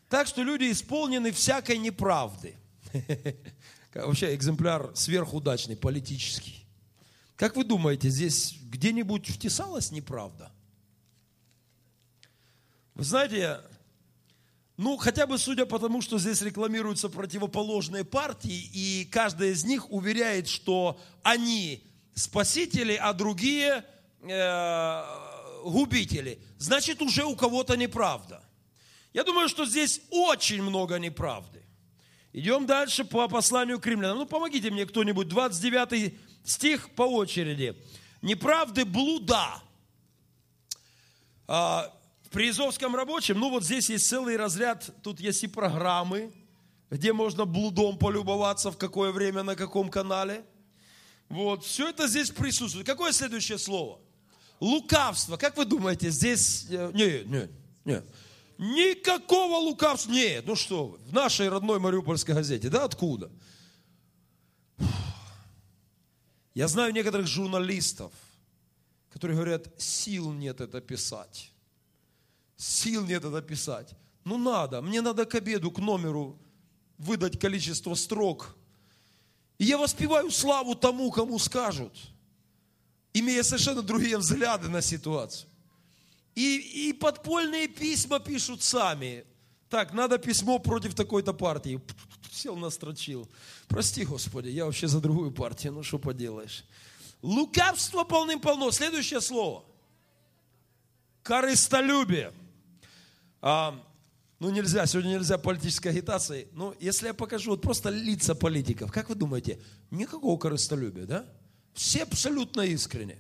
Так 0.10 0.28
что 0.28 0.42
люди 0.42 0.72
исполнены 0.72 1.32
всякой 1.32 1.78
неправды. 1.78 2.56
Вообще 3.94 4.34
экземпляр 4.34 4.92
сверхудачный, 4.96 5.78
политический. 5.78 6.66
Как 7.36 7.56
вы 7.56 7.64
думаете, 7.64 8.10
здесь 8.10 8.58
где-нибудь 8.64 9.28
втесалась 9.30 9.92
неправда? 9.92 10.52
Вы 12.96 13.04
знаете, 13.04 13.62
ну, 14.82 14.96
хотя 14.96 15.28
бы 15.28 15.38
судя 15.38 15.66
по 15.66 15.78
тому, 15.78 16.02
что 16.02 16.18
здесь 16.20 16.42
рекламируются 16.42 17.10
противоположные 17.10 18.06
партии, 18.06 18.70
и 18.74 19.04
каждая 19.12 19.50
из 19.50 19.66
них 19.66 19.92
уверяет, 19.92 20.48
что 20.48 20.98
они 21.22 21.84
спасители, 22.16 22.94
а 22.94 23.12
другие 23.12 23.84
э, 24.22 25.04
губители. 25.66 26.40
Значит, 26.60 27.02
уже 27.02 27.26
у 27.26 27.36
кого-то 27.36 27.76
неправда. 27.76 28.42
Я 29.12 29.26
думаю, 29.26 29.50
что 29.50 29.66
здесь 29.66 30.00
очень 30.12 30.62
много 30.62 30.98
неправды. 30.98 31.62
Идем 32.32 32.66
дальше 32.66 33.04
по 33.04 33.28
посланию 33.28 33.82
к 33.82 33.86
римлянам. 33.86 34.20
Ну, 34.20 34.26
помогите 34.26 34.72
мне 34.72 34.86
кто-нибудь, 34.86 35.28
29 35.28 36.14
стих 36.46 36.90
по 36.92 37.02
очереди. 37.02 37.76
Неправды 38.22 38.86
блуда. 38.86 39.62
А, 41.48 41.94
в 42.32 42.96
рабочем, 42.96 43.40
ну 43.40 43.50
вот 43.50 43.64
здесь 43.64 43.90
есть 43.90 44.08
целый 44.08 44.38
разряд, 44.38 44.90
тут 45.02 45.20
есть 45.20 45.44
и 45.44 45.48
программы, 45.48 46.32
где 46.90 47.14
можно 47.14 47.46
блудом 47.46 47.98
полюбоваться, 47.98 48.72
в 48.72 48.78
какое 48.78 49.12
время, 49.12 49.44
на 49.44 49.56
каком 49.56 49.90
канале. 49.90 50.44
Вот, 51.28 51.64
все 51.64 51.90
это 51.90 52.08
здесь 52.08 52.32
присутствует. 52.32 52.86
Какое 52.88 53.12
следующее 53.12 53.58
слово? 53.58 54.00
Лукавство. 54.60 55.38
Как 55.38 55.56
вы 55.58 55.66
думаете, 55.66 56.10
здесь... 56.10 56.66
э, 56.70 56.92
Нет, 56.94 57.28
нет, 57.28 57.52
нет. 57.86 58.06
Никакого 58.58 59.58
лукавства. 59.58 60.12
Нет, 60.12 60.46
ну 60.46 60.56
что 60.56 60.88
вы, 60.88 60.98
в 60.98 61.14
нашей 61.14 61.48
родной 61.48 61.80
Мариупольской 61.80 62.36
газете, 62.36 62.70
да, 62.70 62.84
откуда? 62.84 63.32
Я 66.54 66.68
знаю 66.68 66.92
некоторых 66.92 67.28
журналистов, 67.28 68.12
которые 69.14 69.36
говорят, 69.36 69.70
сил 69.78 70.34
нет 70.34 70.60
это 70.60 70.82
писать. 70.82 71.52
Сил 72.60 73.06
нет 73.06 73.24
это 73.24 73.42
писать. 73.42 73.96
Ну 74.26 74.38
надо, 74.38 74.82
мне 74.82 75.00
надо 75.00 75.26
к 75.26 75.34
обеду, 75.34 75.72
к 75.72 75.80
номеру 75.80 76.38
выдать 76.98 77.40
количество 77.40 77.96
строк. 77.96 78.58
И 79.58 79.64
я 79.64 79.78
воспеваю 79.78 80.30
славу 80.30 80.76
тому, 80.76 81.10
кому 81.10 81.40
скажут, 81.40 81.94
имея 83.14 83.44
совершенно 83.44 83.82
другие 83.82 84.18
взгляды 84.18 84.68
на 84.68 84.82
ситуацию. 84.82 85.50
И, 86.36 86.90
и 86.90 86.94
подпольные 86.94 87.70
письма 87.70 88.20
пишут 88.20 88.62
сами. 88.62 89.24
Так, 89.70 89.94
надо 89.94 90.18
письмо 90.18 90.60
против 90.60 90.96
такой-то 90.96 91.32
партии. 91.32 91.80
Сел, 92.30 92.58
настрочил. 92.58 93.30
Прости, 93.70 94.04
Господи, 94.04 94.50
я 94.50 94.66
вообще 94.66 94.90
за 94.90 95.00
другую 95.00 95.32
партию. 95.32 95.72
Ну, 95.72 95.84
что 95.84 95.98
поделаешь. 95.98 96.66
Лукавство 97.22 98.04
полным-полно. 98.04 98.70
Следующее 98.72 99.22
слово. 99.22 99.64
Корыстолюбие. 101.24 102.34
А, 103.42 103.84
ну, 104.40 104.50
нельзя, 104.50 104.86
сегодня 104.86 105.12
нельзя 105.12 105.38
политической 105.38 105.90
агитации. 105.90 106.48
Ну, 106.54 106.76
если 106.80 107.08
я 107.08 107.14
покажу 107.14 107.52
вот 107.52 107.62
просто 107.62 107.90
лица 107.90 108.36
политиков, 108.36 108.92
как 108.92 109.10
вы 109.10 109.16
думаете, 109.16 109.60
никакого 109.92 110.38
корыстолюбия, 110.38 111.06
да? 111.06 111.26
Все 111.74 112.04
абсолютно 112.04 112.62
искренне. 112.62 113.18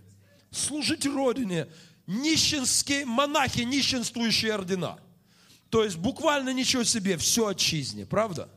Служить 0.52 1.06
Родине, 1.06 1.68
нищенские 2.08 3.06
монахи, 3.06 3.62
нищенствующие 3.62 4.54
ордена. 4.54 5.00
То 5.70 5.84
есть 5.84 5.98
буквально 5.98 6.52
ничего 6.52 6.84
себе, 6.84 7.18
все 7.18 7.48
отчизне, 7.48 8.06
правда? 8.06 8.50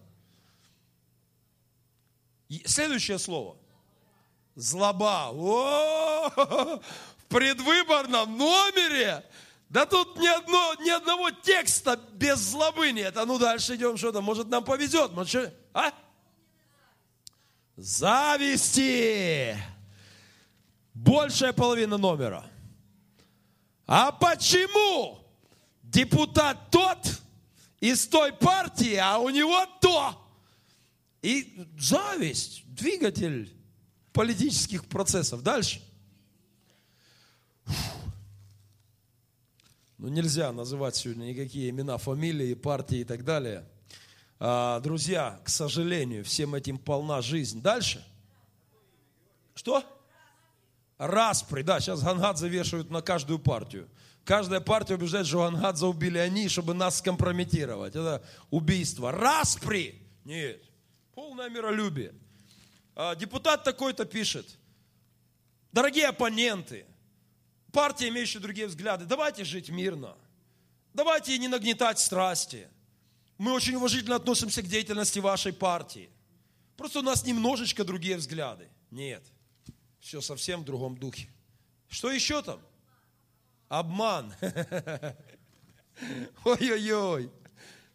И 2.48 2.62
Следующее 2.66 3.18
слово. 3.18 3.56
Злоба. 4.54 5.30
О, 5.32 6.28
в 7.18 7.24
предвыборном 7.28 8.36
номере. 8.36 9.24
Да 9.72 9.86
тут 9.86 10.18
ни, 10.18 10.26
одно, 10.26 10.74
ни 10.84 10.90
одного 10.90 11.30
текста 11.30 11.98
без 12.12 12.38
злобы 12.40 12.92
нет. 12.92 13.16
А 13.16 13.24
ну 13.24 13.38
дальше 13.38 13.74
идем, 13.74 13.96
что 13.96 14.12
там, 14.12 14.22
может 14.22 14.48
нам 14.48 14.62
повезет. 14.62 15.12
Может, 15.12 15.54
а? 15.72 15.94
Зависти. 17.74 19.56
Большая 20.92 21.54
половина 21.54 21.96
номера. 21.96 22.44
А 23.86 24.12
почему 24.12 25.26
депутат 25.82 26.70
тот 26.70 26.98
из 27.80 28.06
той 28.06 28.34
партии, 28.34 28.96
а 28.96 29.16
у 29.16 29.30
него 29.30 29.64
то? 29.80 30.22
И 31.22 31.66
зависть, 31.78 32.62
двигатель 32.66 33.50
политических 34.12 34.84
процессов. 34.84 35.42
Дальше. 35.42 35.80
Ну, 40.02 40.08
нельзя 40.08 40.50
называть 40.50 40.96
сегодня 40.96 41.26
никакие 41.26 41.70
имена, 41.70 41.96
фамилии, 41.96 42.54
партии 42.54 42.98
и 42.98 43.04
так 43.04 43.24
далее. 43.24 43.64
А, 44.40 44.80
друзья, 44.80 45.40
к 45.44 45.48
сожалению, 45.48 46.24
всем 46.24 46.56
этим 46.56 46.76
полна 46.76 47.22
жизнь. 47.22 47.62
Дальше. 47.62 48.04
Что? 49.54 49.84
Распри, 50.98 51.62
да, 51.62 51.78
сейчас 51.78 52.02
Гангадзе 52.02 52.48
вешают 52.48 52.90
на 52.90 53.00
каждую 53.00 53.38
партию. 53.38 53.88
Каждая 54.24 54.58
партия 54.58 54.96
убеждает, 54.96 55.28
что 55.28 55.38
Гангадзе 55.38 55.86
убили 55.86 56.18
они, 56.18 56.48
чтобы 56.48 56.74
нас 56.74 56.98
скомпрометировать. 56.98 57.94
Это 57.94 58.24
убийство. 58.50 59.12
Распри! 59.12 60.02
Нет. 60.24 60.64
Полное 61.14 61.48
миролюбие. 61.48 62.12
А, 62.96 63.14
депутат 63.14 63.62
такой-то 63.62 64.04
пишет. 64.04 64.58
Дорогие 65.70 66.08
оппоненты, 66.08 66.86
партии, 67.72 68.08
имеющие 68.08 68.40
другие 68.40 68.66
взгляды, 68.66 69.04
давайте 69.04 69.44
жить 69.44 69.70
мирно. 69.70 70.16
Давайте 70.94 71.36
не 71.38 71.48
нагнетать 71.48 71.98
страсти. 71.98 72.68
Мы 73.38 73.52
очень 73.52 73.74
уважительно 73.74 74.16
относимся 74.16 74.62
к 74.62 74.66
деятельности 74.66 75.18
вашей 75.18 75.52
партии. 75.52 76.10
Просто 76.76 77.00
у 77.00 77.02
нас 77.02 77.24
немножечко 77.24 77.84
другие 77.84 78.16
взгляды. 78.16 78.68
Нет. 78.90 79.24
Все 80.00 80.20
совсем 80.20 80.60
в 80.60 80.64
другом 80.64 80.96
духе. 80.96 81.28
Что 81.88 82.10
еще 82.10 82.42
там? 82.42 82.60
Обман. 83.68 84.34
Ой-ой-ой. 86.44 87.30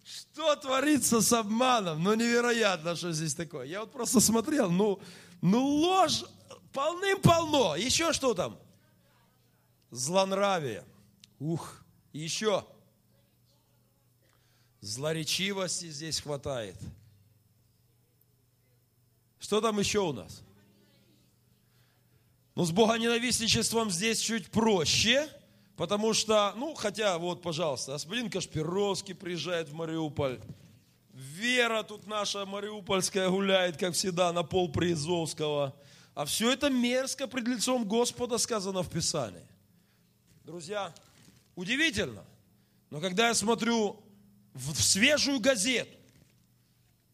Что 0.04 0.56
творится 0.56 1.22
с 1.22 1.34
обманом? 1.34 2.02
Ну, 2.02 2.14
невероятно, 2.14 2.96
что 2.96 3.12
здесь 3.12 3.36
такое. 3.36 3.66
Я 3.66 3.82
вот 3.82 3.92
просто 3.92 4.22
смотрел, 4.22 4.72
ну, 4.72 5.02
ну 5.42 5.66
ложь 5.66 6.24
полным-полно. 6.72 7.76
Еще 7.76 8.14
что 8.14 8.34
там? 8.34 8.58
Злонравие. 9.92 10.84
Ух, 11.40 11.84
еще. 12.14 12.66
Злоречивости 14.82 15.90
здесь 15.90 16.22
хватает. 16.22 16.76
Что 19.40 19.62
там 19.62 19.80
еще 19.80 20.00
у 20.00 20.14
нас? 20.14 20.42
Ну, 22.56 22.66
с 22.66 22.72
богоненавистничеством 22.72 23.92
здесь 23.92 24.20
чуть 24.20 24.50
проще, 24.50 25.30
потому 25.76 26.14
что, 26.14 26.54
ну, 26.56 26.74
хотя, 26.74 27.18
вот, 27.18 27.42
пожалуйста, 27.42 27.94
господин 27.94 28.30
Кашпировский 28.30 29.14
приезжает 29.14 29.70
в 29.70 29.74
Мариуполь, 29.74 30.40
Вера 31.18 31.82
тут 31.82 32.06
наша 32.06 32.46
мариупольская 32.46 33.28
гуляет, 33.30 33.76
как 33.78 33.96
всегда, 33.96 34.32
на 34.32 34.44
пол 34.44 34.72
Приизовского. 34.72 35.76
А 36.14 36.26
все 36.26 36.52
это 36.52 36.70
мерзко 36.70 37.28
пред 37.28 37.48
лицом 37.48 37.86
Господа 37.86 38.38
сказано 38.38 38.84
в 38.84 38.90
Писании. 38.90 39.48
Друзья, 40.48 40.96
удивительно, 41.58 42.24
но 42.90 43.02
когда 43.02 43.28
я 43.28 43.34
смотрю 43.34 44.02
в 44.54 44.82
свежую 44.82 45.42
газету 45.42 45.92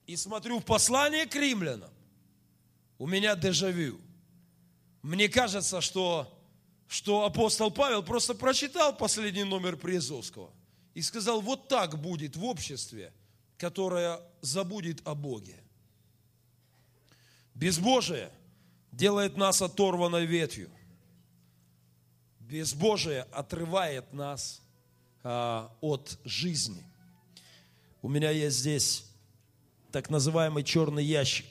и 0.06 0.16
смотрю 0.16 0.60
в 0.60 0.66
послание 0.66 1.26
к 1.26 1.34
римлянам, 1.34 1.90
у 3.00 3.08
меня 3.08 3.36
дежавю. 3.36 4.00
Мне 5.02 5.30
кажется, 5.30 5.82
что, 5.82 6.32
что 6.88 7.26
апостол 7.26 7.72
Павел 7.72 8.04
просто 8.04 8.36
прочитал 8.36 8.96
последний 8.96 9.46
номер 9.46 9.78
Приазовского 9.78 10.52
и 10.94 11.02
сказал, 11.02 11.42
вот 11.42 11.68
так 11.68 12.00
будет 12.00 12.36
в 12.36 12.46
обществе, 12.46 13.12
которое 13.58 14.22
забудет 14.42 15.02
о 15.08 15.16
Боге. 15.16 15.56
Безбожие 17.56 18.30
делает 18.92 19.38
нас 19.38 19.60
оторванной 19.64 20.28
ветвью. 20.28 20.70
Безбожие 22.54 23.24
отрывает 23.32 24.14
нас 24.14 24.62
а, 25.24 25.76
от 25.82 26.20
жизни. 26.24 26.84
У 28.04 28.08
меня 28.08 28.30
есть 28.30 28.60
здесь 28.60 29.06
так 29.92 30.12
называемый 30.12 30.64
черный 30.64 31.04
ящик. 31.04 31.48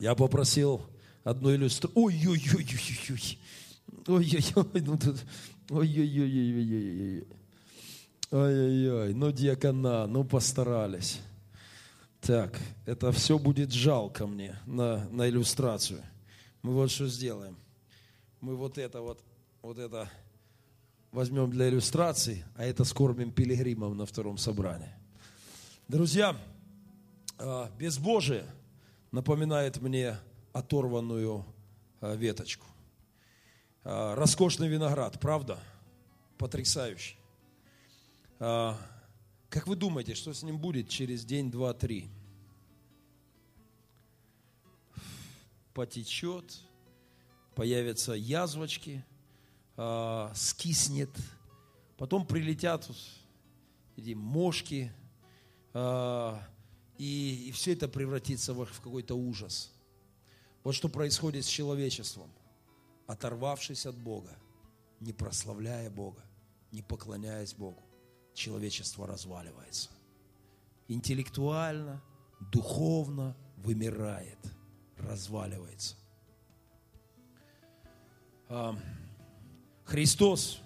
Я 0.00 0.16
попросил 0.16 0.82
одну 1.22 1.54
иллюстрацию. 1.54 2.02
Ой-ой-ой-ой-ой. 2.02 3.38
Ой-ой-ой. 4.08 4.80
Ну 4.80 4.98
тут... 4.98 5.24
Ой-ой-ой-ой-ой-ой. 5.70 7.28
Ой-ой-ой. 8.32 9.14
Ну, 9.14 9.30
диакона, 9.30 10.08
ну, 10.08 10.24
постарались. 10.24 11.20
Так, 12.20 12.58
это 12.86 13.12
все 13.12 13.38
будет 13.38 13.70
жалко 13.70 14.26
мне 14.26 14.58
на, 14.66 15.08
на 15.10 15.28
иллюстрацию. 15.28 16.02
Мы 16.62 16.72
вот 16.72 16.90
что 16.90 17.06
сделаем. 17.06 17.56
Мы 18.44 18.56
вот 18.56 18.76
это 18.76 19.00
вот, 19.00 19.24
вот 19.62 19.78
это 19.78 20.10
возьмем 21.12 21.50
для 21.50 21.70
иллюстрации, 21.70 22.44
а 22.56 22.66
это 22.66 22.84
скормим 22.84 23.32
пилигримам 23.32 23.96
на 23.96 24.04
втором 24.04 24.36
собрании. 24.36 24.92
Друзья, 25.88 26.36
а, 27.38 27.70
безбожие 27.78 28.44
напоминает 29.12 29.80
мне 29.80 30.18
оторванную 30.52 31.46
а, 32.02 32.16
веточку. 32.16 32.66
А, 33.82 34.14
Роскошный 34.14 34.68
виноград, 34.68 35.18
правда? 35.18 35.58
Потрясающий. 36.36 37.16
Как 38.38 39.66
вы 39.66 39.74
думаете, 39.74 40.14
что 40.14 40.34
с 40.34 40.42
ним 40.42 40.58
будет 40.58 40.90
через 40.90 41.24
день, 41.24 41.50
два, 41.50 41.72
три? 41.72 42.10
Потечет, 45.72 46.60
появятся 47.54 48.12
язвочки, 48.12 49.04
а, 49.76 50.32
скиснет, 50.34 51.10
потом 51.96 52.26
прилетят 52.26 52.88
эти 53.96 54.14
мошки, 54.14 54.92
а, 55.72 56.40
и, 56.98 57.46
и 57.48 57.52
все 57.52 57.72
это 57.72 57.88
превратится 57.88 58.54
в, 58.54 58.64
в 58.64 58.80
какой-то 58.80 59.14
ужас. 59.14 59.72
Вот 60.62 60.74
что 60.74 60.88
происходит 60.88 61.44
с 61.44 61.48
человечеством, 61.48 62.30
оторвавшись 63.06 63.86
от 63.86 63.96
Бога, 63.96 64.36
не 65.00 65.12
прославляя 65.12 65.90
Бога, 65.90 66.22
не 66.72 66.82
поклоняясь 66.82 67.54
Богу, 67.54 67.82
человечество 68.32 69.06
разваливается. 69.06 69.90
Интеллектуально, 70.88 72.02
духовно 72.52 73.36
вымирает, 73.56 74.38
разваливается. 74.96 75.96
А, 78.56 78.78
Христос 79.84 80.60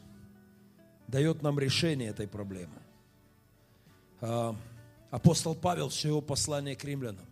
дает 1.07 1.41
нам 1.41 1.59
решение 1.59 2.11
этой 2.11 2.29
проблемы. 2.29 2.77
А, 4.21 4.55
Апостол 5.11 5.55
Павел, 5.55 5.89
все 5.89 6.09
его 6.09 6.21
послание 6.21 6.77
к 6.77 6.85
римлянам, 6.85 7.25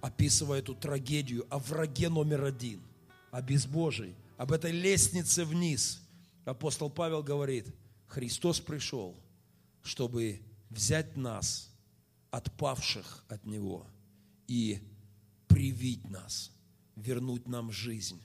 описывая 0.00 0.58
эту 0.58 0.74
трагедию 0.74 1.46
о 1.48 1.60
враге 1.60 2.08
номер 2.08 2.42
один, 2.42 2.82
о 3.30 3.40
безбожии, 3.40 4.16
об 4.36 4.50
этой 4.50 4.72
лестнице 4.72 5.44
вниз. 5.44 6.02
Апостол 6.44 6.90
Павел 6.90 7.22
говорит, 7.22 7.72
Христос 8.08 8.58
пришел, 8.58 9.14
чтобы 9.84 10.40
взять 10.70 11.16
нас, 11.16 11.70
отпавших 12.32 13.24
от 13.28 13.46
Него, 13.46 13.86
и 14.48 14.80
привить 15.46 16.10
нас, 16.10 16.50
вернуть 16.96 17.46
нам 17.46 17.70
жизнь, 17.70 18.20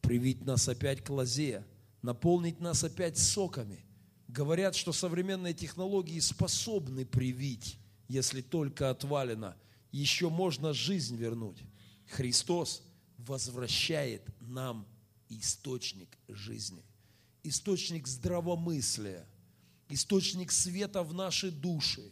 привить 0.00 0.44
нас 0.44 0.68
опять 0.68 1.02
к 1.02 1.10
лозе, 1.10 1.64
наполнить 2.02 2.60
нас 2.60 2.84
опять 2.84 3.18
соками. 3.18 3.84
Говорят, 4.28 4.74
что 4.74 4.92
современные 4.92 5.54
технологии 5.54 6.18
способны 6.20 7.04
привить, 7.04 7.78
если 8.08 8.42
только 8.42 8.90
отвалено. 8.90 9.56
Еще 9.90 10.28
можно 10.28 10.72
жизнь 10.72 11.16
вернуть. 11.16 11.62
Христос 12.06 12.82
возвращает 13.18 14.22
нам 14.40 14.86
источник 15.28 16.16
жизни, 16.28 16.82
источник 17.42 18.06
здравомыслия, 18.06 19.26
источник 19.88 20.52
света 20.52 21.02
в 21.02 21.12
нашей 21.14 21.50
душе, 21.50 22.02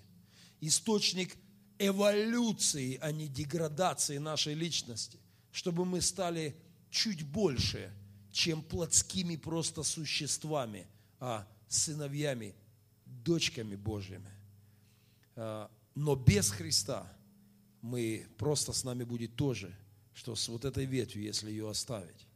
источник 0.60 1.36
эволюции, 1.78 2.98
а 3.00 3.12
не 3.12 3.28
деградации 3.28 4.18
нашей 4.18 4.54
личности, 4.54 5.18
чтобы 5.50 5.84
мы 5.84 6.00
стали 6.00 6.56
чуть 6.90 7.22
больше, 7.22 7.92
чем 8.32 8.62
плотскими 8.62 9.36
просто 9.36 9.82
существами, 9.82 10.86
а 11.20 11.46
сыновьями, 11.68 12.54
дочками 13.04 13.76
Божьими. 13.76 14.30
А, 15.36 15.70
но 15.94 16.14
без 16.16 16.50
Христа 16.50 17.10
мы 17.80 18.26
просто 18.36 18.72
с 18.72 18.84
нами 18.84 19.04
будет 19.04 19.36
тоже, 19.36 19.74
что 20.14 20.34
с 20.34 20.48
вот 20.48 20.64
этой 20.64 20.84
ветвью, 20.84 21.22
если 21.22 21.50
ее 21.50 21.70
оставить. 21.70 22.26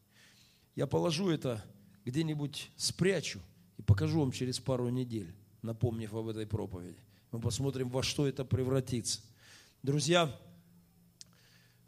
Я 0.74 0.86
положу 0.86 1.30
это 1.30 1.64
где-нибудь 2.04 2.70
спрячу 2.76 3.40
и 3.76 3.82
покажу 3.82 4.20
вам 4.20 4.32
через 4.32 4.58
пару 4.58 4.88
недель, 4.88 5.34
напомнив 5.62 6.12
об 6.14 6.28
этой 6.28 6.46
проповеди. 6.46 6.98
Мы 7.30 7.40
посмотрим, 7.40 7.88
во 7.88 8.02
что 8.02 8.26
это 8.26 8.44
превратится. 8.44 9.20
Друзья, 9.82 10.34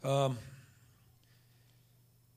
а, 0.01 0.35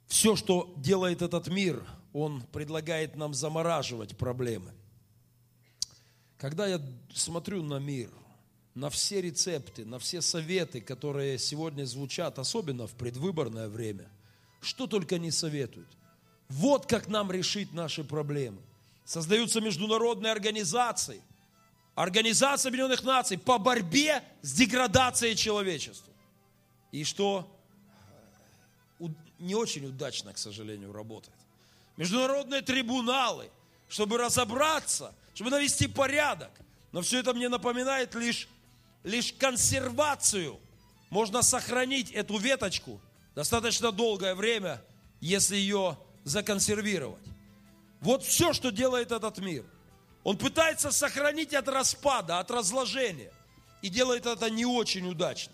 все, 0.09 0.35
что 0.35 0.75
делает 0.77 1.23
этот 1.23 1.49
мир, 1.49 1.85
он 2.13 2.43
предлагает 2.53 3.17
нам 3.17 3.35
замораживать 3.35 4.17
проблемы. 4.17 4.73
Когда 6.39 6.67
я 6.67 6.81
смотрю 7.15 7.63
на 7.63 7.79
мир, 7.79 8.11
на 8.75 8.91
все 8.91 9.21
рецепты, 9.21 9.85
на 9.85 9.99
все 9.99 10.23
советы, 10.23 10.81
которые 10.81 11.39
сегодня 11.39 11.85
звучат, 11.85 12.39
особенно 12.39 12.87
в 12.87 12.95
предвыборное 12.95 13.69
время, 13.69 14.09
что 14.61 14.87
только 14.87 15.19
не 15.19 15.31
советуют. 15.31 15.89
Вот 16.49 16.87
как 16.87 17.09
нам 17.09 17.31
решить 17.31 17.73
наши 17.73 18.03
проблемы. 18.03 18.63
Создаются 19.05 19.61
международные 19.61 20.33
организации, 20.33 21.23
Организация 21.99 22.71
Объединенных 22.71 23.03
Наций 23.03 23.37
по 23.37 23.59
борьбе 23.59 24.23
с 24.41 24.53
деградацией 24.53 25.35
человечества. 25.35 26.13
И 26.93 27.03
что 27.03 27.51
не 29.39 29.55
очень 29.55 29.87
удачно, 29.87 30.33
к 30.33 30.39
сожалению, 30.39 30.93
работает. 30.93 31.37
Международные 31.97 32.63
трибуналы, 32.63 33.51
чтобы 33.89 34.19
разобраться, 34.19 35.15
чтобы 35.35 35.51
навести 35.51 35.87
порядок. 35.87 36.51
Но 36.93 37.03
все 37.03 37.19
это 37.21 37.35
мне 37.35 37.49
напоминает 37.49 38.15
лишь, 38.15 38.49
лишь 39.05 39.33
консервацию. 39.33 40.59
Можно 41.11 41.43
сохранить 41.43 42.11
эту 42.11 42.39
веточку 42.39 43.01
достаточно 43.35 43.93
долгое 43.93 44.35
время, 44.35 44.83
если 45.21 45.57
ее 45.57 45.99
законсервировать. 46.25 47.25
Вот 48.01 48.25
все, 48.25 48.53
что 48.53 48.71
делает 48.71 49.13
этот 49.13 49.39
мир. 49.39 49.65
Он 50.25 50.37
пытается 50.37 50.91
сохранить 50.91 51.55
от 51.55 51.69
распада, 51.69 52.39
от 52.39 52.51
разложения. 52.51 53.33
И 53.81 53.89
делает 53.89 54.27
это 54.27 54.51
не 54.51 54.67
очень 54.67 55.09
удачно. 55.09 55.53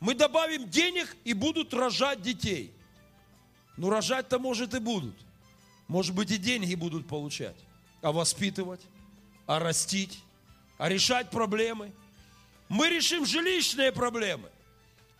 Мы 0.00 0.14
добавим 0.14 0.68
денег 0.68 1.16
и 1.24 1.32
будут 1.32 1.74
рожать 1.74 2.22
детей. 2.22 2.72
Ну, 3.78 3.90
рожать-то, 3.90 4.40
может, 4.40 4.74
и 4.74 4.80
будут. 4.80 5.14
Может 5.86 6.12
быть, 6.14 6.32
и 6.32 6.36
деньги 6.36 6.74
будут 6.74 7.06
получать. 7.06 7.54
А 8.02 8.10
воспитывать, 8.10 8.80
а 9.46 9.60
растить, 9.60 10.18
а 10.78 10.88
решать 10.88 11.30
проблемы. 11.30 11.92
Мы 12.68 12.88
решим 12.88 13.24
жилищные 13.24 13.92
проблемы. 13.92 14.50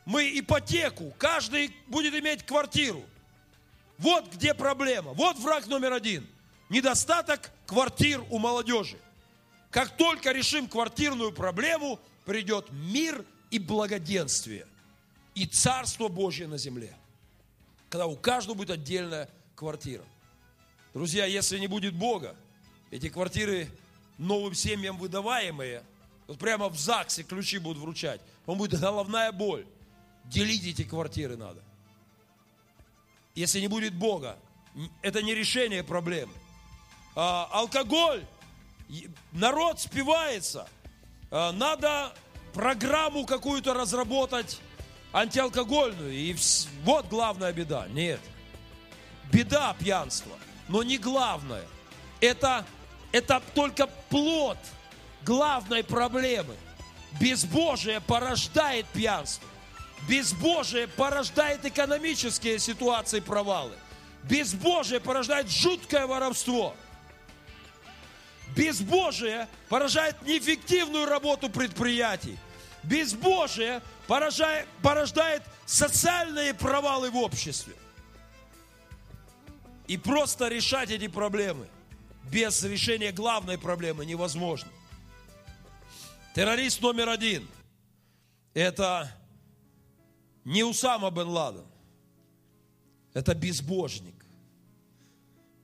Мы 0.05 0.39
ипотеку. 0.39 1.15
Каждый 1.19 1.73
будет 1.87 2.15
иметь 2.15 2.45
квартиру. 2.45 3.03
Вот 3.97 4.33
где 4.35 4.55
проблема. 4.55 5.13
Вот 5.13 5.39
враг 5.39 5.69
номер 5.69 5.93
один. 5.93 6.27
Недостаток 6.69 7.53
квартир 7.67 8.25
у 8.29 8.39
молодежи. 8.39 8.99
Как 9.71 9.97
только 9.97 10.33
решим 10.33 10.67
квартирную 10.67 11.33
проблему, 11.33 12.01
придет 12.25 12.73
мир 12.73 13.25
и 13.51 13.61
благоденствие. 13.61 14.67
И 15.37 15.47
Царство 15.47 16.09
Божье 16.09 16.49
на 16.49 16.59
земле 16.59 16.97
когда 17.89 18.07
у 18.07 18.17
каждого 18.17 18.57
будет 18.57 18.71
отдельная 18.71 19.29
квартира. 19.55 20.05
Друзья, 20.95 21.27
если 21.27 21.59
не 21.59 21.67
будет 21.67 21.95
Бога, 21.95 22.37
эти 22.91 23.09
квартиры 23.09 23.69
новым 24.19 24.55
семьям 24.55 24.99
выдаваемые, 24.99 25.83
вот 26.27 26.39
прямо 26.39 26.69
в 26.69 26.79
ЗАГСе 26.79 27.23
ключи 27.23 27.59
будут 27.59 27.83
вручать, 27.83 28.21
вам 28.47 28.59
будет 28.59 28.79
головная 28.79 29.33
боль. 29.33 29.67
Делить 30.25 30.67
эти 30.67 30.85
квартиры 30.85 31.37
надо. 31.37 31.63
Если 33.35 33.61
не 33.61 33.69
будет 33.69 33.95
Бога, 33.95 34.39
это 35.01 35.23
не 35.23 35.35
решение 35.35 35.83
проблемы. 35.83 36.33
А, 37.15 37.49
алкоголь, 37.51 38.25
народ 39.33 39.81
спивается, 39.81 40.69
а, 41.31 41.53
надо 41.53 42.13
программу 42.53 43.25
какую-то 43.25 43.75
разработать 43.75 44.61
антиалкогольную, 45.13 46.13
и 46.13 46.37
вот 46.85 47.09
главная 47.09 47.53
беда. 47.53 47.87
Нет. 47.89 48.21
Беда 49.33 49.75
пьянства, 49.79 50.33
но 50.69 50.83
не 50.83 50.99
главное. 50.99 51.65
Это, 52.21 52.65
это 53.13 53.43
только 53.55 53.87
плод 54.09 54.59
главной 55.23 55.85
проблемы. 55.85 56.55
Безбожие 57.21 58.01
порождает 58.01 58.87
пьянство. 58.87 59.49
Безбожие 60.09 60.87
порождает 60.89 61.65
экономические 61.65 62.59
ситуации 62.59 63.21
провалы. 63.21 63.75
Безбожие 64.25 65.01
порождает 65.01 65.51
жуткое 65.51 66.07
воровство. 66.07 66.75
Безбожие 68.57 69.49
порождает 69.69 70.21
неэффективную 70.23 71.07
работу 71.07 71.51
предприятий. 71.51 72.39
Безбожие 72.83 73.83
порождает, 74.07 74.67
порождает 74.83 75.43
социальные 75.67 76.55
провалы 76.55 77.11
в 77.11 77.17
обществе. 77.17 77.75
И 79.87 79.97
просто 79.97 80.49
решать 80.49 80.91
эти 80.91 81.09
проблемы 81.09 81.67
без 82.31 82.63
решения 82.63 83.11
главной 83.11 83.59
проблемы 83.59 84.05
невозможно. 84.05 84.71
Террорист 86.35 86.81
номер 86.83 87.09
один– 87.09 87.49
это 88.55 89.11
не 90.45 90.63
Усама 90.63 91.11
бен 91.11 91.29
Ладен, 91.29 91.67
это 93.15 93.35
безбожник. 93.35 94.15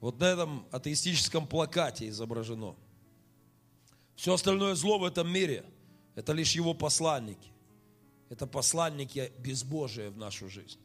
Вот 0.00 0.18
на 0.18 0.24
этом 0.24 0.66
атеистическом 0.70 1.46
плакате 1.46 2.08
изображено. 2.08 2.74
Все 4.16 4.34
остальное 4.34 4.74
зло 4.74 4.98
в 4.98 5.04
этом 5.04 5.30
мире– 5.30 5.64
это 6.14 6.32
лишь 6.32 6.54
его 6.54 6.74
посланники. 6.74 7.50
Это 8.28 8.46
посланники 8.46 9.32
безбожия 9.38 10.10
в 10.10 10.16
нашу 10.16 10.48
жизнь. 10.48 10.78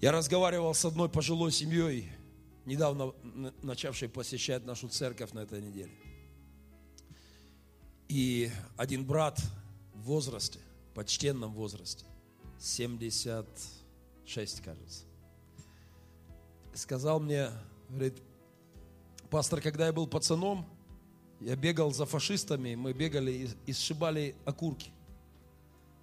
Я 0.00 0.12
разговаривал 0.12 0.74
с 0.74 0.84
одной 0.84 1.08
пожилой 1.08 1.50
семьей, 1.50 2.12
недавно 2.66 3.14
начавшей 3.62 4.08
посещать 4.08 4.64
нашу 4.66 4.88
церковь 4.88 5.32
на 5.32 5.40
этой 5.40 5.62
неделе. 5.62 5.92
И 8.08 8.50
один 8.76 9.06
брат 9.06 9.40
в 9.94 10.02
возрасте, 10.02 10.60
почтенном 10.94 11.54
возрасте, 11.54 12.04
76, 12.60 14.60
кажется, 14.60 15.04
сказал 16.74 17.20
мне, 17.20 17.48
говорит, 17.88 18.20
пастор, 19.30 19.62
когда 19.62 19.86
я 19.86 19.92
был 19.92 20.06
пацаном, 20.06 20.66
я 21.40 21.56
бегал 21.56 21.92
за 21.92 22.06
фашистами, 22.06 22.74
мы 22.74 22.92
бегали 22.92 23.50
и, 23.66 23.72
сшибали 23.72 24.34
окурки. 24.44 24.90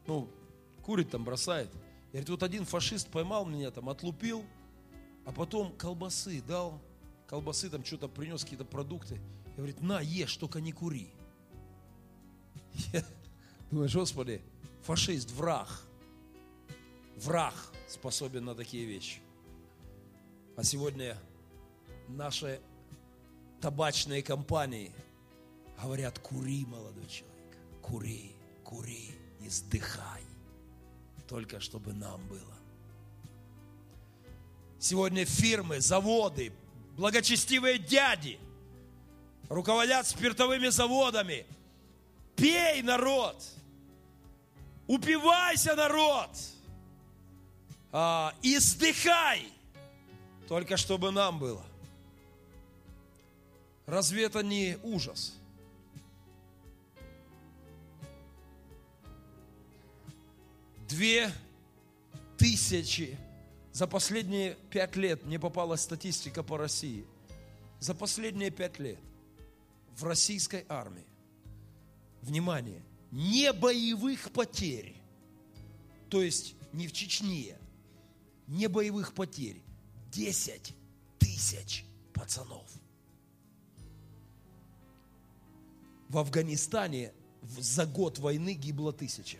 Ну, 0.07 0.29
курит 0.83 1.11
там 1.11 1.23
бросает. 1.23 1.69
Я 2.07 2.19
говорит, 2.19 2.29
вот 2.29 2.43
один 2.43 2.65
фашист 2.65 3.07
поймал 3.07 3.45
меня 3.45 3.71
там, 3.71 3.89
отлупил, 3.89 4.43
а 5.25 5.31
потом 5.31 5.71
колбасы 5.77 6.41
дал, 6.41 6.81
колбасы 7.27 7.69
там 7.69 7.85
что-то 7.85 8.07
принес, 8.07 8.43
какие-то 8.43 8.65
продукты. 8.65 9.15
Я 9.51 9.57
говорит, 9.57 9.81
на, 9.81 10.01
ешь, 10.01 10.35
только 10.37 10.59
не 10.59 10.71
кури. 10.71 11.09
Я 12.93 13.03
думаю, 13.69 13.89
Господи, 13.91 14.41
фашист, 14.83 15.31
враг. 15.31 15.69
Враг 17.17 17.53
способен 17.87 18.45
на 18.45 18.55
такие 18.55 18.85
вещи. 18.85 19.21
А 20.57 20.63
сегодня 20.63 21.17
наши 22.07 22.59
табачные 23.61 24.21
компании– 24.21 24.91
Говорят, 25.81 26.19
кури, 26.19 26.65
молодой 26.65 27.07
человек, 27.07 27.57
кури, 27.81 28.35
кури, 28.63 29.15
издыхай. 29.39 30.21
Только 31.27 31.59
чтобы 31.59 31.93
нам 31.93 32.21
было. 32.27 32.55
Сегодня 34.79 35.25
фирмы, 35.25 35.79
заводы, 35.79 36.53
благочестивые 36.97 37.79
дяди 37.79 38.39
руководят 39.49 40.07
спиртовыми 40.07 40.67
заводами. 40.67 41.45
Пей, 42.35 42.83
народ! 42.83 43.43
Упивайся, 44.87 45.75
народ! 45.75 46.29
А, 47.91 48.35
издыхай! 48.43 49.51
Только 50.47 50.77
чтобы 50.77 51.11
нам 51.11 51.39
было. 51.39 51.65
Разве 53.87 54.25
это 54.25 54.43
не 54.43 54.77
ужас? 54.83 55.40
Две 60.91 61.31
тысячи 62.37 63.17
за 63.71 63.87
последние 63.87 64.55
пять 64.69 64.97
лет 64.97 65.23
мне 65.23 65.39
попалась 65.39 65.79
статистика 65.79 66.43
по 66.43 66.57
России. 66.57 67.05
За 67.79 67.95
последние 67.95 68.51
пять 68.51 68.77
лет 68.77 68.99
в 69.95 70.03
российской 70.03 70.65
армии, 70.67 71.05
внимание, 72.21 72.83
не 73.09 73.53
боевых 73.53 74.31
потерь, 74.33 74.93
то 76.09 76.21
есть 76.21 76.55
не 76.73 76.89
в 76.89 76.91
Чечне, 76.91 77.57
не 78.47 78.67
боевых 78.67 79.13
потерь, 79.13 79.61
10 80.11 80.75
тысяч 81.19 81.85
пацанов. 82.13 82.69
В 86.09 86.17
Афганистане 86.17 87.13
за 87.41 87.85
год 87.85 88.19
войны 88.19 88.55
гибло 88.55 88.91
тысяча. 88.91 89.39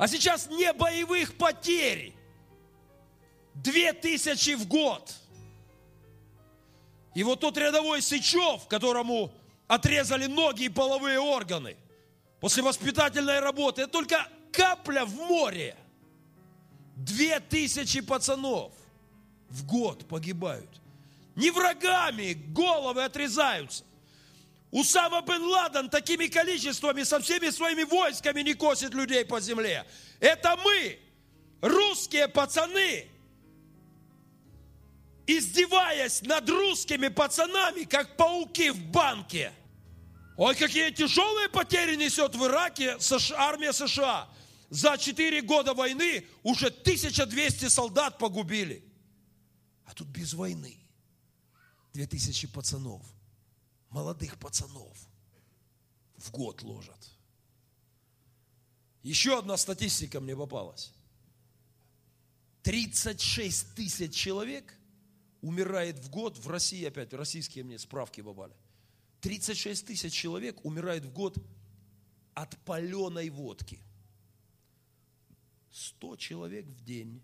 А 0.00 0.08
сейчас 0.08 0.48
не 0.48 0.72
боевых 0.72 1.36
потерь. 1.36 2.14
Две 3.52 3.92
тысячи 3.92 4.54
в 4.54 4.66
год. 4.66 5.14
И 7.14 7.22
вот 7.22 7.40
тот 7.40 7.58
рядовой 7.58 8.00
Сычев, 8.00 8.66
которому 8.66 9.30
отрезали 9.68 10.24
ноги 10.24 10.62
и 10.64 10.68
половые 10.70 11.20
органы 11.20 11.76
после 12.40 12.62
воспитательной 12.62 13.40
работы, 13.40 13.82
это 13.82 13.92
только 13.92 14.26
капля 14.52 15.04
в 15.04 15.14
море. 15.16 15.76
Две 16.96 17.38
тысячи 17.38 18.00
пацанов 18.00 18.72
в 19.50 19.66
год 19.66 20.08
погибают. 20.08 20.80
Не 21.36 21.50
врагами 21.50 22.32
головы 22.32 23.04
отрезаются. 23.04 23.84
Усама 24.70 25.20
бен 25.22 25.42
Ладен 25.42 25.88
такими 25.88 26.28
количествами 26.28 27.02
со 27.02 27.18
всеми 27.18 27.50
своими 27.50 27.82
войсками 27.82 28.42
не 28.42 28.54
косит 28.54 28.94
людей 28.94 29.24
по 29.24 29.40
земле. 29.40 29.84
Это 30.20 30.56
мы, 30.56 30.98
русские 31.60 32.28
пацаны, 32.28 33.08
издеваясь 35.26 36.22
над 36.22 36.48
русскими 36.48 37.08
пацанами, 37.08 37.82
как 37.82 38.16
пауки 38.16 38.70
в 38.70 38.80
банке. 38.92 39.52
Ой, 40.36 40.54
какие 40.54 40.90
тяжелые 40.90 41.48
потери 41.48 41.96
несет 41.96 42.36
в 42.36 42.46
Ираке 42.46 42.96
армия 43.36 43.72
США. 43.72 44.28
За 44.70 44.96
4 44.96 45.42
года 45.42 45.74
войны 45.74 46.24
уже 46.44 46.68
1200 46.68 47.68
солдат 47.68 48.18
погубили. 48.18 48.84
А 49.84 49.94
тут 49.94 50.06
без 50.06 50.32
войны 50.32 50.78
2000 51.92 52.46
пацанов– 52.46 53.02
молодых 53.90 54.38
пацанов 54.38 54.96
в 56.16 56.30
год 56.30 56.62
ложат. 56.62 57.10
Еще 59.02 59.38
одна 59.38 59.56
статистика 59.56 60.20
мне 60.20 60.36
попалась. 60.36 60.92
36 62.62 63.74
тысяч 63.74 64.14
человек 64.14 64.76
умирает 65.40 65.98
в 65.98 66.10
год 66.10 66.38
в 66.38 66.48
России, 66.48 66.84
опять 66.84 67.12
российские 67.14 67.64
мне 67.64 67.78
справки 67.78 68.20
бабали. 68.20 68.54
36 69.22 69.86
тысяч 69.86 70.12
человек 70.12 70.64
умирает 70.64 71.04
в 71.04 71.12
год 71.12 71.36
от 72.34 72.56
паленой 72.64 73.30
водки. 73.30 73.80
100 75.72 76.16
человек 76.16 76.66
в 76.66 76.84
день, 76.84 77.22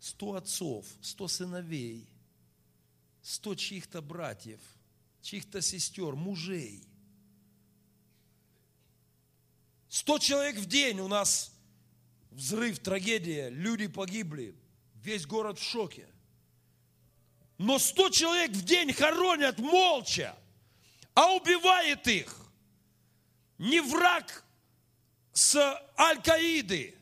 100 0.00 0.34
отцов, 0.34 0.86
100 1.00 1.28
сыновей, 1.28 2.08
100 3.22 3.54
чьих-то 3.54 4.02
братьев– 4.02 4.60
чьих-то 5.24 5.62
сестер, 5.62 6.14
мужей. 6.14 6.86
Сто 9.88 10.18
человек 10.18 10.56
в 10.56 10.66
день 10.66 11.00
у 11.00 11.08
нас 11.08 11.50
взрыв, 12.30 12.78
трагедия, 12.80 13.48
люди 13.48 13.86
погибли, 13.86 14.54
весь 14.96 15.24
город 15.24 15.58
в 15.58 15.62
шоке. 15.62 16.06
Но 17.56 17.78
сто 17.78 18.10
человек 18.10 18.50
в 18.50 18.64
день 18.64 18.92
хоронят 18.92 19.58
молча, 19.58 20.36
а 21.14 21.32
убивает 21.32 22.06
их 22.06 22.36
не 23.56 23.80
враг 23.80 24.44
с 25.32 25.56
Аль-Каиды, 25.96 26.94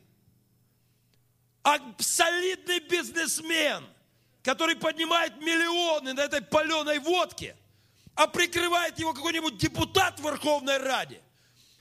а 1.65 1.79
солидный 1.99 2.79
бизнесмен, 2.89 3.85
который 4.45 4.77
поднимает 4.77 5.39
миллионы 5.39 6.13
на 6.13 6.21
этой 6.21 6.41
паленой 6.41 7.01
водке– 7.01 7.57
а 8.15 8.27
прикрывает 8.27 8.99
его 8.99 9.13
какой-нибудь 9.15 9.57
депутат 9.57 10.19
в 10.21 10.25
Верховной 10.25 10.79
Раде, 10.79 11.23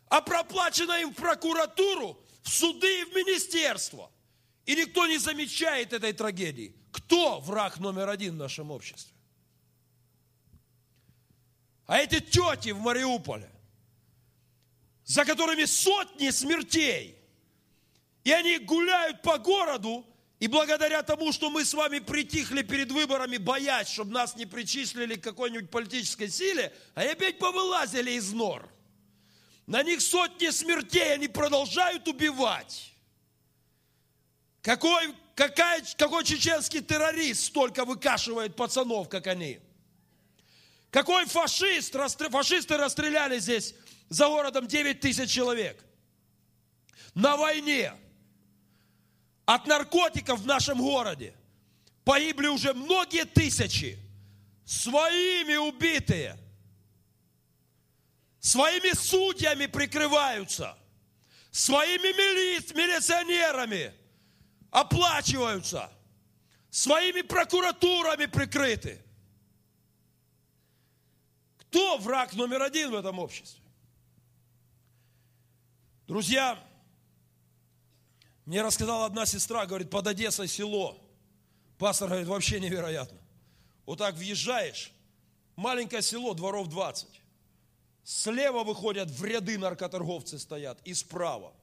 а 0.10 0.22
проплачено 0.22 0.94
им 1.02 1.12
в 1.12 1.16
прокуратуру, 1.16 2.20
в 2.44 2.50
суды 2.50 3.02
и 3.02 3.06
в 3.06 3.16
министерство. 3.16 4.12
И 4.66 4.76
никто 4.76 5.08
не 5.08 5.18
замечает 5.18 5.94
этой 5.94 6.14
трагедии. 6.14 6.76
Кто 6.92 7.40
враг 7.40 7.80
номер 7.80 8.10
один 8.10 8.36
в 8.36 8.38
нашем 8.38 8.72
обществе? 8.72 9.14
А 11.88 11.98
эти 11.98 12.20
тети 12.20 12.72
в 12.72 12.80
Мариуполе, 12.80 13.52
за 15.04 15.26
которыми 15.26 15.66
сотни 15.66 16.30
смертей, 16.30 17.18
и 18.24 18.32
они 18.32 18.60
гуляют 18.60 19.22
по 19.24 19.38
городу, 19.38 20.06
и 20.42 20.48
благодаря 20.48 21.04
тому, 21.04 21.32
что 21.32 21.52
мы 21.52 21.64
с 21.64 21.72
вами 21.72 22.00
притихли 22.00 22.64
перед 22.64 22.92
выборами, 22.92 23.38
боясь, 23.38 23.88
чтобы 23.88 24.14
нас 24.14 24.36
не 24.36 24.48
причислили 24.48 25.14
к 25.14 25.24
какой-нибудь 25.24 25.70
политической 25.70 26.30
силе, 26.30 26.74
они 26.96 27.10
опять 27.10 27.38
повылазили 27.38 28.14
из 28.14 28.34
нор. 28.34 28.68
На 29.68 29.84
них 29.84 30.02
сотни 30.02 30.50
смертей, 30.50 31.14
они 31.14 31.28
продолжают 31.28 32.08
убивать. 32.08 32.92
Какой, 34.64 35.14
какая, 35.36 35.84
какой 35.96 36.24
чеченский 36.24 36.82
террорист 36.82 37.46
столько 37.46 37.86
выкашивает 37.86 38.56
пацанов, 38.56 39.10
как 39.10 39.28
они? 39.28 39.60
Какой 40.90 41.26
фашист, 41.26 41.96
фашисты 42.32 42.78
расстреляли 42.78 43.38
здесь 43.38 43.76
за 44.10 44.26
городом 44.26 44.66
9 44.66 45.02
тысяч 45.02 45.30
человек. 45.30 45.86
На 47.14 47.38
войне. 47.38 47.94
От 49.46 49.68
наркотиков 49.68 50.40
в 50.40 50.46
нашем 50.46 50.80
городе. 50.80 51.34
Погибли 52.04 52.48
уже 52.48 52.74
многие 52.74 53.26
тысячи, 53.26 54.00
своими 54.66 55.56
убитые, 55.56 56.38
своими 58.40 58.94
судьями 58.94 59.68
прикрываются, 59.68 60.78
своими 61.52 62.16
милиц, 62.16 62.74
милиционерами 62.74 63.94
оплачиваются, 64.72 65.92
своими 66.70 67.22
прокуратурами 67.22 68.26
прикрыты. 68.26 69.02
Кто 71.58 71.98
враг 71.98 72.34
номер 72.34 72.64
один 72.64 72.92
в 72.92 72.96
этом 72.96 73.20
обществе? 73.20 73.62
Друзья, 76.08 76.58
мне 78.46 78.62
рассказала 78.62 79.06
одна 79.06 79.26
сестра, 79.26 79.66
говорит, 79.66 79.90
под 79.90 80.08
Одессой 80.08 80.48
село. 80.48 81.00
Пастор 81.78 82.10
говорит, 82.10 82.28
вообще 82.28 82.60
невероятно. 82.60 83.18
Вот 83.86 84.00
так 84.00 84.16
въезжаешь, 84.16 84.92
маленькое 85.56 86.02
село, 86.02 86.34
дворов 86.34 86.70
20. 86.70 87.08
Слева 88.04 88.64
выходят 88.64 89.10
в 89.10 89.24
ряды 89.24 89.58
наркоторговцы 89.58 90.40
стоят 90.40 90.80
и 90.86 90.94
справа. 90.94 91.54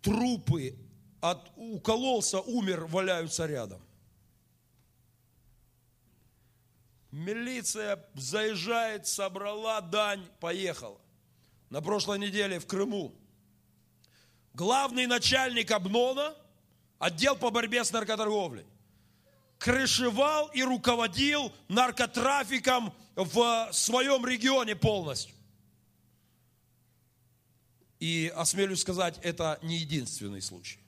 Трупы 0.00 0.76
от, 1.20 1.50
укололся, 1.56 2.40
умер, 2.40 2.86
валяются 2.86 3.46
рядом. 3.46 3.80
Милиция 7.12 8.04
заезжает, 8.14 9.06
собрала 9.06 9.80
дань, 9.80 10.26
поехала. 10.40 10.98
На 11.70 11.80
прошлой 11.80 12.18
неделе 12.18 12.58
в 12.58 12.66
Крыму 12.66 13.14
главный 14.54 15.06
начальник 15.06 15.70
Обнона, 15.70 16.34
отдел 16.98 17.36
по 17.36 17.50
борьбе 17.50 17.84
с 17.84 17.92
наркоторговлей, 17.92 18.66
крышевал 19.58 20.48
и 20.48 20.62
руководил 20.62 21.52
наркотрафиком 21.68 22.94
в 23.14 23.68
своем 23.72 24.26
регионе 24.26 24.76
полностью. 24.76 25.34
И 27.98 28.32
осмелюсь 28.34 28.80
сказать, 28.80 29.18
это 29.22 29.58
не 29.62 29.76
единственный 29.76 30.42
случай. 30.42 30.80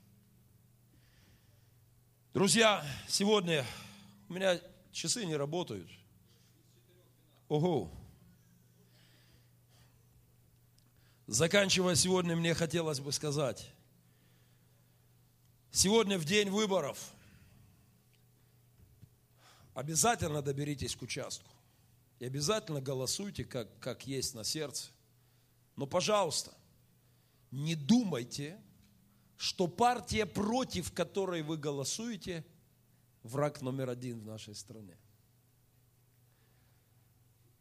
Друзья, 2.33 2.85
сегодня 3.07 3.65
у 4.29 4.33
меня 4.33 4.61
часы 4.91 5.25
не 5.25 5.37
работают. 5.37 5.89
Ого. 7.49 8.04
Заканчивая 11.27 11.95
сегодня, 11.95 12.37
мне 12.37 12.55
хотелось 12.55 13.01
бы 13.01 13.11
сказать, 13.11 13.70
сегодня 15.70 16.18
в 16.18 16.25
день 16.25 16.51
выборов 16.51 17.14
обязательно 19.72 20.43
доберитесь 20.43 20.95
к 20.95 21.03
участку. 21.03 21.51
И 22.18 22.27
обязательно 22.27 22.81
голосуйте, 22.81 23.45
как, 23.45 23.79
как 23.81 24.07
есть 24.07 24.35
на 24.35 24.45
сердце. 24.45 24.91
Но, 25.77 25.87
пожалуйста, 25.87 26.53
не 27.51 27.75
думайте, 27.75 28.61
что 29.37 29.66
партия, 29.66 30.27
против 30.27 30.93
которой 30.93 31.43
вы 31.43 31.57
голосуете, 31.57 32.45
враг 33.22 33.62
номер 33.62 33.89
один 33.89 34.20
в 34.20 34.27
нашей 34.27 34.55
стране. 34.55 34.97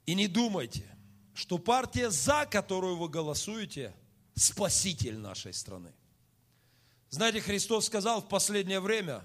И 0.05 0.15
не 0.15 0.27
думайте, 0.27 0.85
что 1.33 1.57
партия, 1.57 2.09
за 2.09 2.45
которую 2.45 2.97
вы 2.97 3.09
голосуете, 3.09 3.93
спаситель 4.35 5.17
нашей 5.17 5.53
страны. 5.53 5.93
Знаете, 7.09 7.41
Христос 7.41 7.85
сказал 7.85 8.21
в 8.21 8.27
последнее 8.27 8.79
время, 8.79 9.23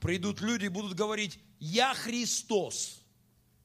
придут 0.00 0.40
люди 0.40 0.66
и 0.66 0.68
будут 0.68 0.94
говорить, 0.94 1.38
я 1.58 1.94
Христос, 1.94 3.02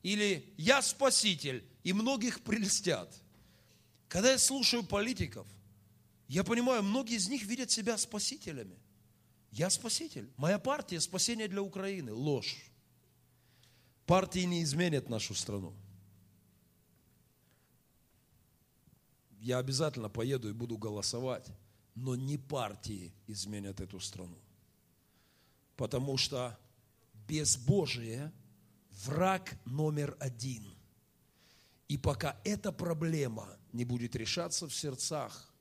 или 0.02 0.54
я 0.58 0.82
Спаситель, 0.82 1.66
и 1.84 1.94
многих 1.94 2.42
прельстят. 2.44 3.14
Когда 4.08 4.32
я 4.32 4.38
слушаю 4.38 4.84
политиков– 4.84 5.48
я 6.34 6.44
понимаю, 6.44 6.82
многие 6.82 7.18
из 7.18 7.30
них 7.30 7.44
видят 7.44 7.70
себя 7.70 7.96
спасителями. 7.96 8.76
Я 9.52 9.70
спаситель. 9.70 10.32
Моя 10.36 10.58
партия– 10.58 11.00
спасение 11.02 11.48
для 11.48 11.62
Украины. 11.62 12.12
Ложь. 12.12 12.56
Партии 14.08 14.40
не 14.40 14.64
изменят 14.64 15.10
нашу 15.10 15.36
страну. 15.36 15.74
Я 19.44 19.58
обязательно 19.58 20.08
поеду 20.08 20.50
и 20.50 20.54
буду 20.54 20.78
голосовать, 20.78 21.46
но 21.96 22.16
не 22.16 22.38
партии 22.38 23.14
изменят 23.28 23.82
эту 23.82 24.00
страну. 24.00 24.38
Потому 25.76 26.16
что 26.16 26.58
безбожие– 27.28 28.32
враг 29.06 29.60
номер 29.66 30.16
один. 30.22 30.64
И 31.90 31.98
пока 31.98 32.40
эта 32.46 32.72
проблема 32.72 33.50
не 33.74 33.84
будет 33.84 34.16
решаться 34.16 34.70
в 34.70 34.74
сердцах 34.74 35.54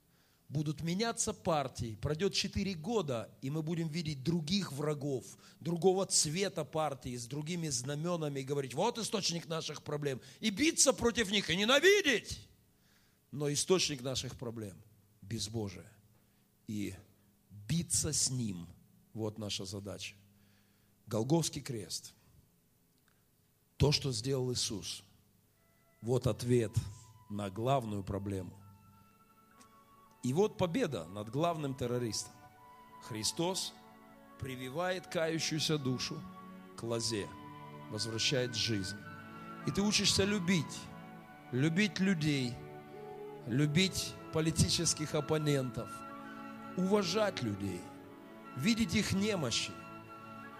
будут 0.49 0.83
меняться 0.83 1.33
партии, 1.33 1.99
пройдет 2.01 2.35
4 2.35 2.75
года, 2.75 3.37
и 3.41 3.51
мы 3.51 3.63
будем 3.63 3.89
видеть 3.89 4.23
других 4.23 4.71
врагов, 4.71 5.25
другого 5.59 6.07
цвета 6.07 6.65
партии, 6.65 7.17
с 7.17 7.27
другими 7.27 7.69
знаменами, 7.69 8.41
и 8.41 8.45
говорить, 8.45 8.75
вот 8.75 8.99
источник 8.99 9.49
наших 9.49 9.83
проблем, 9.83 10.21
и 10.39 10.51
биться 10.51 10.93
против 10.93 11.33
них, 11.33 11.51
и 11.51 11.57
ненавидеть. 11.57 12.47
Но 13.33 13.53
источник 13.53 14.03
наших 14.03 14.37
проблем– 14.37 14.77
безбожие. 15.23 15.91
И 16.69 16.95
биться 17.51 18.13
с 18.13 18.31
ним– 18.31 18.69
вот 19.15 19.39
наша 19.39 19.65
задача. 19.65 20.15
Голговский 21.07 21.61
крест– 21.61 22.15
то, 23.77 23.91
что 23.91 24.13
сделал 24.13 24.53
Иисус– 24.53 25.03
вот 26.03 26.27
ответ 26.27 26.73
на 27.31 27.51
главную 27.51 28.05
проблему 28.05 28.63
и 30.23 30.33
вот 30.33 30.57
победа 30.57 31.07
над 31.07 31.31
главным 31.31 31.75
террористом. 31.75 32.33
Христос 33.03 33.75
прививает 34.39 35.07
кающуюся 35.09 35.79
душу 35.79 36.21
к 36.77 36.83
лозе, 36.83 37.29
возвращает 37.91 38.55
жизнь. 38.55 38.97
И 39.67 39.71
ты 39.71 39.83
учишься 39.83 40.25
любить, 40.25 40.79
любить 41.51 41.99
людей, 41.99 42.55
любить 43.47 44.15
политических 44.33 45.15
оппонентов, 45.15 45.89
уважать 46.77 47.43
людей, 47.43 47.81
видеть 48.57 48.95
их 48.95 49.13
немощи, 49.13 49.73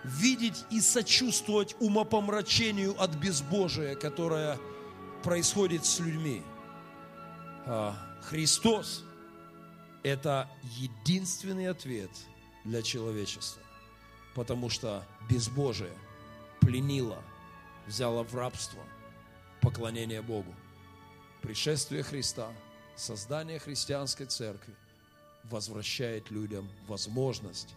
видеть 0.05 0.65
и 0.71 0.81
сочувствовать 0.81 1.77
умопомрачению 1.81 3.01
от 3.01 3.15
безбожия, 3.15 3.95
которое 3.95 4.59
происходит 5.23 5.85
с 5.85 6.01
людьми. 6.01 6.43
А 7.67 7.95
Христос– 8.23 9.05
это 10.03 10.51
единственный 10.79 11.69
ответ 11.69 12.11
для 12.65 12.83
человечества. 12.83 13.63
Потому 14.35 14.71
что 14.71 15.05
безбожие 15.29 15.93
пленило, 16.61 17.23
взяло 17.87 18.25
в 18.25 18.35
рабство 18.35 18.83
поклонение 19.61 20.23
Богу. 20.23 20.55
Пришествие 21.43 22.03
Христа, 22.03 22.53
создание 22.97 23.59
христианской 23.59 24.27
церкви 24.27 24.75
возвращает 25.45 26.31
людям 26.31 26.69
возможность 26.87 27.75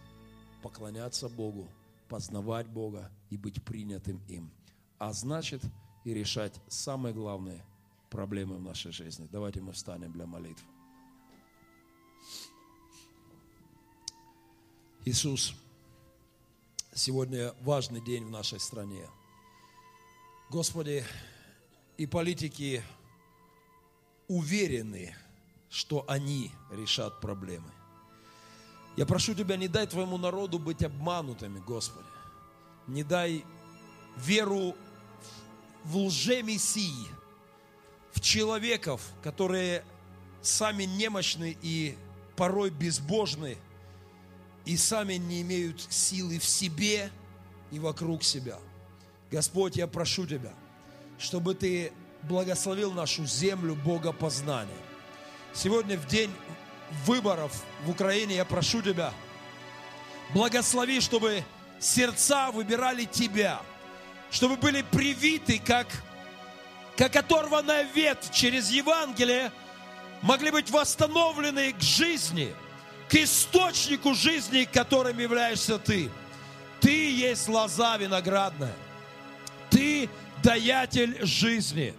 поклоняться 0.62 1.28
Богу, 1.28 1.68
познавать 2.08 2.66
Бога 2.66 3.10
и 3.30 3.36
быть 3.36 3.62
принятым 3.64 4.20
им. 4.28 4.50
А 4.98 5.12
значит 5.12 5.62
и 6.04 6.14
решать 6.14 6.54
самые 6.68 7.12
главные 7.14 7.64
проблемы 8.10 8.56
в 8.56 8.62
нашей 8.62 8.92
жизни. 8.92 9.28
Давайте 9.30 9.60
мы 9.60 9.72
встанем 9.72 10.12
для 10.12 10.26
молитвы. 10.26 10.66
Иисус, 15.04 15.54
сегодня 16.94 17.54
важный 17.60 18.04
день 18.04 18.24
в 18.24 18.30
нашей 18.30 18.58
стране. 18.58 19.08
Господи, 20.50 21.04
и 21.96 22.06
политики 22.06 22.82
уверены, 24.28 25.14
что 25.70 26.04
они 26.08 26.52
решат 26.70 27.20
проблемы. 27.20 27.70
Я 28.96 29.06
прошу 29.06 29.34
Тебя, 29.34 29.56
не 29.56 29.68
дай 29.68 29.86
Твоему 29.86 30.16
народу 30.18 30.58
быть 30.58 30.82
обманутыми, 30.82 31.60
Господи. 31.60 32.06
Не 32.86 33.02
дай 33.02 33.44
веру 34.16 34.74
в 35.84 35.96
лже-мессии, 35.96 37.06
в 38.12 38.20
человеков, 38.20 39.02
которые 39.22 39.84
сами 40.40 40.84
немощны 40.84 41.56
и 41.60 41.96
порой 42.36 42.70
безбожны– 42.70 43.58
и 44.66 44.76
сами 44.76 45.14
не 45.14 45.40
имеют 45.42 45.80
силы 45.88 46.38
в 46.38 46.44
себе 46.44 47.10
и 47.70 47.78
вокруг 47.78 48.22
себя. 48.22 48.58
Господь, 49.30 49.76
я 49.76 49.86
прошу 49.86 50.26
Тебя, 50.26 50.52
чтобы 51.18 51.54
Ты 51.54 51.92
благословил 52.28 52.92
нашу 52.92 53.24
землю 53.26 53.74
богопознания. 53.74 54.76
Сегодня 55.52 55.96
в 55.96 56.06
день 56.06 56.32
выборов 57.04 57.52
в 57.84 57.90
Украине 57.90 58.36
я 58.36 58.44
прошу 58.44 58.82
Тебя, 58.82 59.12
благослови, 60.34 61.00
чтобы 61.00 61.44
сердца 61.80 62.50
выбирали 62.50 63.04
Тебя, 63.04 63.60
чтобы 64.30 64.56
были 64.56 64.82
привиты, 64.82 65.60
как, 65.64 65.86
как 66.96 67.16
оторванная 67.16 67.84
ветвь 67.94 68.30
через 68.32 68.70
Евангелие, 68.70 69.52
могли 70.22 70.50
быть 70.50 70.70
восстановлены 70.70 71.72
к 71.72 71.80
жизни– 71.80 72.54
к 73.08 73.14
источнику 73.14 74.14
жизни, 74.14 74.68
которым 74.70 75.18
являешься 75.18 75.78
ты. 75.78 76.10
Ты 76.80 77.10
есть 77.12 77.48
лоза 77.48 77.96
виноградная. 77.96 78.74
Ты 79.70 80.08
даятель 80.42 81.18
жизни. 81.24 81.94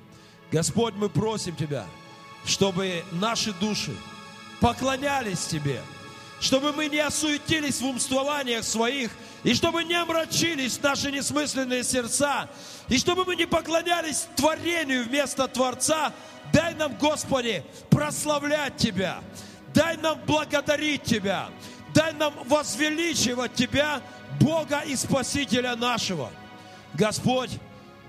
Господь, 0.52 0.94
мы 0.95 1.10
просим 1.10 1.56
Тебя, 1.56 1.86
чтобы 2.45 3.03
наши 3.11 3.53
души 3.53 3.95
поклонялись 4.60 5.45
Тебе, 5.45 5.82
чтобы 6.40 6.72
мы 6.72 6.88
не 6.88 6.99
осуетились 6.99 7.82
в 7.82 7.86
умствованиях 7.86 8.64
своих, 8.64 9.11
и 9.44 9.53
чтобы 9.53 9.84
не 9.84 9.95
омрачились 9.95 10.82
наши 10.82 11.11
несмысленные 11.11 11.84
сердца, 11.84 12.49
и 12.88 12.98
чтобы 12.98 13.26
мы 13.26 13.36
не 13.36 13.45
поклонялись 13.45 14.28
творению 14.36 15.03
вместо 15.06 15.48
Творца, 15.48 16.14
дай 16.53 16.74
нам, 16.76 16.95
Господи, 16.98 17.64
прославлять 17.90 18.78
Тебя, 18.78 19.22
Дай 19.78 19.95
нам 19.98 20.19
благодарить 20.26 21.03
Тебя. 21.03 21.49
Дай 21.94 22.11
нам 22.14 22.34
возвеличивать 22.45 23.53
Тебя, 23.53 24.02
Бога 24.40 24.80
и 24.80 24.95
Спасителя 24.95 25.76
нашего. 25.76 26.32
Господь, 26.95 27.52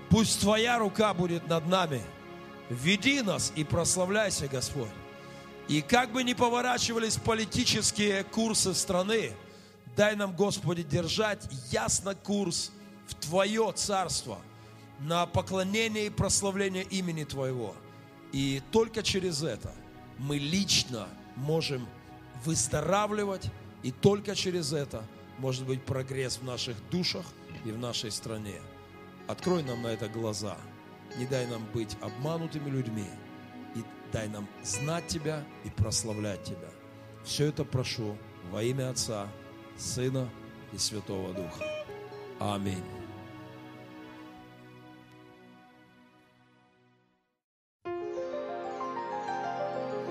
пусть 0.09 0.41
Твоя 0.41 0.79
рука 0.79 1.13
будет 1.13 1.47
над 1.47 1.67
нами. 1.67 2.01
Веди 2.69 3.21
нас 3.21 3.51
и 3.55 3.63
прославляйся, 3.63 4.47
Господь. 4.47 4.89
И 5.67 5.81
как 5.81 6.11
бы 6.11 6.23
ни 6.23 6.33
поворачивались 6.33 7.17
политические 7.17 8.23
курсы 8.23 8.73
страны, 8.73 9.33
дай 9.95 10.15
нам, 10.15 10.35
Господи, 10.35 10.83
держать 10.83 11.47
ясно 11.71 12.15
курс 12.15 12.71
в 13.07 13.15
Твое 13.15 13.71
Царство, 13.75 14.39
на 14.99 15.25
поклонение 15.25 16.07
и 16.07 16.09
прославление 16.09 16.83
имени 16.83 17.23
Твоего. 17.23 17.75
И 18.31 18.61
только 18.71 19.01
через 19.01 19.43
это 19.43 19.73
мы 20.17 20.37
лично 20.37 21.07
можем 21.35 21.87
выздоравливать, 22.45 23.49
и 23.81 23.91
только 23.91 24.35
через 24.35 24.73
это 24.73 25.03
может 25.37 25.65
быть 25.65 25.83
прогресс 25.85 26.37
в 26.37 26.43
наших 26.43 26.75
душах 26.89 27.25
и 27.65 27.71
в 27.71 27.77
нашей 27.77 28.11
стране. 28.11 28.61
Открой 29.27 29.63
нам 29.63 29.81
на 29.81 29.87
это 29.87 30.07
глаза. 30.09 30.57
Не 31.19 31.25
дай 31.25 31.45
нам 31.47 31.65
быть 31.73 31.97
обманутыми 31.99 32.69
людьми. 32.69 33.05
И 33.75 33.83
дай 34.13 34.29
нам 34.29 34.47
знать 34.63 35.07
Тебя 35.07 35.43
и 35.65 35.69
прославлять 35.69 36.43
Тебя. 36.43 36.69
Все 37.25 37.47
это 37.47 37.65
прошу 37.65 38.17
во 38.49 38.63
имя 38.63 38.91
Отца, 38.91 39.27
Сына 39.77 40.29
и 40.71 40.77
Святого 40.77 41.33
Духа. 41.33 41.65
Аминь. 42.39 42.85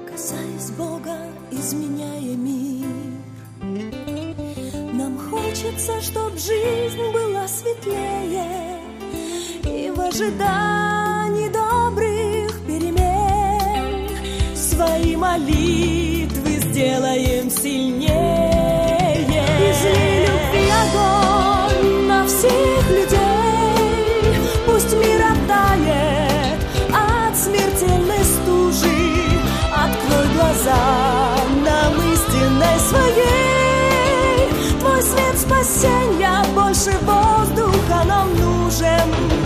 Касаясь 0.07 0.71
Бога, 0.73 1.17
изменяя 1.51 2.37
мир, 2.37 2.87
нам 4.93 5.19
хочется, 5.31 6.03
чтоб 6.03 6.33
жизнь 6.35 7.13
была 7.13 7.49
светлее 7.49 8.78
и 9.69 9.90
в 9.90 10.01
ожидании 10.01 11.49
добрых 11.49 12.61
перемен 12.66 14.09
свои 14.55 15.15
молитвы 15.16 16.53
сделаем 16.57 17.51
сильнее. 17.51 19.27
Изли 19.69 20.27
любви 20.27 20.65
огонь 20.82 22.07
на 22.07 22.27
всех 22.27 22.90
людей, 22.90 24.39
пусть 24.66 24.93
мир 24.95 25.20
оттает 25.32 26.59
от 26.93 27.36
смертельной 27.36 28.24
стужи. 28.24 28.99
Открой 29.73 30.28
глаза 30.35 30.82
нам 31.65 31.93
истинной 32.12 32.78
своей, 32.89 34.49
Твой 34.81 35.03
свет 35.03 35.39
спасения 35.39 36.43
больше 36.55 36.93
воздуха 37.05 38.05
нам 38.07 38.28
нужен. 38.35 39.38